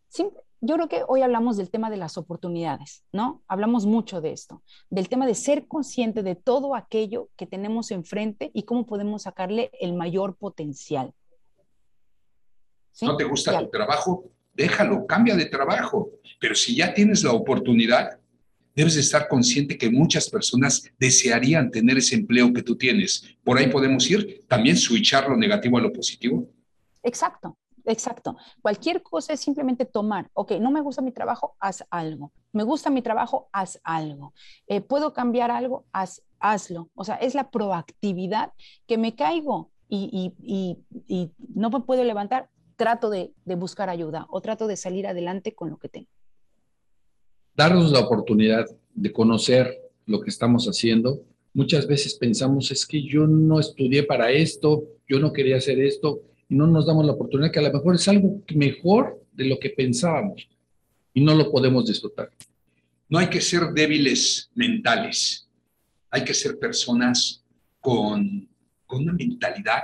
Sí, 0.08 0.28
yo 0.66 0.76
creo 0.76 0.88
que 0.88 1.04
hoy 1.10 1.22
hablamos 1.22 1.58
del 1.58 1.70
tema 1.70 1.90
de 1.90 1.98
las 1.98 2.18
oportunidades, 2.18 3.04
¿no? 3.12 3.44
Hablamos 3.50 3.86
mucho 3.86 4.22
de 4.22 4.32
esto, 4.32 4.64
del 4.90 5.10
tema 5.10 5.28
de 5.28 5.36
ser 5.36 5.68
consciente 5.68 6.24
de 6.24 6.36
todo 6.36 6.74
aquello 6.74 7.30
que 7.36 7.46
tenemos 7.46 7.92
enfrente 7.92 8.50
y 8.54 8.64
cómo 8.64 8.86
podemos 8.86 9.24
sacarle 9.24 9.72
el 9.82 9.94
mayor 9.94 10.38
potencial. 10.38 11.14
¿Sí? 12.94 13.06
¿No 13.06 13.18
te 13.18 13.26
gusta 13.26 13.52
Ya. 13.52 13.60
tu 13.60 13.70
trabajo? 13.72 14.24
Déjalo, 14.54 15.06
cambia 15.06 15.36
de 15.36 15.48
trabajo. 15.48 16.12
Pero 16.40 16.56
si 16.56 16.76
ya 16.78 16.94
tienes 16.94 17.26
la 17.26 17.34
oportunidad, 17.34 18.18
debes 18.74 18.96
de 18.96 19.02
estar 19.02 19.28
consciente 19.28 19.78
que 19.78 19.90
muchas 19.90 20.30
personas 20.30 20.90
desearían 20.98 21.72
tener 21.72 21.98
ese 21.98 22.16
empleo 22.16 22.54
que 22.54 22.64
tú 22.64 22.78
tienes. 22.78 23.36
Por 23.44 23.58
ahí 23.58 23.68
podemos 23.68 24.10
ir, 24.10 24.46
también 24.48 24.78
switchar 24.78 25.28
lo 25.28 25.36
negativo 25.36 25.78
a 25.78 25.82
lo 25.82 25.92
positivo. 25.92 26.48
Exacto, 27.04 27.58
exacto. 27.86 28.38
Cualquier 28.62 29.02
cosa 29.04 29.34
es 29.34 29.40
simplemente 29.40 29.86
tomar, 29.86 30.30
ok, 30.34 30.54
no 30.60 30.72
me 30.72 30.82
gusta 30.82 31.02
mi 31.02 31.12
trabajo, 31.12 31.56
haz 31.60 31.84
algo. 31.90 32.32
Me 32.52 32.64
gusta 32.64 32.90
mi 32.90 33.02
trabajo, 33.02 33.50
haz 33.52 33.80
algo. 33.84 34.34
Eh, 34.68 34.82
¿Puedo 34.82 35.14
cambiar 35.14 35.52
algo? 35.52 35.86
Haz, 35.92 36.22
hazlo. 36.40 36.90
O 36.96 37.04
sea, 37.04 37.16
es 37.16 37.36
la 37.36 37.50
proactividad 37.50 38.54
que 38.88 38.98
me 38.98 39.16
caigo 39.16 39.72
y, 39.90 40.34
y- 40.42 40.78
y- 41.08 41.14
y 41.22 41.32
no 41.56 41.70
me 41.70 41.82
puedo 41.82 42.04
levantar, 42.04 42.50
trato 42.76 43.10
de, 43.10 43.34
de 43.46 43.56
buscar 43.56 43.90
ayuda 43.90 44.26
o 44.30 44.42
trato 44.42 44.68
de 44.68 44.76
salir 44.78 45.06
adelante 45.08 45.54
con 45.54 45.70
lo 45.70 45.78
que 45.78 45.90
tengo. 45.90 46.08
darnos 47.56 47.92
la 47.92 48.00
oportunidad 48.00 48.66
de 48.96 49.12
conocer 49.14 49.78
lo 50.06 50.22
que 50.22 50.30
estamos 50.30 50.66
haciendo. 50.66 51.22
Muchas 51.54 51.86
veces 51.86 52.16
pensamos, 52.16 52.72
es 52.72 52.86
que 52.86 53.04
yo 53.04 53.28
no 53.28 53.60
estudié 53.60 54.04
para 54.04 54.32
esto, 54.32 54.84
yo 55.08 55.20
no 55.20 55.32
quería 55.32 55.58
hacer 55.58 55.80
esto, 55.80 56.22
y 56.50 56.56
no 56.56 56.68
nos 56.68 56.86
damos 56.86 57.06
la 57.06 57.14
oportunidad 57.14 57.52
que 57.52 57.60
a 57.60 57.64
lo 57.64 57.74
mejor 57.74 57.96
es 57.96 58.08
algo 58.08 58.42
mejor 58.54 59.24
de 59.32 59.46
lo 59.46 59.60
que 59.60 59.70
pensábamos 59.72 60.48
y 61.14 61.22
no 61.22 61.36
lo 61.36 61.52
podemos 61.52 61.86
disfrutar. 61.86 62.30
No 63.10 63.20
hay 63.20 63.28
que 63.28 63.42
ser 63.42 63.72
débiles 63.74 64.50
mentales, 64.56 65.48
hay 66.10 66.24
que 66.24 66.34
ser 66.34 66.58
personas 66.58 67.44
con, 67.80 68.48
con 68.86 69.04
una 69.04 69.14
mentalidad 69.14 69.82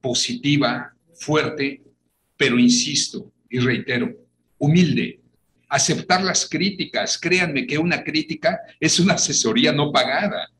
positiva, 0.00 0.94
fuerte, 1.14 1.82
pero 2.36 2.58
insisto 2.58 3.32
y 3.48 3.58
reitero, 3.58 4.14
humilde. 4.58 5.20
Aceptar 5.68 6.22
las 6.22 6.48
críticas, 6.48 7.18
créanme 7.18 7.66
que 7.66 7.76
una 7.78 8.02
crítica 8.02 8.58
es 8.80 8.98
una 8.98 9.14
asesoría 9.14 9.72
no 9.72 9.92
pagada, 9.92 10.50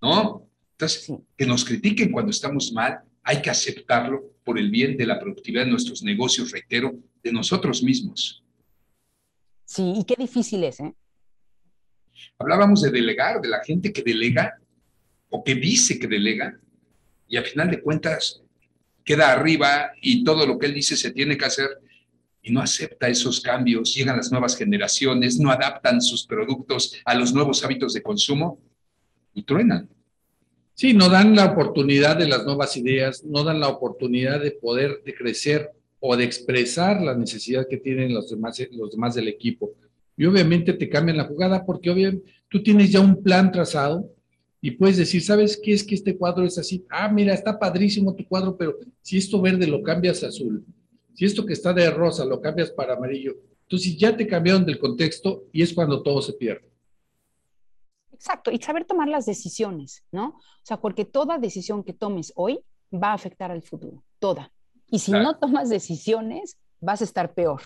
¿no? 0.00 0.46
Entonces, 0.72 1.12
que 1.36 1.46
nos 1.46 1.64
critiquen 1.64 2.12
cuando 2.12 2.30
estamos 2.30 2.70
mal, 2.72 3.00
hay 3.28 3.42
que 3.42 3.50
aceptarlo 3.50 4.36
por 4.44 4.56
el 4.56 4.70
bien 4.70 4.96
de 4.96 5.04
la 5.04 5.18
productividad 5.18 5.64
de 5.64 5.72
nuestros 5.72 6.00
negocios, 6.04 6.52
reitero, 6.52 6.94
de 7.24 7.32
nosotros 7.32 7.82
mismos. 7.82 8.44
Sí, 9.64 9.94
y 9.96 10.04
qué 10.04 10.14
difícil 10.16 10.62
es, 10.62 10.78
¿eh? 10.78 10.94
Hablábamos 12.38 12.82
de 12.82 12.92
delegar, 12.92 13.40
de 13.40 13.48
la 13.48 13.64
gente 13.64 13.92
que 13.92 14.02
delega 14.02 14.56
o 15.28 15.42
que 15.42 15.56
dice 15.56 15.98
que 15.98 16.06
delega 16.06 16.58
y 17.26 17.36
a 17.36 17.42
final 17.42 17.68
de 17.68 17.82
cuentas 17.82 18.42
queda 19.04 19.32
arriba 19.32 19.90
y 20.00 20.22
todo 20.22 20.46
lo 20.46 20.56
que 20.56 20.66
él 20.66 20.74
dice 20.74 20.96
se 20.96 21.10
tiene 21.10 21.36
que 21.36 21.46
hacer 21.46 21.68
y 22.42 22.52
no 22.52 22.60
acepta 22.60 23.08
esos 23.08 23.40
cambios, 23.40 23.92
llegan 23.92 24.18
las 24.18 24.30
nuevas 24.30 24.56
generaciones, 24.56 25.40
no 25.40 25.50
adaptan 25.50 26.00
sus 26.00 26.24
productos 26.24 26.94
a 27.04 27.16
los 27.16 27.34
nuevos 27.34 27.64
hábitos 27.64 27.92
de 27.92 28.02
consumo 28.02 28.60
y 29.34 29.42
truenan. 29.42 29.95
Sí, 30.76 30.92
no 30.92 31.08
dan 31.08 31.34
la 31.34 31.46
oportunidad 31.46 32.18
de 32.18 32.28
las 32.28 32.44
nuevas 32.44 32.76
ideas, 32.76 33.24
no 33.24 33.42
dan 33.42 33.60
la 33.60 33.68
oportunidad 33.68 34.42
de 34.42 34.50
poder 34.50 35.02
de 35.06 35.14
crecer 35.14 35.70
o 36.00 36.14
de 36.18 36.24
expresar 36.24 37.00
la 37.00 37.16
necesidad 37.16 37.66
que 37.66 37.78
tienen 37.78 38.12
los 38.12 38.28
demás, 38.28 38.60
los 38.72 38.90
demás 38.90 39.14
del 39.14 39.28
equipo. 39.28 39.72
Y 40.18 40.26
obviamente 40.26 40.74
te 40.74 40.90
cambian 40.90 41.16
la 41.16 41.24
jugada 41.24 41.64
porque 41.64 41.88
obviamente 41.88 42.30
tú 42.50 42.62
tienes 42.62 42.92
ya 42.92 43.00
un 43.00 43.22
plan 43.22 43.50
trazado 43.50 44.12
y 44.60 44.72
puedes 44.72 44.98
decir, 44.98 45.22
¿sabes 45.22 45.58
qué 45.62 45.72
es 45.72 45.82
que 45.82 45.94
este 45.94 46.14
cuadro 46.14 46.44
es 46.44 46.58
así? 46.58 46.84
Ah, 46.90 47.08
mira, 47.08 47.32
está 47.32 47.58
padrísimo 47.58 48.14
tu 48.14 48.28
cuadro, 48.28 48.54
pero 48.54 48.76
si 49.00 49.16
esto 49.16 49.40
verde 49.40 49.66
lo 49.66 49.82
cambias 49.82 50.22
a 50.24 50.28
azul, 50.28 50.62
si 51.14 51.24
esto 51.24 51.46
que 51.46 51.54
está 51.54 51.72
de 51.72 51.90
rosa 51.90 52.26
lo 52.26 52.38
cambias 52.42 52.70
para 52.70 52.96
amarillo, 52.96 53.34
entonces 53.62 53.96
ya 53.96 54.14
te 54.14 54.26
cambiaron 54.26 54.66
del 54.66 54.78
contexto 54.78 55.46
y 55.54 55.62
es 55.62 55.72
cuando 55.72 56.02
todo 56.02 56.20
se 56.20 56.34
pierde. 56.34 56.68
Exacto, 58.16 58.50
y 58.50 58.58
saber 58.58 58.84
tomar 58.84 59.08
las 59.08 59.26
decisiones, 59.26 60.02
¿no? 60.10 60.28
O 60.28 60.40
sea, 60.62 60.78
porque 60.78 61.04
toda 61.04 61.38
decisión 61.38 61.84
que 61.84 61.92
tomes 61.92 62.32
hoy 62.34 62.60
va 62.92 63.08
a 63.10 63.14
afectar 63.14 63.50
al 63.50 63.62
futuro, 63.62 64.02
toda. 64.18 64.52
Y 64.88 64.98
si 65.00 65.10
Claro. 65.10 65.24
no 65.24 65.38
tomas 65.38 65.68
decisiones, 65.68 66.56
vas 66.80 67.00
a 67.02 67.04
estar 67.04 67.34
peor 67.34 67.62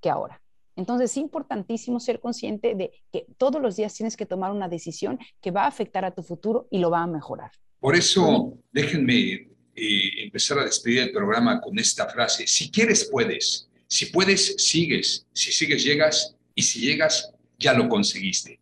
que 0.00 0.08
ahora. 0.10 0.40
Entonces, 0.76 1.10
es 1.10 1.16
importantísimo 1.16 1.98
ser 1.98 2.20
consciente 2.20 2.76
de 2.76 2.92
que 3.12 3.26
todos 3.36 3.60
los 3.60 3.74
días 3.74 3.92
tienes 3.94 4.16
que 4.16 4.26
tomar 4.26 4.52
una 4.52 4.68
decisión 4.68 5.18
que 5.40 5.50
va 5.50 5.64
a 5.64 5.66
afectar 5.66 6.04
a 6.04 6.12
tu 6.14 6.22
futuro 6.22 6.68
y 6.70 6.78
lo 6.78 6.90
va 6.90 7.02
a 7.02 7.06
mejorar. 7.08 7.50
Por 7.80 7.96
eso, 7.96 8.54
déjenme 8.70 9.48
eh, 9.74 10.22
empezar 10.24 10.58
a 10.60 10.64
despedir 10.64 11.00
el 11.00 11.12
programa 11.12 11.60
con 11.60 11.76
esta 11.78 12.08
frase. 12.08 12.46
Si 12.46 12.70
quieres, 12.70 13.08
puedes. 13.10 13.68
Si 13.88 14.06
puedes, 14.06 14.54
sigues. 14.62 15.26
Si 15.32 15.50
sigues, 15.50 15.82
llegas. 15.82 16.36
Y 16.54 16.62
si 16.62 16.80
llegas, 16.80 17.32
ya 17.58 17.72
lo 17.72 17.88
conseguiste. 17.88 18.60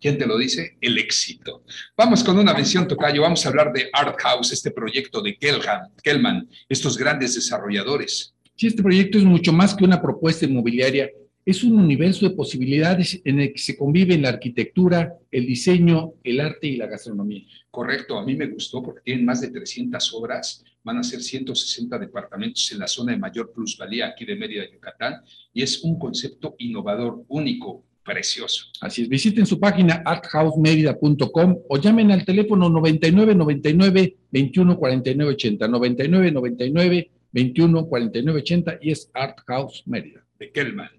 ¿Quién 0.00 0.18
te 0.18 0.26
lo 0.26 0.36
dice? 0.36 0.76
El 0.80 0.98
éxito. 0.98 1.64
Vamos 1.96 2.22
con 2.22 2.38
una 2.38 2.52
mención, 2.52 2.86
Tocayo. 2.86 3.22
Vamos 3.22 3.44
a 3.44 3.48
hablar 3.48 3.72
de 3.72 3.88
Art 3.92 4.20
House, 4.20 4.52
este 4.52 4.70
proyecto 4.70 5.22
de 5.22 5.36
Kelhan, 5.36 5.88
Kelman, 6.02 6.48
estos 6.68 6.98
grandes 6.98 7.34
desarrolladores. 7.34 8.34
Sí, 8.54 8.66
este 8.66 8.82
proyecto 8.82 9.18
es 9.18 9.24
mucho 9.24 9.52
más 9.52 9.74
que 9.74 9.84
una 9.84 10.00
propuesta 10.00 10.44
inmobiliaria, 10.44 11.10
es 11.46 11.62
un 11.62 11.78
universo 11.78 12.28
de 12.28 12.34
posibilidades 12.34 13.20
en 13.24 13.40
el 13.40 13.52
que 13.52 13.58
se 13.58 13.76
conviven 13.76 14.22
la 14.22 14.30
arquitectura, 14.30 15.14
el 15.30 15.46
diseño, 15.46 16.14
el 16.24 16.40
arte 16.40 16.66
y 16.66 16.76
la 16.76 16.86
gastronomía. 16.86 17.44
Correcto, 17.70 18.18
a 18.18 18.24
mí 18.24 18.34
me 18.34 18.48
gustó 18.48 18.82
porque 18.82 19.02
tienen 19.04 19.24
más 19.24 19.40
de 19.40 19.48
300 19.48 20.12
obras, 20.14 20.64
van 20.82 20.98
a 20.98 21.04
ser 21.04 21.22
160 21.22 21.98
departamentos 21.98 22.72
en 22.72 22.80
la 22.80 22.88
zona 22.88 23.12
de 23.12 23.18
mayor 23.18 23.52
plusvalía 23.52 24.08
aquí 24.08 24.24
de 24.24 24.34
Mérida, 24.34 24.64
Yucatán, 24.68 25.22
y 25.52 25.62
es 25.62 25.84
un 25.84 25.98
concepto 25.98 26.56
innovador, 26.58 27.24
único, 27.28 27.84
precioso. 28.06 28.66
Así 28.80 29.02
es, 29.02 29.08
visiten 29.08 29.44
su 29.44 29.58
página 29.58 30.02
arthousemerida.com 30.06 31.58
o 31.68 31.76
llamen 31.78 32.12
al 32.12 32.24
teléfono 32.24 32.68
99 32.68 33.34
99 33.34 34.16
21 34.30 34.78
49 34.78 35.32
80, 35.32 35.68
99 35.68 36.32
99 36.32 37.10
21 37.32 37.86
49 37.86 38.40
80 38.40 38.78
y 38.80 38.90
es 38.92 39.10
Art 39.12 39.38
House 39.46 39.82
Mérida. 39.86 40.24
De 40.38 40.52
Kelman, 40.52 40.90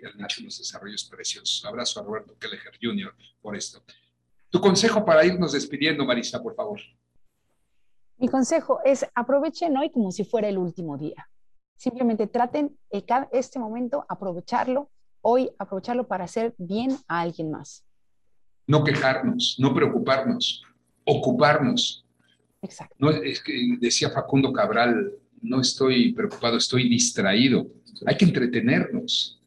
y 0.00 0.06
han 0.06 0.24
hecho 0.24 0.40
unos 0.42 0.58
desarrollos 0.58 1.04
preciosos. 1.04 1.64
Abrazo 1.66 2.00
a 2.00 2.04
Roberto 2.04 2.36
Kelleher 2.38 2.72
Jr. 2.80 3.14
por 3.40 3.56
esto. 3.56 3.82
Tu 4.50 4.60
consejo 4.60 5.04
para 5.04 5.24
irnos 5.24 5.52
despidiendo, 5.52 6.04
Marisa, 6.04 6.42
por 6.42 6.54
favor. 6.54 6.78
Mi 8.18 8.28
consejo 8.28 8.80
es 8.84 9.04
aprovechen 9.14 9.76
hoy 9.76 9.90
como 9.90 10.12
si 10.12 10.24
fuera 10.24 10.48
el 10.48 10.58
último 10.58 10.96
día. 10.98 11.28
Simplemente 11.76 12.26
traten 12.26 12.78
ca- 13.06 13.28
este 13.32 13.58
momento, 13.58 14.04
aprovecharlo, 14.08 14.90
hoy 15.22 15.50
aprovecharlo 15.58 16.06
para 16.06 16.24
hacer 16.24 16.54
bien 16.58 16.96
a 17.08 17.20
alguien 17.20 17.50
más. 17.50 17.84
No 18.66 18.84
quejarnos, 18.84 19.56
no 19.58 19.74
preocuparnos, 19.74 20.62
ocuparnos. 21.04 22.04
Exacto. 22.60 22.94
No, 22.98 23.10
es 23.10 23.40
que 23.42 23.76
decía 23.80 24.10
Facundo 24.10 24.52
Cabral, 24.52 25.12
no 25.40 25.60
estoy 25.60 26.12
preocupado, 26.12 26.56
estoy 26.56 26.88
distraído. 26.88 27.66
Hay 28.06 28.16
que 28.16 28.24
entretenernos. 28.24 29.40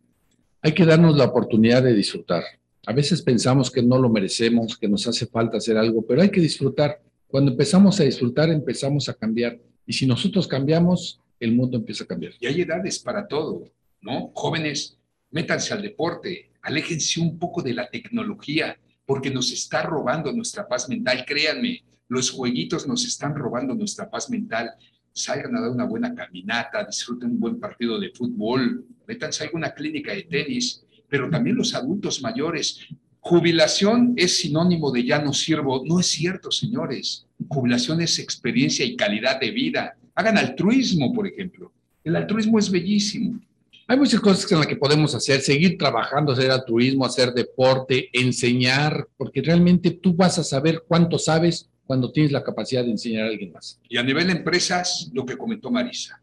Hay 0.62 0.74
que 0.74 0.86
darnos 0.86 1.16
la 1.16 1.26
oportunidad 1.26 1.84
de 1.84 1.94
disfrutar. 1.94 2.44
A 2.88 2.94
veces 2.94 3.22
pensamos 3.22 3.72
que 3.72 3.82
no 3.82 3.98
lo 3.98 4.10
merecemos, 4.10 4.78
que 4.78 4.88
nos 4.88 5.08
hace 5.08 5.28
falta 5.28 5.58
hacer 5.58 5.78
algo, 5.78 6.06
pero 6.06 6.22
hay 6.22 6.30
que 6.30 6.42
disfrutar. 6.42 7.02
Cuando 7.28 7.52
empezamos 7.52 8.00
a 8.00 8.04
disfrutar, 8.04 8.50
empezamos 8.50 9.10
a 9.10 9.14
cambiar. 9.14 9.60
Y 9.86 9.94
si 9.94 10.06
nosotros 10.06 10.48
cambiamos, 10.48 11.20
el 11.40 11.56
mundo 11.56 11.78
empieza 11.78 12.04
a 12.04 12.08
cambiar. 12.08 12.34
Y 12.40 12.48
hay 12.48 12.62
edades 12.62 13.00
para 13.00 13.28
todo, 13.28 13.70
¿no? 14.02 14.32
Jóvenes, 14.34 14.98
métanse 15.32 15.74
al 15.74 15.82
deporte, 15.82 16.52
aléjense 16.62 17.20
un 17.20 17.38
poco 17.38 17.62
de 17.62 17.74
la 17.74 17.90
tecnología, 17.90 18.78
porque 19.06 19.30
nos 19.30 19.52
está 19.52 19.84
robando 19.84 20.32
nuestra 20.32 20.68
paz 20.68 20.90
mental. 20.90 21.26
Créanme, 21.26 21.84
los 22.08 22.32
jueguitos 22.32 22.88
nos 22.88 23.06
están 23.06 23.36
robando 23.36 23.76
nuestra 23.76 24.10
paz 24.10 24.30
mental. 24.30 24.72
Salgan 25.14 25.56
a 25.56 25.62
dar 25.62 25.72
una 25.72 25.86
buena 25.86 26.14
caminata, 26.14 26.84
disfruten 26.84 27.32
un 27.32 27.40
buen 27.40 27.60
partido 27.60 28.00
de 28.00 28.12
fútbol, 28.12 28.86
métanse 29.08 29.44
a 29.44 29.48
alguna 29.48 29.74
clínica 29.74 30.14
de 30.14 30.24
tenis, 30.24 30.84
pero 31.08 31.30
también 31.30 31.56
los 31.56 31.74
adultos 31.74 32.22
mayores. 32.22 32.80
Jubilación 33.20 34.14
es 34.18 34.38
sinónimo 34.38 34.92
de 34.92 35.04
ya 35.04 35.20
no 35.20 35.34
sirvo. 35.34 35.84
No 35.86 36.00
es 36.00 36.08
cierto, 36.08 36.52
señores. 36.52 37.26
Jubilación 37.48 38.02
es 38.02 38.20
experiencia 38.20 38.86
y 38.86 38.96
calidad 38.96 39.40
de 39.40 39.52
vida. 39.52 39.98
Hagan 40.14 40.38
altruismo, 40.38 41.14
por 41.14 41.28
ejemplo. 41.28 41.72
El 42.04 42.16
altruismo 42.16 42.60
es 42.60 42.70
bellísimo. 42.70 43.40
Hay 43.88 43.98
muchas 43.98 44.20
cosas 44.20 44.52
en 44.52 44.58
las 44.58 44.68
que 44.68 44.78
podemos 44.78 45.14
hacer, 45.14 45.42
seguir 45.42 45.78
trabajando, 45.78 46.32
hacer 46.32 46.50
altruismo, 46.50 47.06
hacer 47.06 47.34
deporte, 47.34 48.10
enseñar, 48.14 49.08
porque 49.16 49.44
realmente 49.44 49.92
tú 49.92 50.16
vas 50.16 50.40
a 50.40 50.44
saber 50.44 50.84
cuánto 50.88 51.20
sabes 51.20 51.70
cuando 51.86 52.12
tienes 52.12 52.32
la 52.32 52.44
capacidad 52.44 52.84
de 52.84 52.90
enseñar 52.90 53.26
a 53.26 53.28
alguien 53.28 53.52
más. 53.52 53.80
Y 53.88 53.98
a 53.98 54.04
nivel 54.04 54.26
de 54.26 54.34
empresas, 54.34 55.12
lo 55.14 55.24
que 55.24 55.38
comentó 55.38 55.70
Marisa, 55.70 56.20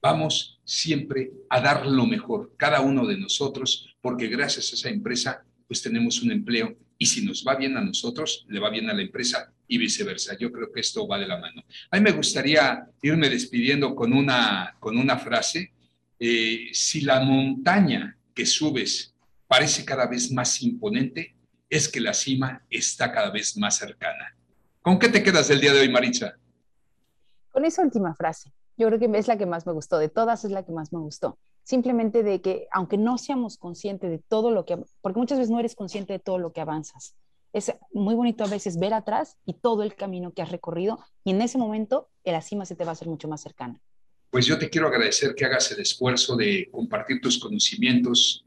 vamos 0.00 0.58
siempre 0.64 1.32
a 1.50 1.60
dar 1.60 1.86
lo 1.86 2.06
mejor, 2.06 2.54
cada 2.56 2.80
uno 2.80 3.06
de 3.06 3.18
nosotros, 3.18 3.94
porque 4.00 4.28
gracias 4.28 4.72
a 4.72 4.74
esa 4.76 4.88
empresa, 4.88 5.44
pues 5.68 5.82
tenemos 5.82 6.22
un 6.22 6.32
empleo 6.32 6.76
y 6.96 7.06
si 7.06 7.24
nos 7.24 7.44
va 7.46 7.56
bien 7.56 7.76
a 7.76 7.84
nosotros, 7.84 8.46
le 8.48 8.58
va 8.58 8.70
bien 8.70 8.88
a 8.88 8.94
la 8.94 9.02
empresa 9.02 9.52
y 9.68 9.76
viceversa. 9.76 10.36
Yo 10.38 10.50
creo 10.50 10.72
que 10.72 10.80
esto 10.80 11.06
va 11.06 11.18
de 11.18 11.26
la 11.26 11.38
mano. 11.38 11.62
A 11.90 11.96
mí 11.98 12.02
me 12.02 12.12
gustaría 12.12 12.86
irme 13.02 13.28
despidiendo 13.28 13.94
con 13.94 14.12
una, 14.12 14.76
con 14.80 14.96
una 14.96 15.18
frase. 15.18 15.72
Eh, 16.18 16.68
si 16.72 17.02
la 17.02 17.20
montaña 17.20 18.16
que 18.34 18.46
subes 18.46 19.14
parece 19.46 19.84
cada 19.84 20.06
vez 20.06 20.32
más 20.32 20.62
imponente, 20.62 21.34
es 21.68 21.88
que 21.88 22.00
la 22.00 22.14
cima 22.14 22.64
está 22.70 23.12
cada 23.12 23.30
vez 23.30 23.56
más 23.56 23.76
cercana. 23.76 24.36
¿Con 24.82 24.98
qué 24.98 25.08
te 25.08 25.22
quedas 25.22 25.48
del 25.48 25.60
día 25.60 25.72
de 25.72 25.80
hoy, 25.80 25.88
Maritza? 25.88 26.36
Con 27.50 27.64
esa 27.64 27.82
última 27.82 28.14
frase. 28.14 28.52
Yo 28.76 28.86
creo 28.88 28.98
que 28.98 29.10
es 29.18 29.26
la 29.26 29.38
que 29.38 29.46
más 29.46 29.66
me 29.66 29.72
gustó, 29.72 29.98
de 29.98 30.08
todas 30.08 30.44
es 30.44 30.50
la 30.50 30.64
que 30.64 30.72
más 30.72 30.92
me 30.92 30.98
gustó. 30.98 31.38
Simplemente 31.62 32.22
de 32.22 32.40
que, 32.40 32.68
aunque 32.70 32.98
no 32.98 33.18
seamos 33.18 33.56
conscientes 33.56 34.10
de 34.10 34.18
todo 34.18 34.50
lo 34.50 34.64
que, 34.64 34.78
porque 35.00 35.18
muchas 35.18 35.38
veces 35.38 35.50
no 35.50 35.58
eres 35.58 35.74
consciente 35.74 36.12
de 36.12 36.18
todo 36.18 36.38
lo 36.38 36.52
que 36.52 36.60
avanzas. 36.60 37.16
Es 37.52 37.74
muy 37.92 38.14
bonito 38.14 38.44
a 38.44 38.48
veces 38.48 38.78
ver 38.78 38.92
atrás 38.92 39.38
y 39.46 39.54
todo 39.54 39.82
el 39.82 39.94
camino 39.94 40.32
que 40.32 40.42
has 40.42 40.50
recorrido 40.50 40.98
y 41.24 41.30
en 41.30 41.40
ese 41.40 41.56
momento 41.56 42.10
la 42.22 42.42
cima 42.42 42.66
se 42.66 42.76
te 42.76 42.84
va 42.84 42.90
a 42.90 42.92
hacer 42.92 43.08
mucho 43.08 43.28
más 43.28 43.40
cercana. 43.40 43.80
Pues 44.36 44.44
yo 44.44 44.58
te 44.58 44.68
quiero 44.68 44.88
agradecer 44.88 45.34
que 45.34 45.46
hagas 45.46 45.72
el 45.72 45.80
esfuerzo 45.80 46.36
de 46.36 46.68
compartir 46.70 47.22
tus 47.22 47.38
conocimientos, 47.38 48.44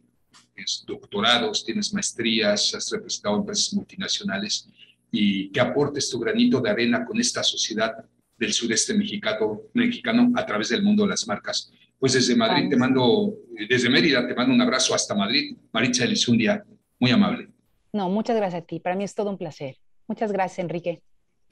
tienes 0.54 0.84
doctorados, 0.86 1.66
tienes 1.66 1.92
maestrías, 1.92 2.76
has 2.76 2.92
representado 2.92 3.38
empresas 3.38 3.74
multinacionales 3.74 4.70
y 5.12 5.50
que 5.50 5.60
aportes 5.60 6.08
tu 6.12 6.20
granito 6.20 6.62
de 6.62 6.70
arena 6.70 7.04
con 7.04 7.20
esta 7.20 7.42
sociedad 7.42 8.06
del 8.38 8.54
sureste 8.54 8.94
mexicano, 8.94 9.62
mexicano 9.74 10.32
a 10.36 10.46
través 10.46 10.70
del 10.70 10.84
mundo 10.84 11.06
de 11.06 11.10
las 11.10 11.28
marcas. 11.28 11.72
Pues 11.98 12.14
desde 12.14 12.36
Madrid 12.36 12.70
te 12.70 12.78
mando, 12.78 13.34
desde 13.68 13.90
Mérida 13.90 14.28
te 14.28 14.36
mando 14.36 14.54
un 14.54 14.62
abrazo 14.62 14.94
hasta 14.94 15.16
Madrid. 15.16 15.58
Maritza 15.72 16.04
Elizundia, 16.04 16.64
muy 17.00 17.10
amable. 17.10 17.50
No, 17.94 18.10
muchas 18.10 18.36
gracias 18.38 18.62
a 18.62 18.66
ti. 18.68 18.80
Para 18.80 18.96
mí 18.96 19.06
es 19.06 19.16
todo 19.16 19.32
un 19.32 19.40
placer. 19.40 19.78
Muchas 20.08 20.32
gracias, 20.32 20.60
Enrique. 20.60 21.02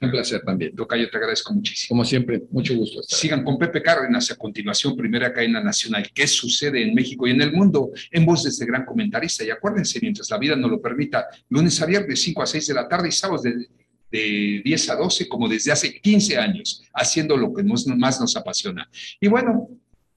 Un 0.00 0.10
placer 0.12 0.42
también. 0.42 0.76
Tocayo, 0.76 1.10
te 1.10 1.16
agradezco 1.16 1.52
muchísimo. 1.52 1.88
Como 1.88 2.04
siempre, 2.04 2.42
mucho 2.50 2.74
gusto. 2.76 3.02
Sigan 3.02 3.42
con 3.42 3.58
Pepe 3.58 3.82
Cárdenas 3.82 4.30
a 4.30 4.36
continuación, 4.36 4.96
primera 4.96 5.32
cadena 5.32 5.60
nacional. 5.60 6.08
¿Qué 6.14 6.26
sucede 6.28 6.82
en 6.82 6.94
México 6.94 7.26
y 7.26 7.32
en 7.32 7.42
el 7.42 7.52
mundo? 7.52 7.90
En 8.12 8.24
voz 8.24 8.44
de 8.44 8.50
este 8.50 8.64
gran 8.64 8.84
comentarista. 8.84 9.42
Y 9.44 9.50
acuérdense, 9.50 9.98
mientras 10.00 10.30
la 10.30 10.38
vida 10.38 10.54
nos 10.54 10.70
lo 10.70 10.80
permita, 10.80 11.26
lunes 11.48 11.82
a 11.82 11.86
viernes, 11.86 12.22
5 12.22 12.42
a 12.42 12.46
6 12.46 12.66
de 12.68 12.74
la 12.74 12.88
tarde 12.88 13.08
y 13.08 13.12
sábados 13.12 13.42
de, 13.42 13.66
de 14.12 14.62
10 14.64 14.90
a 14.90 14.94
12, 14.94 15.28
como 15.28 15.48
desde 15.48 15.72
hace 15.72 16.00
15 16.00 16.36
años, 16.38 16.84
haciendo 16.94 17.36
lo 17.36 17.52
que 17.52 17.64
más 17.64 18.20
nos 18.20 18.36
apasiona. 18.36 18.88
Y 19.20 19.26
bueno, 19.26 19.68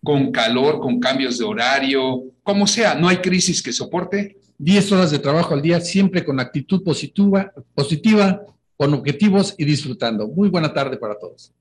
con 0.03 0.31
calor, 0.31 0.79
con 0.79 0.99
cambios 0.99 1.39
de 1.39 1.45
horario, 1.45 2.23
como 2.43 2.67
sea, 2.67 2.93
no 2.93 3.07
hay 3.07 3.17
crisis 3.17 3.63
que 3.63 3.73
soporte. 3.73 4.37
10 4.59 4.91
horas 4.91 5.09
de 5.09 5.17
trabajo 5.17 5.55
al 5.55 5.61
día, 5.63 5.81
siempre 5.81 6.23
con 6.23 6.39
actitud 6.39 6.83
positiva, 6.83 7.51
positiva 7.73 8.43
con 8.81 8.95
objetivos 8.95 9.53
y 9.59 9.65
disfrutando. 9.65 10.27
Muy 10.27 10.49
buena 10.49 10.73
tarde 10.73 10.97
para 10.97 11.13
todos. 11.13 11.51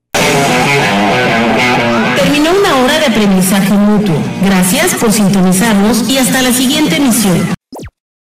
Terminó 2.15 2.49
una 2.49 2.77
hora 2.77 2.97
de 2.97 3.05
aprendizaje 3.05 3.71
mutuo. 3.73 4.15
Gracias 4.43 4.95
por 4.95 5.11
sintonizarnos 5.11 6.09
y 6.09 6.17
hasta 6.17 6.41
la 6.41 6.51
siguiente 6.51 6.95
emisión. 6.95 7.60